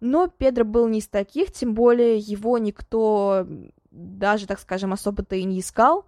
Но 0.00 0.28
Педро 0.28 0.64
был 0.64 0.88
не 0.88 1.00
из 1.00 1.08
таких, 1.08 1.52
тем 1.52 1.74
более 1.74 2.18
его 2.18 2.58
никто 2.58 3.46
даже, 3.90 4.46
так 4.46 4.60
скажем, 4.60 4.92
особо-то 4.92 5.34
и 5.36 5.44
не 5.44 5.60
искал, 5.60 6.06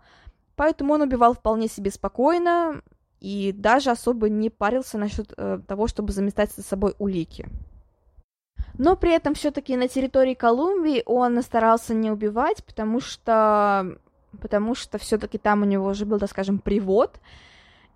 поэтому 0.55 0.95
он 0.95 1.03
убивал 1.03 1.35
вполне 1.35 1.69
себе 1.69 1.91
спокойно 1.91 2.83
и 3.21 3.53
даже 3.53 3.91
особо 3.91 4.29
не 4.29 4.49
парился 4.49 4.97
насчет 4.99 5.33
э, 5.37 5.61
того, 5.67 5.87
чтобы 5.87 6.13
заметать 6.13 6.53
за 6.53 6.63
собой 6.63 6.95
улики. 6.99 7.49
Но 8.79 8.97
при 8.97 9.13
этом 9.13 9.35
все-таки 9.35 9.77
на 9.77 9.89
территории 9.89 10.35
Колумбии 10.35 11.03
он 11.05 11.43
старался 11.43 11.93
не 11.93 12.11
убивать, 12.11 12.65
потому 12.65 13.01
что, 13.01 13.99
потому 14.41 14.75
что 14.75 14.97
все-таки 14.99 15.37
там 15.37 15.63
у 15.63 15.67
него 15.67 15.89
уже 15.89 16.07
был, 16.07 16.19
так 16.19 16.31
скажем, 16.31 16.59
привод. 16.59 17.21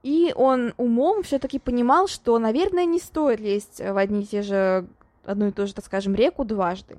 И 0.04 0.34
он 0.36 0.74
умом 0.76 1.22
все-таки 1.22 1.58
понимал, 1.58 2.08
что, 2.08 2.38
наверное, 2.38 2.84
не 2.84 2.98
стоит 2.98 3.40
лезть 3.40 3.80
в 3.80 3.96
одни 3.96 4.22
и 4.22 4.26
те 4.26 4.42
же, 4.42 4.86
одну 5.24 5.48
и 5.48 5.50
ту 5.50 5.66
же, 5.66 5.74
так 5.74 5.86
скажем, 5.86 6.14
реку 6.14 6.44
дважды. 6.44 6.98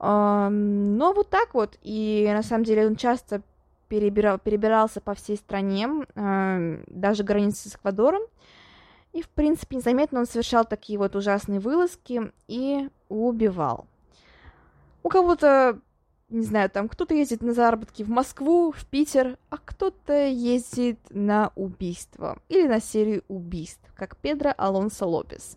Но 0.00 1.12
вот 1.14 1.30
так 1.30 1.54
вот. 1.54 1.78
И 1.82 2.28
на 2.34 2.42
самом 2.42 2.64
деле 2.64 2.88
он 2.88 2.96
часто 2.96 3.40
перебирал, 3.86 4.40
перебирался 4.40 5.00
по 5.00 5.14
всей 5.14 5.36
стране, 5.36 5.88
даже 6.16 7.22
границы 7.22 7.68
с 7.68 7.76
Эквадором. 7.76 8.22
И, 9.12 9.22
в 9.22 9.28
принципе, 9.28 9.76
незаметно 9.76 10.18
он 10.18 10.26
совершал 10.26 10.64
такие 10.64 10.98
вот 10.98 11.14
ужасные 11.14 11.60
вылазки 11.60 12.32
и 12.48 12.88
убивал. 13.08 13.86
У 15.04 15.08
кого-то, 15.08 15.78
не 16.32 16.44
знаю, 16.44 16.70
там 16.70 16.88
кто-то 16.88 17.14
ездит 17.14 17.42
на 17.42 17.52
заработки 17.52 18.02
в 18.02 18.08
Москву, 18.08 18.72
в 18.72 18.84
Питер, 18.86 19.38
а 19.50 19.58
кто-то 19.58 20.26
ездит 20.26 20.98
на 21.10 21.52
убийство 21.54 22.38
или 22.48 22.66
на 22.66 22.80
серию 22.80 23.22
убийств, 23.28 23.82
как 23.94 24.16
Педро 24.16 24.52
Алонсо 24.56 25.06
Лопес. 25.06 25.56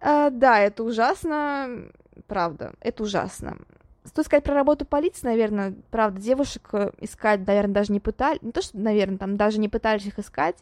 А, 0.00 0.30
да, 0.30 0.58
это 0.58 0.82
ужасно, 0.82 1.88
правда, 2.26 2.72
это 2.80 3.02
ужасно. 3.02 3.58
Стоит 4.04 4.26
сказать 4.26 4.44
про 4.44 4.54
работу 4.54 4.84
полиции, 4.84 5.26
наверное, 5.26 5.74
правда, 5.90 6.20
девушек 6.20 6.68
э, 6.72 6.90
искать, 6.98 7.46
наверное, 7.46 7.74
даже 7.74 7.92
не 7.92 8.00
пытались, 8.00 8.42
не 8.42 8.50
то, 8.50 8.60
что, 8.60 8.76
наверное, 8.76 9.18
там 9.18 9.36
даже 9.36 9.60
не 9.60 9.68
пытались 9.68 10.06
их 10.06 10.18
искать, 10.18 10.56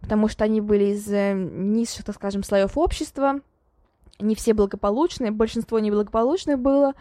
потому 0.00 0.26
что 0.26 0.42
они 0.42 0.60
были 0.60 0.86
из 0.86 1.08
э, 1.08 1.32
низших, 1.34 2.04
так 2.04 2.16
скажем, 2.16 2.42
слоев 2.42 2.76
общества, 2.76 3.40
не 4.18 4.34
все 4.34 4.52
благополучные, 4.52 5.30
большинство 5.30 5.78
неблагополучных 5.78 6.58
было, 6.58 6.94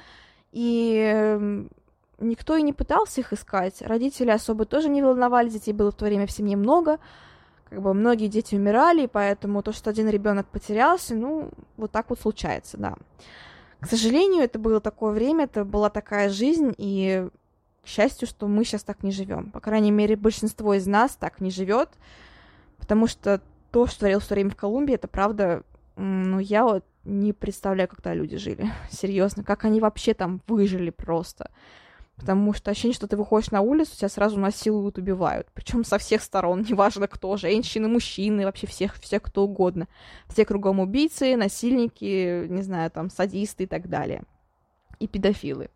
и 0.51 0.95
эм, 0.97 1.69
никто 2.19 2.55
и 2.55 2.61
не 2.61 2.73
пытался 2.73 3.21
их 3.21 3.33
искать. 3.33 3.81
Родители 3.81 4.29
особо 4.29 4.65
тоже 4.65 4.89
не 4.89 5.01
волновали, 5.01 5.49
детей 5.49 5.73
было 5.73 5.91
в 5.91 5.95
то 5.95 6.05
время 6.05 6.27
в 6.27 6.31
семье 6.31 6.57
много, 6.57 6.99
как 7.69 7.81
бы 7.81 7.93
многие 7.93 8.27
дети 8.27 8.55
умирали, 8.55 9.05
поэтому 9.05 9.63
то, 9.63 9.71
что 9.71 9.89
один 9.89 10.09
ребенок 10.09 10.47
потерялся, 10.47 11.15
ну, 11.15 11.49
вот 11.77 11.91
так 11.91 12.09
вот 12.09 12.19
случается, 12.19 12.77
да. 12.77 12.95
К 13.79 13.87
сожалению, 13.87 14.43
это 14.43 14.59
было 14.59 14.79
такое 14.79 15.11
время, 15.11 15.45
это 15.45 15.65
была 15.65 15.89
такая 15.89 16.29
жизнь, 16.29 16.73
и 16.77 17.27
к 17.83 17.87
счастью, 17.87 18.27
что 18.27 18.47
мы 18.47 18.63
сейчас 18.63 18.83
так 18.83 19.03
не 19.03 19.11
живем. 19.11 19.49
По 19.51 19.59
крайней 19.59 19.91
мере, 19.91 20.15
большинство 20.15 20.73
из 20.75 20.85
нас 20.85 21.15
так 21.15 21.41
не 21.41 21.49
живет. 21.49 21.89
Потому 22.77 23.07
что 23.07 23.41
то, 23.71 23.87
что 23.87 23.99
творилось 23.99 24.23
в 24.23 24.27
то 24.27 24.33
время 24.35 24.51
в 24.51 24.55
Колумбии, 24.55 24.95
это 24.95 25.07
правда, 25.07 25.63
ну, 26.01 26.39
я 26.39 26.63
вот 26.63 26.83
не 27.03 27.33
представляю, 27.33 27.87
как 27.87 28.01
там 28.01 28.13
люди 28.13 28.37
жили. 28.37 28.71
Серьезно, 28.89 29.43
как 29.43 29.65
они 29.65 29.79
вообще 29.79 30.13
там 30.13 30.41
выжили 30.47 30.89
просто. 30.89 31.51
потому 32.17 32.53
что 32.53 32.71
ощущение, 32.71 32.95
что 32.95 33.07
ты 33.07 33.17
выходишь 33.17 33.51
на 33.51 33.61
улицу, 33.61 33.97
тебя 33.97 34.09
сразу 34.09 34.39
насилуют, 34.39 34.97
убивают. 34.97 35.47
Причем 35.53 35.83
со 35.83 35.97
всех 35.97 36.21
сторон, 36.21 36.61
неважно 36.69 37.07
кто, 37.07 37.37
женщины, 37.37 37.87
мужчины, 37.87 38.45
вообще 38.45 38.67
всех, 38.67 38.95
всех 38.95 39.21
кто 39.21 39.43
угодно. 39.43 39.87
Все 40.27 40.45
кругом 40.45 40.79
убийцы, 40.79 41.35
насильники, 41.35 42.47
не 42.47 42.61
знаю, 42.61 42.89
там, 42.91 43.09
садисты 43.09 43.63
и 43.63 43.67
так 43.67 43.87
далее. 43.89 44.23
И 44.99 45.07
педофилы. 45.07 45.69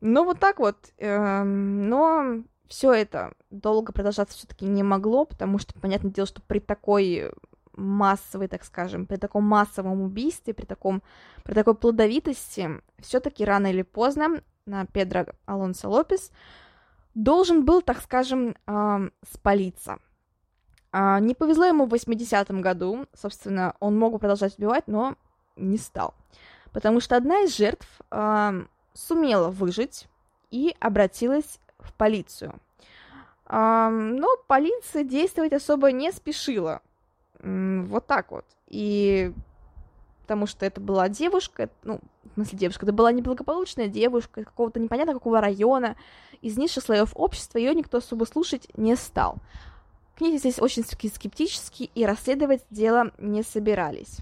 Ну, 0.00 0.24
вот 0.24 0.38
так 0.38 0.58
вот. 0.58 0.76
Эм, 0.98 1.88
но 1.88 2.42
все 2.68 2.92
это 2.92 3.32
долго 3.50 3.92
продолжаться 3.92 4.36
все-таки 4.36 4.66
не 4.66 4.82
могло, 4.82 5.24
потому 5.24 5.58
что, 5.58 5.74
понятное 5.80 6.10
дело, 6.10 6.26
что 6.26 6.42
при 6.42 6.58
такой 6.58 7.32
массовой, 7.76 8.48
так 8.48 8.64
скажем, 8.64 9.06
при 9.06 9.16
таком 9.16 9.44
массовом 9.44 10.02
убийстве, 10.02 10.54
при, 10.54 10.64
таком, 10.64 11.02
при 11.42 11.54
такой 11.54 11.74
плодовитости, 11.74 12.70
все-таки 12.98 13.44
рано 13.44 13.68
или 13.68 13.82
поздно 13.82 14.42
на 14.66 14.86
Педро 14.86 15.26
Алонсо 15.46 15.88
Лопес 15.88 16.30
должен 17.14 17.64
был, 17.64 17.82
так 17.82 18.00
скажем, 18.00 18.56
э, 18.66 19.08
спалиться. 19.30 19.98
Э, 20.92 21.18
не 21.20 21.34
повезло 21.34 21.64
ему 21.64 21.86
в 21.86 21.94
80-м 21.94 22.60
году, 22.60 23.06
собственно, 23.14 23.74
он 23.80 23.98
мог 23.98 24.12
бы 24.12 24.18
продолжать 24.18 24.58
убивать, 24.58 24.86
но 24.86 25.16
не 25.56 25.78
стал. 25.78 26.14
Потому 26.72 27.00
что 27.00 27.16
одна 27.16 27.42
из 27.42 27.56
жертв 27.56 27.86
э, 28.10 28.64
сумела 28.94 29.50
выжить 29.50 30.08
и 30.50 30.74
обратилась 30.80 31.60
в 31.78 31.92
полицию. 31.94 32.60
Но 33.46 34.26
полиция 34.46 35.04
действовать 35.04 35.52
особо 35.52 35.92
не 35.92 36.10
спешила. 36.12 36.80
Вот 37.44 38.06
так 38.06 38.30
вот. 38.30 38.44
И 38.68 39.32
потому 40.22 40.46
что 40.46 40.64
это 40.64 40.80
была 40.80 41.10
девушка, 41.10 41.68
ну, 41.82 42.00
в 42.30 42.34
смысле 42.34 42.58
девушка, 42.58 42.86
это 42.86 42.94
была 42.94 43.12
неблагополучная 43.12 43.88
девушка 43.88 44.40
из 44.40 44.46
какого-то 44.46 44.80
непонятно 44.80 45.12
какого 45.12 45.40
района, 45.40 45.96
из 46.40 46.56
низших 46.56 46.82
слоев 46.82 47.10
общества, 47.14 47.58
ее 47.58 47.74
никто 47.74 47.98
особо 47.98 48.24
слушать 48.24 48.66
не 48.74 48.96
стал. 48.96 49.36
К 50.16 50.22
ней 50.22 50.38
здесь 50.38 50.58
очень 50.58 50.84
скептически 50.84 51.90
и 51.94 52.06
расследовать 52.06 52.62
дело 52.70 53.10
не 53.18 53.42
собирались. 53.42 54.18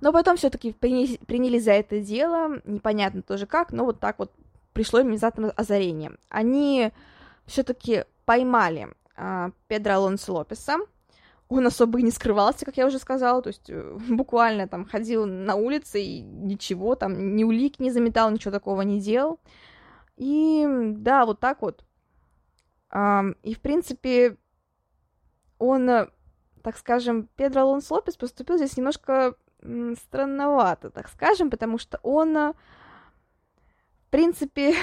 Но 0.00 0.12
потом 0.12 0.36
все-таки 0.36 0.72
приняли, 0.72 1.16
приняли 1.18 1.58
за 1.60 1.72
это 1.72 2.00
дело, 2.00 2.60
непонятно 2.64 3.22
тоже 3.22 3.46
как, 3.46 3.70
но 3.72 3.84
вот 3.84 4.00
так 4.00 4.18
вот 4.18 4.32
пришло 4.72 4.98
им 4.98 5.06
внезапное 5.08 5.50
озарение. 5.50 6.12
Они 6.28 6.90
все-таки 7.46 8.04
поймали 8.24 8.88
э, 9.16 9.50
Педро 9.68 9.94
Алонсо 9.94 10.32
Лопеса, 10.32 10.78
он 11.48 11.66
особо 11.66 11.98
и 11.98 12.02
не 12.02 12.10
скрывался, 12.10 12.64
как 12.64 12.76
я 12.76 12.86
уже 12.86 12.98
сказала, 12.98 13.42
то 13.42 13.48
есть 13.48 13.68
э, 13.68 13.98
буквально 14.08 14.66
там 14.68 14.84
ходил 14.84 15.26
на 15.26 15.54
улице 15.56 16.02
и 16.02 16.20
ничего, 16.20 16.94
там 16.94 17.36
ни 17.36 17.44
улик 17.44 17.78
не 17.78 17.90
заметал, 17.90 18.30
ничего 18.30 18.50
такого 18.50 18.82
не 18.82 19.00
делал. 19.00 19.40
И 20.16 20.66
да, 20.96 21.26
вот 21.26 21.40
так 21.40 21.60
вот. 21.60 21.84
И, 22.92 23.54
в 23.54 23.60
принципе, 23.60 24.36
он, 25.58 25.90
э, 25.90 26.08
так 26.62 26.76
скажем, 26.76 27.28
Педро 27.34 27.62
Алонс 27.62 27.90
Лопес 27.90 28.16
поступил 28.16 28.56
здесь 28.56 28.76
немножко 28.76 29.34
странновато, 29.60 30.90
так 30.90 31.08
скажем, 31.08 31.50
потому 31.50 31.78
что 31.78 31.98
он, 32.04 32.36
э, 32.36 32.52
в 34.06 34.10
принципе, 34.10 34.76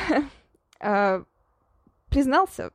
признался 2.10 2.72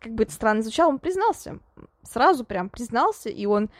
как 0.00 0.14
бы 0.14 0.24
это 0.24 0.32
странно 0.32 0.62
звучало, 0.62 0.90
он 0.90 0.98
признался. 0.98 1.58
Сразу 2.02 2.44
прям 2.44 2.68
признался, 2.70 3.28
и 3.28 3.46
он 3.46 3.70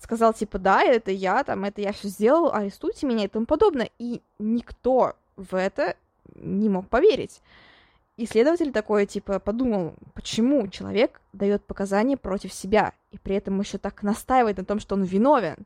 сказал, 0.00 0.34
типа, 0.34 0.58
да, 0.58 0.82
это 0.82 1.10
я, 1.10 1.42
там, 1.44 1.64
это 1.64 1.80
я 1.80 1.92
все 1.92 2.08
сделал, 2.08 2.52
арестуйте 2.52 3.06
меня 3.06 3.24
и 3.24 3.28
тому 3.28 3.46
подобное. 3.46 3.90
И 3.98 4.20
никто 4.38 5.14
в 5.36 5.54
это 5.54 5.96
не 6.34 6.68
мог 6.68 6.88
поверить. 6.88 7.40
И 8.16 8.26
следователь 8.26 8.72
такой, 8.72 9.06
типа, 9.06 9.38
подумал, 9.38 9.94
почему 10.14 10.68
человек 10.68 11.20
дает 11.32 11.64
показания 11.64 12.16
против 12.16 12.52
себя, 12.52 12.92
и 13.10 13.18
при 13.18 13.36
этом 13.36 13.58
еще 13.58 13.78
так 13.78 14.02
настаивает 14.02 14.58
на 14.58 14.64
том, 14.64 14.80
что 14.80 14.94
он 14.94 15.02
виновен. 15.02 15.56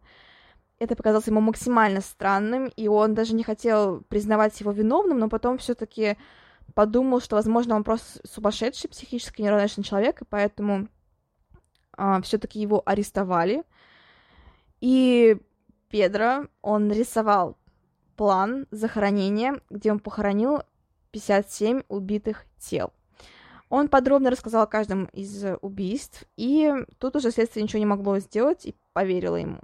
Это 0.79 0.95
показалось 0.95 1.27
ему 1.27 1.41
максимально 1.41 2.01
странным, 2.01 2.71
и 2.77 2.87
он 2.87 3.15
даже 3.15 3.35
не 3.35 3.43
хотел 3.43 4.03
признавать 4.09 4.61
его 4.61 4.71
виновным, 4.71 5.19
но 5.19 5.29
потом 5.29 5.59
все-таки 5.59 6.17
подумал, 6.75 7.21
что, 7.21 7.37
возможно, 7.37 7.77
он 7.77 7.85
просто 7.85 8.21
сумасшедший, 8.27 8.91
психически 8.91 9.43
неравнодушный 9.43 9.85
человек, 9.85 10.23
и 10.23 10.25
поэтому 10.25 10.89
а, 11.97 12.21
все-таки 12.23 12.61
его 12.61 12.83
арестовали. 12.85 13.65
И 14.81 15.37
Педро, 15.89 16.47
он 16.63 16.91
рисовал 16.93 17.57
план 18.17 18.67
захоронения, 18.71 19.61
где 19.71 19.93
он 19.93 20.01
похоронил 20.01 20.63
57 21.13 21.83
убитых 21.89 22.45
тел. 22.59 22.93
Он 23.69 23.89
подробно 23.89 24.31
рассказал 24.31 24.63
о 24.63 24.67
каждом 24.67 25.07
из 25.07 25.45
убийств, 25.61 26.25
и 26.37 26.73
тут 26.99 27.17
уже 27.17 27.31
следствие 27.31 27.65
ничего 27.65 27.81
не 27.81 27.87
могло 27.87 28.19
сделать 28.19 28.65
и 28.65 28.77
поверило 28.93 29.37
ему. 29.37 29.61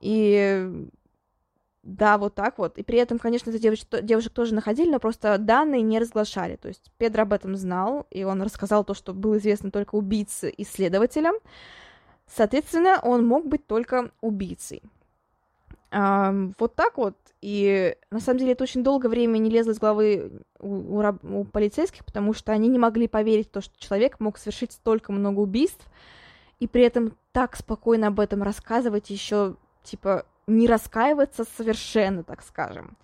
И 0.00 0.88
да, 1.88 2.18
вот 2.18 2.34
так 2.34 2.58
вот. 2.58 2.76
И 2.76 2.82
при 2.82 2.98
этом, 2.98 3.18
конечно, 3.18 3.48
эти 3.48 3.58
девочек, 3.58 3.88
девушек 4.02 4.34
тоже 4.34 4.54
находили, 4.54 4.90
но 4.90 5.00
просто 5.00 5.38
данные 5.38 5.80
не 5.80 5.98
разглашали. 5.98 6.56
То 6.56 6.68
есть 6.68 6.92
Педро 6.98 7.22
об 7.22 7.32
этом 7.32 7.56
знал, 7.56 8.06
и 8.10 8.24
он 8.24 8.42
рассказал 8.42 8.84
то, 8.84 8.92
что 8.92 9.14
было 9.14 9.38
известно 9.38 9.70
только 9.70 9.94
убийце 9.94 10.50
и 10.50 10.64
следователям. 10.64 11.34
Соответственно, 12.26 13.00
он 13.02 13.26
мог 13.26 13.46
быть 13.46 13.66
только 13.66 14.10
убийцей. 14.20 14.82
А, 15.90 16.34
вот 16.58 16.74
так 16.74 16.98
вот. 16.98 17.16
И 17.40 17.96
на 18.10 18.20
самом 18.20 18.40
деле 18.40 18.52
это 18.52 18.64
очень 18.64 18.84
долгое 18.84 19.08
время 19.08 19.38
не 19.38 19.48
лезло 19.48 19.70
из 19.70 19.78
головы 19.78 20.42
у, 20.58 21.00
у, 21.00 21.18
у 21.22 21.44
полицейских, 21.44 22.04
потому 22.04 22.34
что 22.34 22.52
они 22.52 22.68
не 22.68 22.78
могли 22.78 23.08
поверить 23.08 23.48
в 23.48 23.52
то, 23.52 23.62
что 23.62 23.78
человек 23.78 24.20
мог 24.20 24.36
совершить 24.36 24.72
столько 24.72 25.10
много 25.10 25.40
убийств, 25.40 25.86
и 26.60 26.68
при 26.68 26.82
этом 26.82 27.16
так 27.32 27.56
спокойно 27.56 28.08
об 28.08 28.20
этом 28.20 28.42
рассказывать 28.42 29.08
еще, 29.08 29.56
типа, 29.84 30.26
не 30.48 30.66
раскаиваться 30.66 31.44
совершенно, 31.56 32.22
так 32.24 32.42
скажем. 32.42 32.96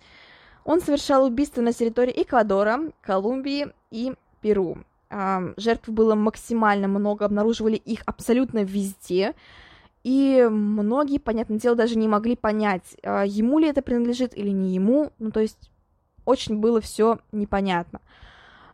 Он 0.65 0.81
совершал 0.81 1.25
убийства 1.25 1.61
на 1.61 1.73
территории 1.73 2.21
Эквадора, 2.23 2.91
Колумбии 3.01 3.67
и 3.91 4.13
Перу. 4.41 4.79
Жертв 5.09 5.87
было 5.89 6.15
максимально 6.15 6.87
много, 6.87 7.25
обнаруживали 7.25 7.75
их 7.75 8.01
абсолютно 8.05 8.63
везде. 8.63 9.35
И 10.03 10.47
многие, 10.49 11.19
понятное 11.19 11.57
дело, 11.57 11.75
даже 11.75 11.97
не 11.97 12.07
могли 12.07 12.35
понять, 12.35 12.95
а, 13.01 13.23
ему 13.25 13.57
ли 13.57 13.67
это 13.67 13.81
принадлежит 13.81 14.37
или 14.37 14.49
не 14.49 14.75
ему. 14.75 15.11
Ну, 15.17 15.31
то 15.31 15.39
есть 15.39 15.71
очень 16.25 16.59
было 16.59 16.79
все 16.79 17.19
непонятно. 17.31 18.01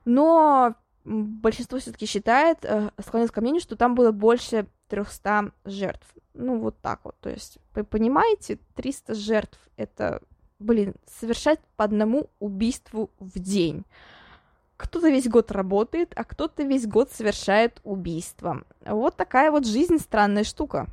Но 0.03 0.75
большинство 1.05 1.79
все-таки 1.79 2.05
считает, 2.05 2.59
э, 2.63 2.91
склоняется 2.99 3.33
ко 3.33 3.41
мнению, 3.41 3.61
что 3.61 3.75
там 3.75 3.95
было 3.95 4.11
больше 4.11 4.67
300 4.91 5.51
жертв. 5.63 6.05
Ну, 6.33 6.59
вот 6.59 6.77
так 6.81 6.99
вот. 7.05 7.15
То 7.21 7.29
есть, 7.29 7.57
вы 7.73 7.85
понимаете, 7.85 8.59
300 8.75 9.15
жертв— 9.15 9.57
это, 9.77 10.21
блин, 10.59 10.95
совершать 11.07 11.59
по 11.77 11.85
одному 11.85 12.29
убийству 12.39 13.09
в 13.19 13.39
день. 13.39 13.85
Кто-то 14.75 15.09
весь 15.09 15.27
год 15.27 15.51
работает, 15.51 16.11
а 16.15 16.23
кто-то 16.23 16.63
весь 16.63 16.87
год 16.87 17.09
совершает 17.11 17.79
убийство. 17.83 18.63
Вот 18.85 19.15
такая 19.15 19.51
вот 19.51 19.65
жизнь 19.65 19.97
странная 19.97 20.43
штука. 20.43 20.87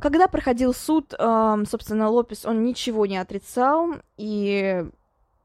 Когда 0.00 0.28
проходил 0.28 0.74
суд, 0.74 1.14
собственно, 1.16 2.10
Лопес, 2.10 2.44
он 2.44 2.64
ничего 2.64 3.06
не 3.06 3.18
отрицал, 3.18 3.94
и 4.16 4.84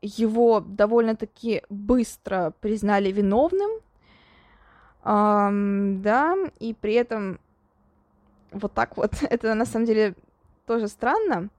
его 0.01 0.59
довольно-таки 0.59 1.63
быстро 1.70 2.53
признали 2.59 3.11
виновным, 3.11 3.70
Um, 5.08 6.01
да, 6.01 6.36
и 6.60 6.74
при 6.74 6.95
этом 6.95 7.39
вот 8.51 8.74
так 8.74 8.97
вот, 8.97 9.12
это 9.22 9.53
на 9.53 9.66
самом 9.66 9.86
деле 9.86 10.16
тоже 10.66 10.89
странно. 10.89 11.49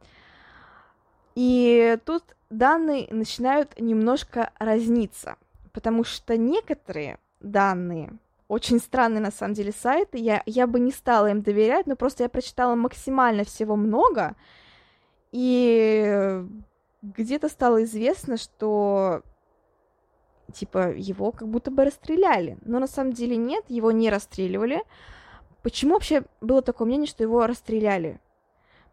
И 1.35 1.99
тут 2.05 2.25
данные 2.51 3.09
начинают 3.11 3.81
немножко 3.81 4.51
разниться, 4.59 5.37
потому 5.73 6.05
что 6.05 6.37
некоторые 6.37 7.19
данные, 7.41 8.19
очень 8.49 8.81
странные 8.81 9.21
на 9.21 9.31
самом 9.31 9.55
деле 9.55 9.73
сайты, 9.73 10.19
я, 10.19 10.43
я 10.45 10.67
бы 10.67 10.79
не 10.79 10.93
стала 10.93 11.31
им 11.31 11.41
доверять, 11.41 11.87
но 11.87 11.97
просто 11.97 12.25
я 12.25 12.29
прочитала 12.29 12.75
максимально 12.75 13.45
всего 13.45 13.77
много, 13.77 14.35
и 15.33 16.45
где-то 17.01 17.49
стало 17.49 17.85
известно, 17.85 18.37
что 18.37 19.23
типа, 20.53 20.93
его 20.93 21.33
как 21.33 21.49
будто 21.49 21.71
бы 21.71 21.85
расстреляли. 21.85 22.59
Но 22.63 22.79
на 22.79 22.87
самом 22.87 23.13
деле 23.13 23.37
нет, 23.37 23.65
его 23.69 23.93
не 23.93 24.11
расстреливали. 24.11 24.83
Почему 25.63 25.95
вообще 25.95 26.25
было 26.41 26.63
такое 26.63 26.87
мнение, 26.87 27.07
что 27.07 27.23
его 27.23 27.47
расстреляли? 27.47 28.21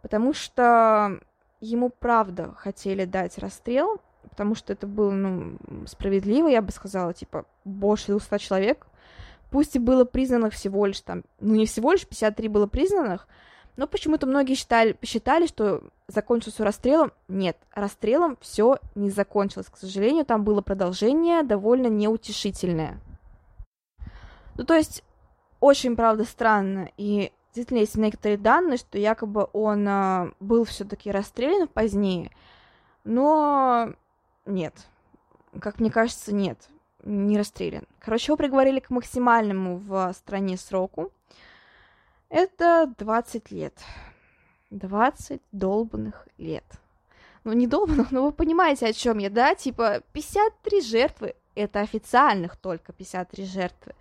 Потому 0.02 0.34
что 0.34 1.20
ему 1.62 1.90
правда 1.90 2.54
хотели 2.58 3.06
дать 3.06 3.38
расстрел, 3.38 4.00
потому 4.30 4.56
что 4.56 4.74
это 4.74 4.88
было, 4.88 5.12
ну, 5.12 5.58
справедливо, 5.88 6.48
я 6.48 6.62
бы 6.62 6.72
сказала, 6.72 7.14
типа, 7.14 7.46
больше 7.64 8.08
200 8.08 8.38
человек. 8.40 8.88
Пусть 9.52 9.76
и 9.76 9.80
было 9.80 10.06
признанных 10.06 10.54
всего 10.54 10.86
лишь 10.86 11.02
там, 11.02 11.24
ну, 11.40 11.56
не 11.56 11.66
всего 11.66 11.94
лишь 11.94 12.06
53 12.06 12.48
было 12.50 12.68
признанных, 12.68 13.28
Но 13.78 13.88
почему-то 13.88 14.26
многие 14.26 14.56
считали, 14.56 14.98
считали, 15.04 15.48
что 15.48 15.84
закончился 16.08 16.64
расстрелом. 16.64 17.12
Нет, 17.28 17.58
расстрелом 17.74 18.38
все 18.40 18.80
не 18.96 19.10
закончилось. 19.10 19.68
К 19.70 19.78
сожалению, 19.78 20.26
там 20.26 20.44
было 20.44 20.62
продолжение 20.62 21.44
довольно 21.44 21.88
неутешительное. 21.88 23.00
Ну, 24.56 24.64
то 24.64 24.76
есть, 24.76 25.04
очень, 25.60 25.96
правда, 25.96 26.24
странно. 26.24 26.90
И 26.98 27.34
действительно 27.48 27.80
есть 27.80 27.96
некоторые 27.96 28.38
данные, 28.38 28.78
что 28.78 28.98
якобы 28.98 29.48
он 29.52 29.86
а, 29.88 30.32
был 30.40 30.64
все-таки 30.64 31.12
расстрелян 31.12 31.68
позднее. 31.68 32.32
Но 33.04 33.94
нет. 34.46 34.74
Как 35.60 35.80
мне 35.80 35.92
кажется, 35.92 36.34
нет. 36.34 36.58
Не 37.04 37.38
расстрелян. 37.38 37.86
Короче, 38.00 38.28
его 38.28 38.38
приговорили 38.38 38.80
к 38.80 38.90
максимальному 38.90 39.78
в 39.78 40.14
стране 40.14 40.58
сроку. 40.58 41.12
Это 42.30 42.94
20 42.98 43.52
лет. 43.52 43.74
20 44.72 45.42
долбанных 45.52 46.28
лет. 46.38 46.66
Ну, 47.44 47.54
не 47.54 47.68
долбанных, 47.68 48.12
но 48.12 48.24
вы 48.26 48.32
понимаете, 48.32 48.88
о 48.88 48.94
чем 48.94 49.20
я, 49.20 49.30
да? 49.30 49.56
Типа, 49.56 50.02
53 50.14 50.82
жертвы. 50.82 51.36
Это 51.54 51.80
официальных 51.80 52.58
только 52.58 52.92
53 52.92 53.46
жертвы. 53.46 53.94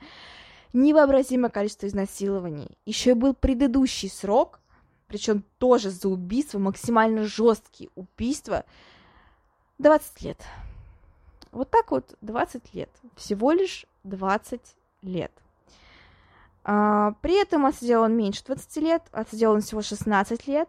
Невообразимое 0.72 1.50
количество 1.50 1.86
изнасилований. 1.86 2.76
Еще 2.84 3.10
и 3.10 3.14
был 3.14 3.32
предыдущий 3.32 4.10
срок, 4.10 4.58
причем 5.06 5.44
тоже 5.58 5.90
за 5.90 6.08
убийство, 6.08 6.58
максимально 6.58 7.24
жесткие 7.24 7.90
убийства. 7.94 8.64
20 9.78 10.22
лет. 10.22 10.42
Вот 11.52 11.70
так 11.70 11.92
вот 11.92 12.16
20 12.22 12.74
лет. 12.74 12.90
Всего 13.14 13.52
лишь 13.52 13.86
20 14.02 14.60
лет. 15.02 15.30
А, 16.64 17.14
при 17.20 17.40
этом 17.40 17.66
отсидел 17.66 18.02
он 18.02 18.16
меньше 18.16 18.42
20 18.44 18.76
лет, 18.78 19.02
отсидел 19.12 19.52
он 19.52 19.60
всего 19.60 19.82
16 19.82 20.46
лет, 20.46 20.68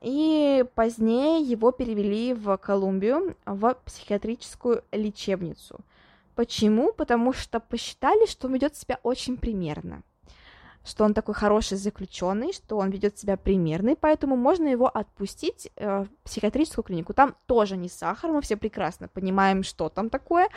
и 0.00 0.64
позднее 0.74 1.40
его 1.40 1.70
перевели 1.70 2.34
в 2.34 2.56
Колумбию, 2.58 3.36
в 3.46 3.74
психиатрическую 3.84 4.84
лечебницу. 4.92 5.78
Почему? 6.34 6.92
Потому 6.92 7.32
что 7.32 7.60
посчитали, 7.60 8.26
что 8.26 8.48
он 8.48 8.54
ведет 8.54 8.76
себя 8.76 8.98
очень 9.02 9.36
примерно 9.36 10.02
что 10.84 11.04
он 11.04 11.14
такой 11.14 11.34
хороший 11.34 11.78
заключенный, 11.78 12.52
что 12.52 12.76
он 12.76 12.90
ведет 12.90 13.18
себя 13.18 13.36
примерный, 13.36 13.96
поэтому 13.96 14.36
можно 14.36 14.68
его 14.68 14.86
отпустить 14.86 15.70
э, 15.76 16.04
в 16.04 16.08
психиатрическую 16.24 16.84
клинику. 16.84 17.14
Там 17.14 17.34
тоже 17.46 17.76
не 17.76 17.88
сахар, 17.88 18.30
мы 18.30 18.42
все 18.42 18.56
прекрасно 18.56 19.08
понимаем, 19.08 19.62
что 19.62 19.88
там 19.88 20.10
такое, 20.10 20.48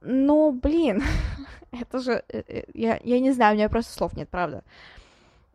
но, 0.00 0.52
блин, 0.52 1.02
это 1.72 1.98
же... 1.98 2.24
Э, 2.28 2.42
э, 2.46 2.64
я, 2.74 3.00
я 3.02 3.20
не 3.20 3.32
знаю, 3.32 3.54
у 3.54 3.56
меня 3.56 3.68
просто 3.68 3.92
слов 3.92 4.16
нет, 4.16 4.28
правда. 4.28 4.62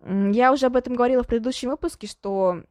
Я 0.05 0.51
уже 0.51 0.65
об 0.65 0.75
этом 0.75 0.95
говорила 0.95 1.23
в 1.23 1.27
предыдущем 1.27 1.69
выпуске, 1.69 2.07
что 2.07 2.63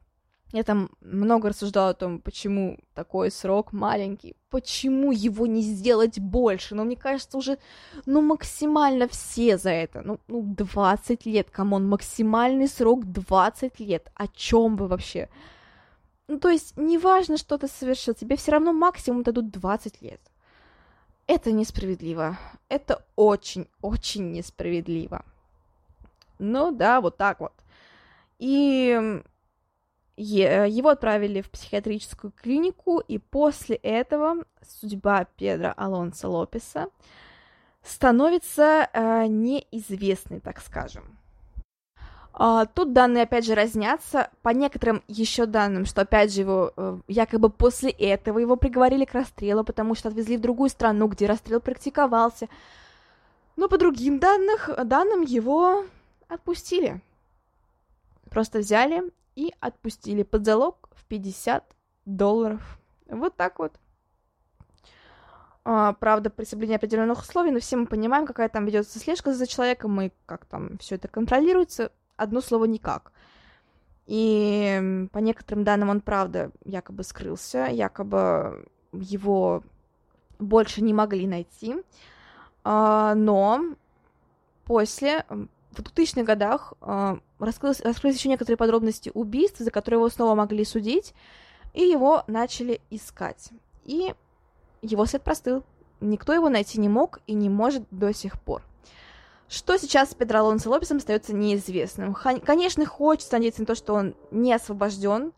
я 0.53 0.63
там 0.63 0.89
много 0.99 1.49
рассуждала 1.49 1.89
о 1.89 1.93
том, 1.93 2.19
почему 2.19 2.77
такой 2.93 3.31
срок 3.31 3.71
маленький, 3.71 4.35
почему 4.49 5.13
его 5.13 5.47
не 5.47 5.61
сделать 5.61 6.19
больше. 6.19 6.75
Но 6.75 6.83
мне 6.83 6.97
кажется, 6.97 7.37
уже, 7.37 7.57
ну, 8.05 8.21
максимально 8.21 9.07
все 9.07 9.57
за 9.57 9.69
это. 9.69 10.01
Ну, 10.01 10.19
ну 10.27 10.41
20 10.43 11.25
лет, 11.25 11.49
come 11.49 11.71
on, 11.71 11.87
максимальный 11.87 12.67
срок 12.67 13.05
20 13.05 13.79
лет. 13.79 14.11
О 14.15 14.27
чем 14.27 14.75
вы 14.75 14.87
вообще? 14.87 15.29
Ну, 16.27 16.37
то 16.37 16.49
есть, 16.49 16.75
неважно, 16.75 17.37
что 17.37 17.57
ты 17.57 17.67
совершил, 17.67 18.13
тебе 18.13 18.35
все 18.35 18.51
равно 18.51 18.73
максимум 18.73 19.23
дадут 19.23 19.51
20 19.51 20.01
лет. 20.01 20.21
Это 21.33 21.53
несправедливо. 21.53 22.37
Это 22.67 23.05
очень-очень 23.15 24.33
несправедливо. 24.33 25.23
Ну 26.39 26.71
да, 26.71 26.99
вот 26.99 27.15
так 27.15 27.39
вот. 27.39 27.53
И 28.37 29.21
его 30.17 30.89
отправили 30.89 31.39
в 31.39 31.49
психиатрическую 31.49 32.33
клинику, 32.33 32.99
и 32.99 33.17
после 33.17 33.77
этого 33.77 34.43
судьба 34.61 35.23
Педро 35.37 35.73
Алонса 35.77 36.27
Лопеса 36.27 36.89
становится 37.81 38.89
э, 38.91 39.27
неизвестной, 39.27 40.41
так 40.41 40.59
скажем. 40.59 41.17
Uh, 42.33 42.67
тут 42.73 42.93
данные, 42.93 43.23
опять 43.23 43.45
же, 43.45 43.55
разнятся. 43.55 44.29
По 44.41 44.49
некоторым 44.49 45.03
еще 45.07 45.45
данным, 45.45 45.85
что, 45.85 46.01
опять 46.01 46.33
же, 46.33 46.41
его 46.41 46.71
uh, 46.75 47.01
якобы 47.07 47.49
после 47.49 47.89
этого 47.91 48.39
его 48.39 48.55
приговорили 48.55 49.03
к 49.03 49.13
расстрелу, 49.13 49.65
потому 49.65 49.95
что 49.95 50.09
отвезли 50.09 50.37
в 50.37 50.41
другую 50.41 50.69
страну, 50.69 51.07
где 51.07 51.25
расстрел 51.25 51.59
практиковался. 51.59 52.47
Но 53.57 53.67
по 53.67 53.77
другим 53.77 54.19
данных, 54.19 54.69
данным 54.85 55.21
его 55.21 55.83
отпустили. 56.29 57.01
Просто 58.29 58.59
взяли 58.59 59.11
и 59.35 59.53
отпустили 59.59 60.23
под 60.23 60.45
залог 60.45 60.89
в 60.93 61.03
50 61.05 61.65
долларов. 62.05 62.79
Вот 63.07 63.35
так 63.35 63.59
вот. 63.59 63.73
А, 65.63 65.93
правда, 65.93 66.29
при 66.29 66.45
соблюдении 66.45 66.77
определенных 66.77 67.19
условий, 67.19 67.51
но 67.51 67.59
все 67.59 67.75
мы 67.75 67.85
понимаем, 67.85 68.25
какая 68.25 68.49
там 68.49 68.65
ведется 68.65 68.97
слежка 68.99 69.33
за 69.33 69.45
человеком 69.45 69.99
и 70.01 70.11
как 70.25 70.45
там 70.45 70.77
все 70.79 70.95
это 70.95 71.07
контролируется 71.07 71.91
одно 72.21 72.41
слово 72.41 72.65
никак. 72.65 73.11
И 74.07 75.07
по 75.11 75.19
некоторым 75.19 75.63
данным 75.63 75.89
он, 75.89 76.01
правда, 76.01 76.51
якобы 76.65 77.03
скрылся, 77.03 77.67
якобы 77.67 78.65
его 78.91 79.63
больше 80.39 80.81
не 80.81 80.93
могли 80.93 81.27
найти. 81.27 81.75
А, 82.63 83.15
но 83.15 83.61
после, 84.65 85.25
в 85.29 85.79
2000-х 85.79 86.23
годах, 86.23 86.73
а, 86.81 87.19
раскрылись, 87.39 87.81
раскрылись 87.81 88.17
еще 88.17 88.29
некоторые 88.29 88.57
подробности 88.57 89.11
убийств, 89.13 89.59
за 89.59 89.71
которые 89.71 89.99
его 89.99 90.09
снова 90.09 90.35
могли 90.35 90.65
судить, 90.65 91.13
и 91.73 91.83
его 91.83 92.23
начали 92.27 92.81
искать. 92.89 93.49
И 93.85 94.13
его 94.81 95.05
след 95.05 95.23
простыл. 95.23 95.63
Никто 96.01 96.33
его 96.33 96.49
найти 96.49 96.79
не 96.79 96.89
мог 96.89 97.19
и 97.27 97.33
не 97.33 97.49
может 97.49 97.83
до 97.91 98.13
сих 98.13 98.41
пор. 98.41 98.63
Что 99.51 99.77
сейчас 99.77 100.11
с 100.11 100.13
Педро 100.13 100.39
Алонсо 100.39 100.69
Лопесом 100.69 100.97
остается 100.97 101.33
неизвестным. 101.33 102.13
Конечно, 102.13 102.85
хочется 102.85 103.33
надеяться 103.33 103.59
на 103.59 103.65
то, 103.65 103.75
что 103.75 103.93
он 103.93 104.15
не 104.31 104.53
освобожден, 104.53 105.33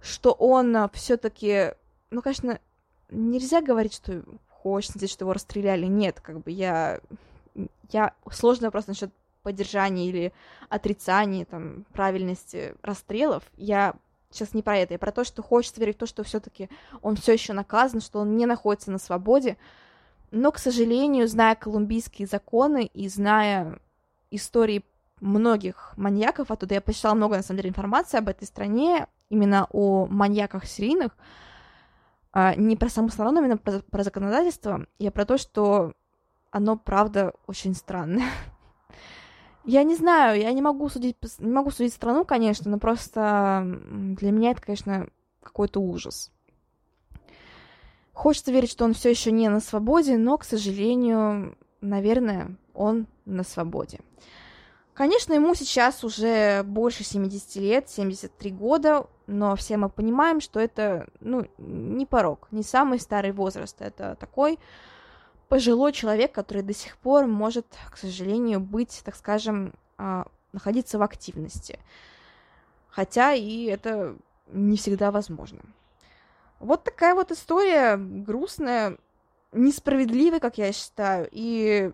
что 0.00 0.32
он 0.32 0.74
а, 0.74 0.88
все-таки, 0.94 1.74
ну, 2.10 2.22
конечно, 2.22 2.58
нельзя 3.10 3.60
говорить, 3.60 3.92
что 3.92 4.22
хочется 4.48 4.96
надеяться, 4.96 5.12
что 5.12 5.24
его 5.24 5.34
расстреляли. 5.34 5.84
Нет, 5.84 6.20
как 6.20 6.40
бы 6.40 6.50
я, 6.50 7.00
я 7.90 8.14
сложный 8.32 8.68
вопрос 8.68 8.86
насчет 8.86 9.10
поддержания 9.42 10.08
или 10.08 10.32
отрицания 10.70 11.44
там 11.44 11.84
правильности 11.92 12.74
расстрелов. 12.80 13.42
Я 13.58 13.94
сейчас 14.30 14.54
не 14.54 14.62
про 14.62 14.78
это, 14.78 14.94
я 14.94 14.98
про 14.98 15.12
то, 15.12 15.22
что 15.22 15.42
хочется 15.42 15.80
верить 15.80 15.96
в 15.96 15.98
то, 15.98 16.06
что 16.06 16.22
все-таки 16.22 16.70
он 17.02 17.14
все 17.16 17.34
еще 17.34 17.52
наказан, 17.52 18.00
что 18.00 18.20
он 18.20 18.38
не 18.38 18.46
находится 18.46 18.90
на 18.90 18.96
свободе. 18.96 19.58
Но, 20.30 20.52
к 20.52 20.58
сожалению, 20.58 21.26
зная 21.26 21.54
колумбийские 21.54 22.28
законы 22.28 22.86
и 22.86 23.08
зная 23.08 23.80
истории 24.30 24.84
многих 25.20 25.92
маньяков, 25.96 26.50
оттуда 26.50 26.74
я 26.74 26.80
почитала 26.80 27.14
много, 27.14 27.36
на 27.36 27.42
самом 27.42 27.58
деле, 27.58 27.70
информации 27.70 28.18
об 28.18 28.28
этой 28.28 28.46
стране, 28.46 29.06
именно 29.28 29.66
о 29.70 30.06
маньяках 30.06 30.64
серийных, 30.66 31.16
а, 32.32 32.54
не 32.54 32.76
про 32.76 32.88
саму 32.88 33.08
страну, 33.08 33.36
а 33.36 33.40
именно 33.42 33.56
про, 33.56 33.80
про 33.80 34.04
законодательство, 34.04 34.86
я 34.98 35.10
про 35.10 35.24
то, 35.24 35.36
что 35.36 35.94
оно, 36.50 36.76
правда, 36.76 37.32
очень 37.46 37.74
странное. 37.74 38.28
Я 39.64 39.82
не 39.82 39.94
знаю, 39.94 40.40
я 40.40 40.50
не 40.52 40.62
могу 40.62 40.88
судить, 40.88 41.18
не 41.38 41.52
могу 41.52 41.70
судить 41.70 41.92
страну, 41.92 42.24
конечно, 42.24 42.70
но 42.70 42.78
просто 42.78 43.62
для 43.92 44.30
меня 44.32 44.52
это, 44.52 44.62
конечно, 44.62 45.08
какой-то 45.42 45.80
ужас. 45.80 46.32
Хочется 48.12 48.52
верить, 48.52 48.70
что 48.70 48.84
он 48.84 48.94
все 48.94 49.10
еще 49.10 49.32
не 49.32 49.48
на 49.48 49.60
свободе, 49.60 50.16
но, 50.16 50.36
к 50.36 50.44
сожалению, 50.44 51.56
наверное, 51.80 52.56
он 52.74 53.06
на 53.24 53.44
свободе. 53.44 54.00
Конечно, 54.94 55.32
ему 55.32 55.54
сейчас 55.54 56.04
уже 56.04 56.62
больше 56.64 57.04
70 57.04 57.56
лет, 57.56 57.88
73 57.88 58.50
года, 58.50 59.06
но 59.26 59.56
все 59.56 59.76
мы 59.76 59.88
понимаем, 59.88 60.40
что 60.40 60.60
это, 60.60 61.08
ну, 61.20 61.46
не 61.56 62.04
порог, 62.04 62.48
не 62.50 62.62
самый 62.62 62.98
старый 62.98 63.32
возраст. 63.32 63.80
Это 63.80 64.16
такой 64.20 64.58
пожилой 65.48 65.92
человек, 65.92 66.32
который 66.32 66.62
до 66.62 66.74
сих 66.74 66.98
пор 66.98 67.26
может, 67.26 67.66
к 67.90 67.96
сожалению, 67.96 68.60
быть, 68.60 69.00
так 69.04 69.16
скажем, 69.16 69.72
а, 69.96 70.26
находиться 70.52 70.98
в 70.98 71.02
активности. 71.02 71.78
Хотя 72.88 73.32
и 73.32 73.64
это 73.64 74.16
не 74.52 74.76
всегда 74.76 75.10
возможно. 75.10 75.60
Вот 76.60 76.84
такая 76.84 77.14
вот 77.14 77.32
история 77.32 77.96
грустная, 77.96 78.98
несправедливая, 79.52 80.40
как 80.40 80.58
я 80.58 80.72
считаю, 80.72 81.26
и, 81.32 81.90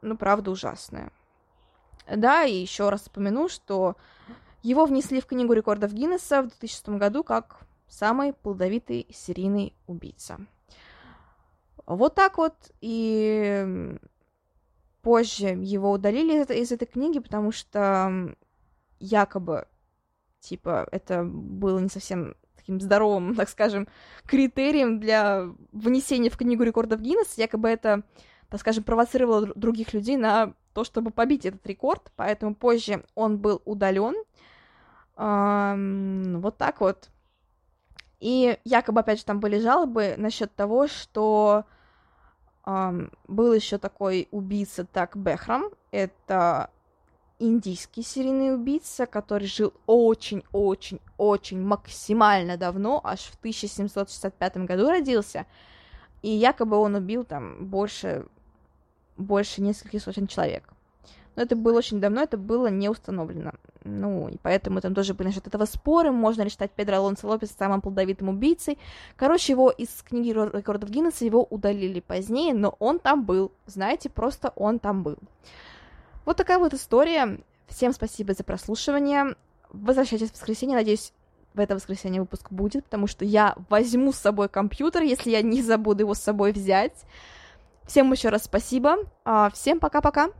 ну, 0.00 0.16
правда, 0.16 0.52
ужасная. 0.52 1.10
Да, 2.06 2.44
и 2.44 2.54
еще 2.54 2.88
раз 2.88 3.08
упомяну, 3.08 3.48
что 3.48 3.96
его 4.62 4.86
внесли 4.86 5.20
в 5.20 5.26
книгу 5.26 5.52
рекордов 5.52 5.92
Гиннесса 5.92 6.42
в 6.42 6.48
2006 6.48 6.88
году 6.90 7.24
как 7.24 7.66
самый 7.88 8.32
плодовитый 8.32 9.08
серийный 9.10 9.74
убийца. 9.86 10.38
Вот 11.84 12.14
так 12.14 12.38
вот, 12.38 12.54
и 12.80 13.98
позже 15.02 15.48
его 15.48 15.90
удалили 15.90 16.42
из, 16.42 16.50
из 16.50 16.72
этой 16.72 16.86
книги, 16.86 17.18
потому 17.18 17.50
что 17.50 18.34
якобы, 19.00 19.66
типа, 20.40 20.88
это 20.92 21.24
было 21.24 21.80
не 21.80 21.88
совсем 21.88 22.36
таким 22.64 22.80
здоровым, 22.80 23.34
так 23.36 23.48
скажем, 23.48 23.86
критерием 24.26 24.98
для 24.98 25.48
внесения 25.72 26.30
в 26.30 26.36
книгу 26.36 26.62
рекордов 26.62 27.00
Гиннесса, 27.00 27.40
якобы 27.40 27.68
это, 27.68 28.02
так 28.48 28.60
скажем, 28.60 28.84
провоцировало 28.84 29.52
других 29.54 29.92
людей 29.92 30.16
на 30.16 30.54
то, 30.72 30.82
чтобы 30.82 31.10
побить 31.10 31.44
этот 31.44 31.64
рекорд, 31.66 32.10
поэтому 32.16 32.54
позже 32.54 33.04
он 33.14 33.38
был 33.38 33.60
удален. 33.64 34.14
Эм, 35.16 36.40
вот 36.40 36.56
так 36.56 36.80
вот. 36.80 37.10
И 38.18 38.58
якобы, 38.64 39.00
опять 39.00 39.18
же, 39.18 39.24
там 39.24 39.38
были 39.38 39.60
жалобы 39.60 40.14
насчет 40.16 40.52
того, 40.54 40.88
что 40.88 41.64
эм, 42.66 43.12
был 43.28 43.52
еще 43.52 43.78
такой 43.78 44.28
убийца 44.30 44.84
Так 44.84 45.16
Бехрам. 45.16 45.66
Это 45.92 46.70
индийский 47.38 48.02
серийный 48.02 48.54
убийца, 48.54 49.06
который 49.06 49.46
жил 49.46 49.72
очень-очень-очень 49.86 51.60
максимально 51.60 52.56
давно, 52.56 53.00
аж 53.04 53.20
в 53.20 53.36
1765 53.38 54.56
году 54.58 54.88
родился, 54.88 55.46
и 56.22 56.30
якобы 56.30 56.76
он 56.76 56.94
убил 56.94 57.24
там 57.24 57.66
больше, 57.66 58.26
больше 59.16 59.62
нескольких 59.62 60.02
сотен 60.02 60.26
человек. 60.26 60.68
Но 61.36 61.42
это 61.42 61.56
было 61.56 61.78
очень 61.78 62.00
давно, 62.00 62.22
это 62.22 62.36
было 62.36 62.68
не 62.68 62.88
установлено. 62.88 63.52
Ну, 63.82 64.28
и 64.28 64.38
поэтому 64.38 64.80
там 64.80 64.94
тоже 64.94 65.14
были 65.14 65.28
насчет 65.28 65.46
этого 65.46 65.66
споры. 65.66 66.10
Можно 66.10 66.42
ли 66.42 66.48
считать 66.48 66.70
Педро 66.70 66.96
Алонсо 66.96 67.26
Лопес 67.26 67.50
самым 67.50 67.80
плодовитым 67.80 68.28
убийцей? 68.28 68.78
Короче, 69.16 69.52
его 69.52 69.70
из 69.70 69.90
книги 70.02 70.30
рекордов 70.30 70.90
Гиннесса 70.90 71.24
его 71.24 71.44
удалили 71.44 72.00
позднее, 72.00 72.54
но 72.54 72.76
он 72.78 72.98
там 72.98 73.24
был. 73.24 73.52
Знаете, 73.66 74.08
просто 74.08 74.52
он 74.56 74.78
там 74.78 75.02
был. 75.02 75.18
Вот 76.24 76.36
такая 76.36 76.58
вот 76.58 76.74
история. 76.74 77.40
Всем 77.66 77.92
спасибо 77.92 78.34
за 78.34 78.44
прослушивание. 78.44 79.36
Возвращайтесь 79.70 80.30
в 80.30 80.34
воскресенье. 80.34 80.76
Надеюсь, 80.76 81.12
в 81.54 81.60
это 81.60 81.74
воскресенье 81.74 82.20
выпуск 82.20 82.50
будет, 82.50 82.84
потому 82.84 83.06
что 83.06 83.24
я 83.24 83.54
возьму 83.68 84.12
с 84.12 84.16
собой 84.18 84.48
компьютер, 84.48 85.02
если 85.02 85.30
я 85.30 85.42
не 85.42 85.62
забуду 85.62 86.02
его 86.02 86.14
с 86.14 86.20
собой 86.20 86.52
взять. 86.52 87.04
Всем 87.86 88.10
еще 88.12 88.28
раз 88.28 88.44
спасибо. 88.44 88.96
А, 89.24 89.50
всем 89.50 89.78
пока-пока. 89.78 90.30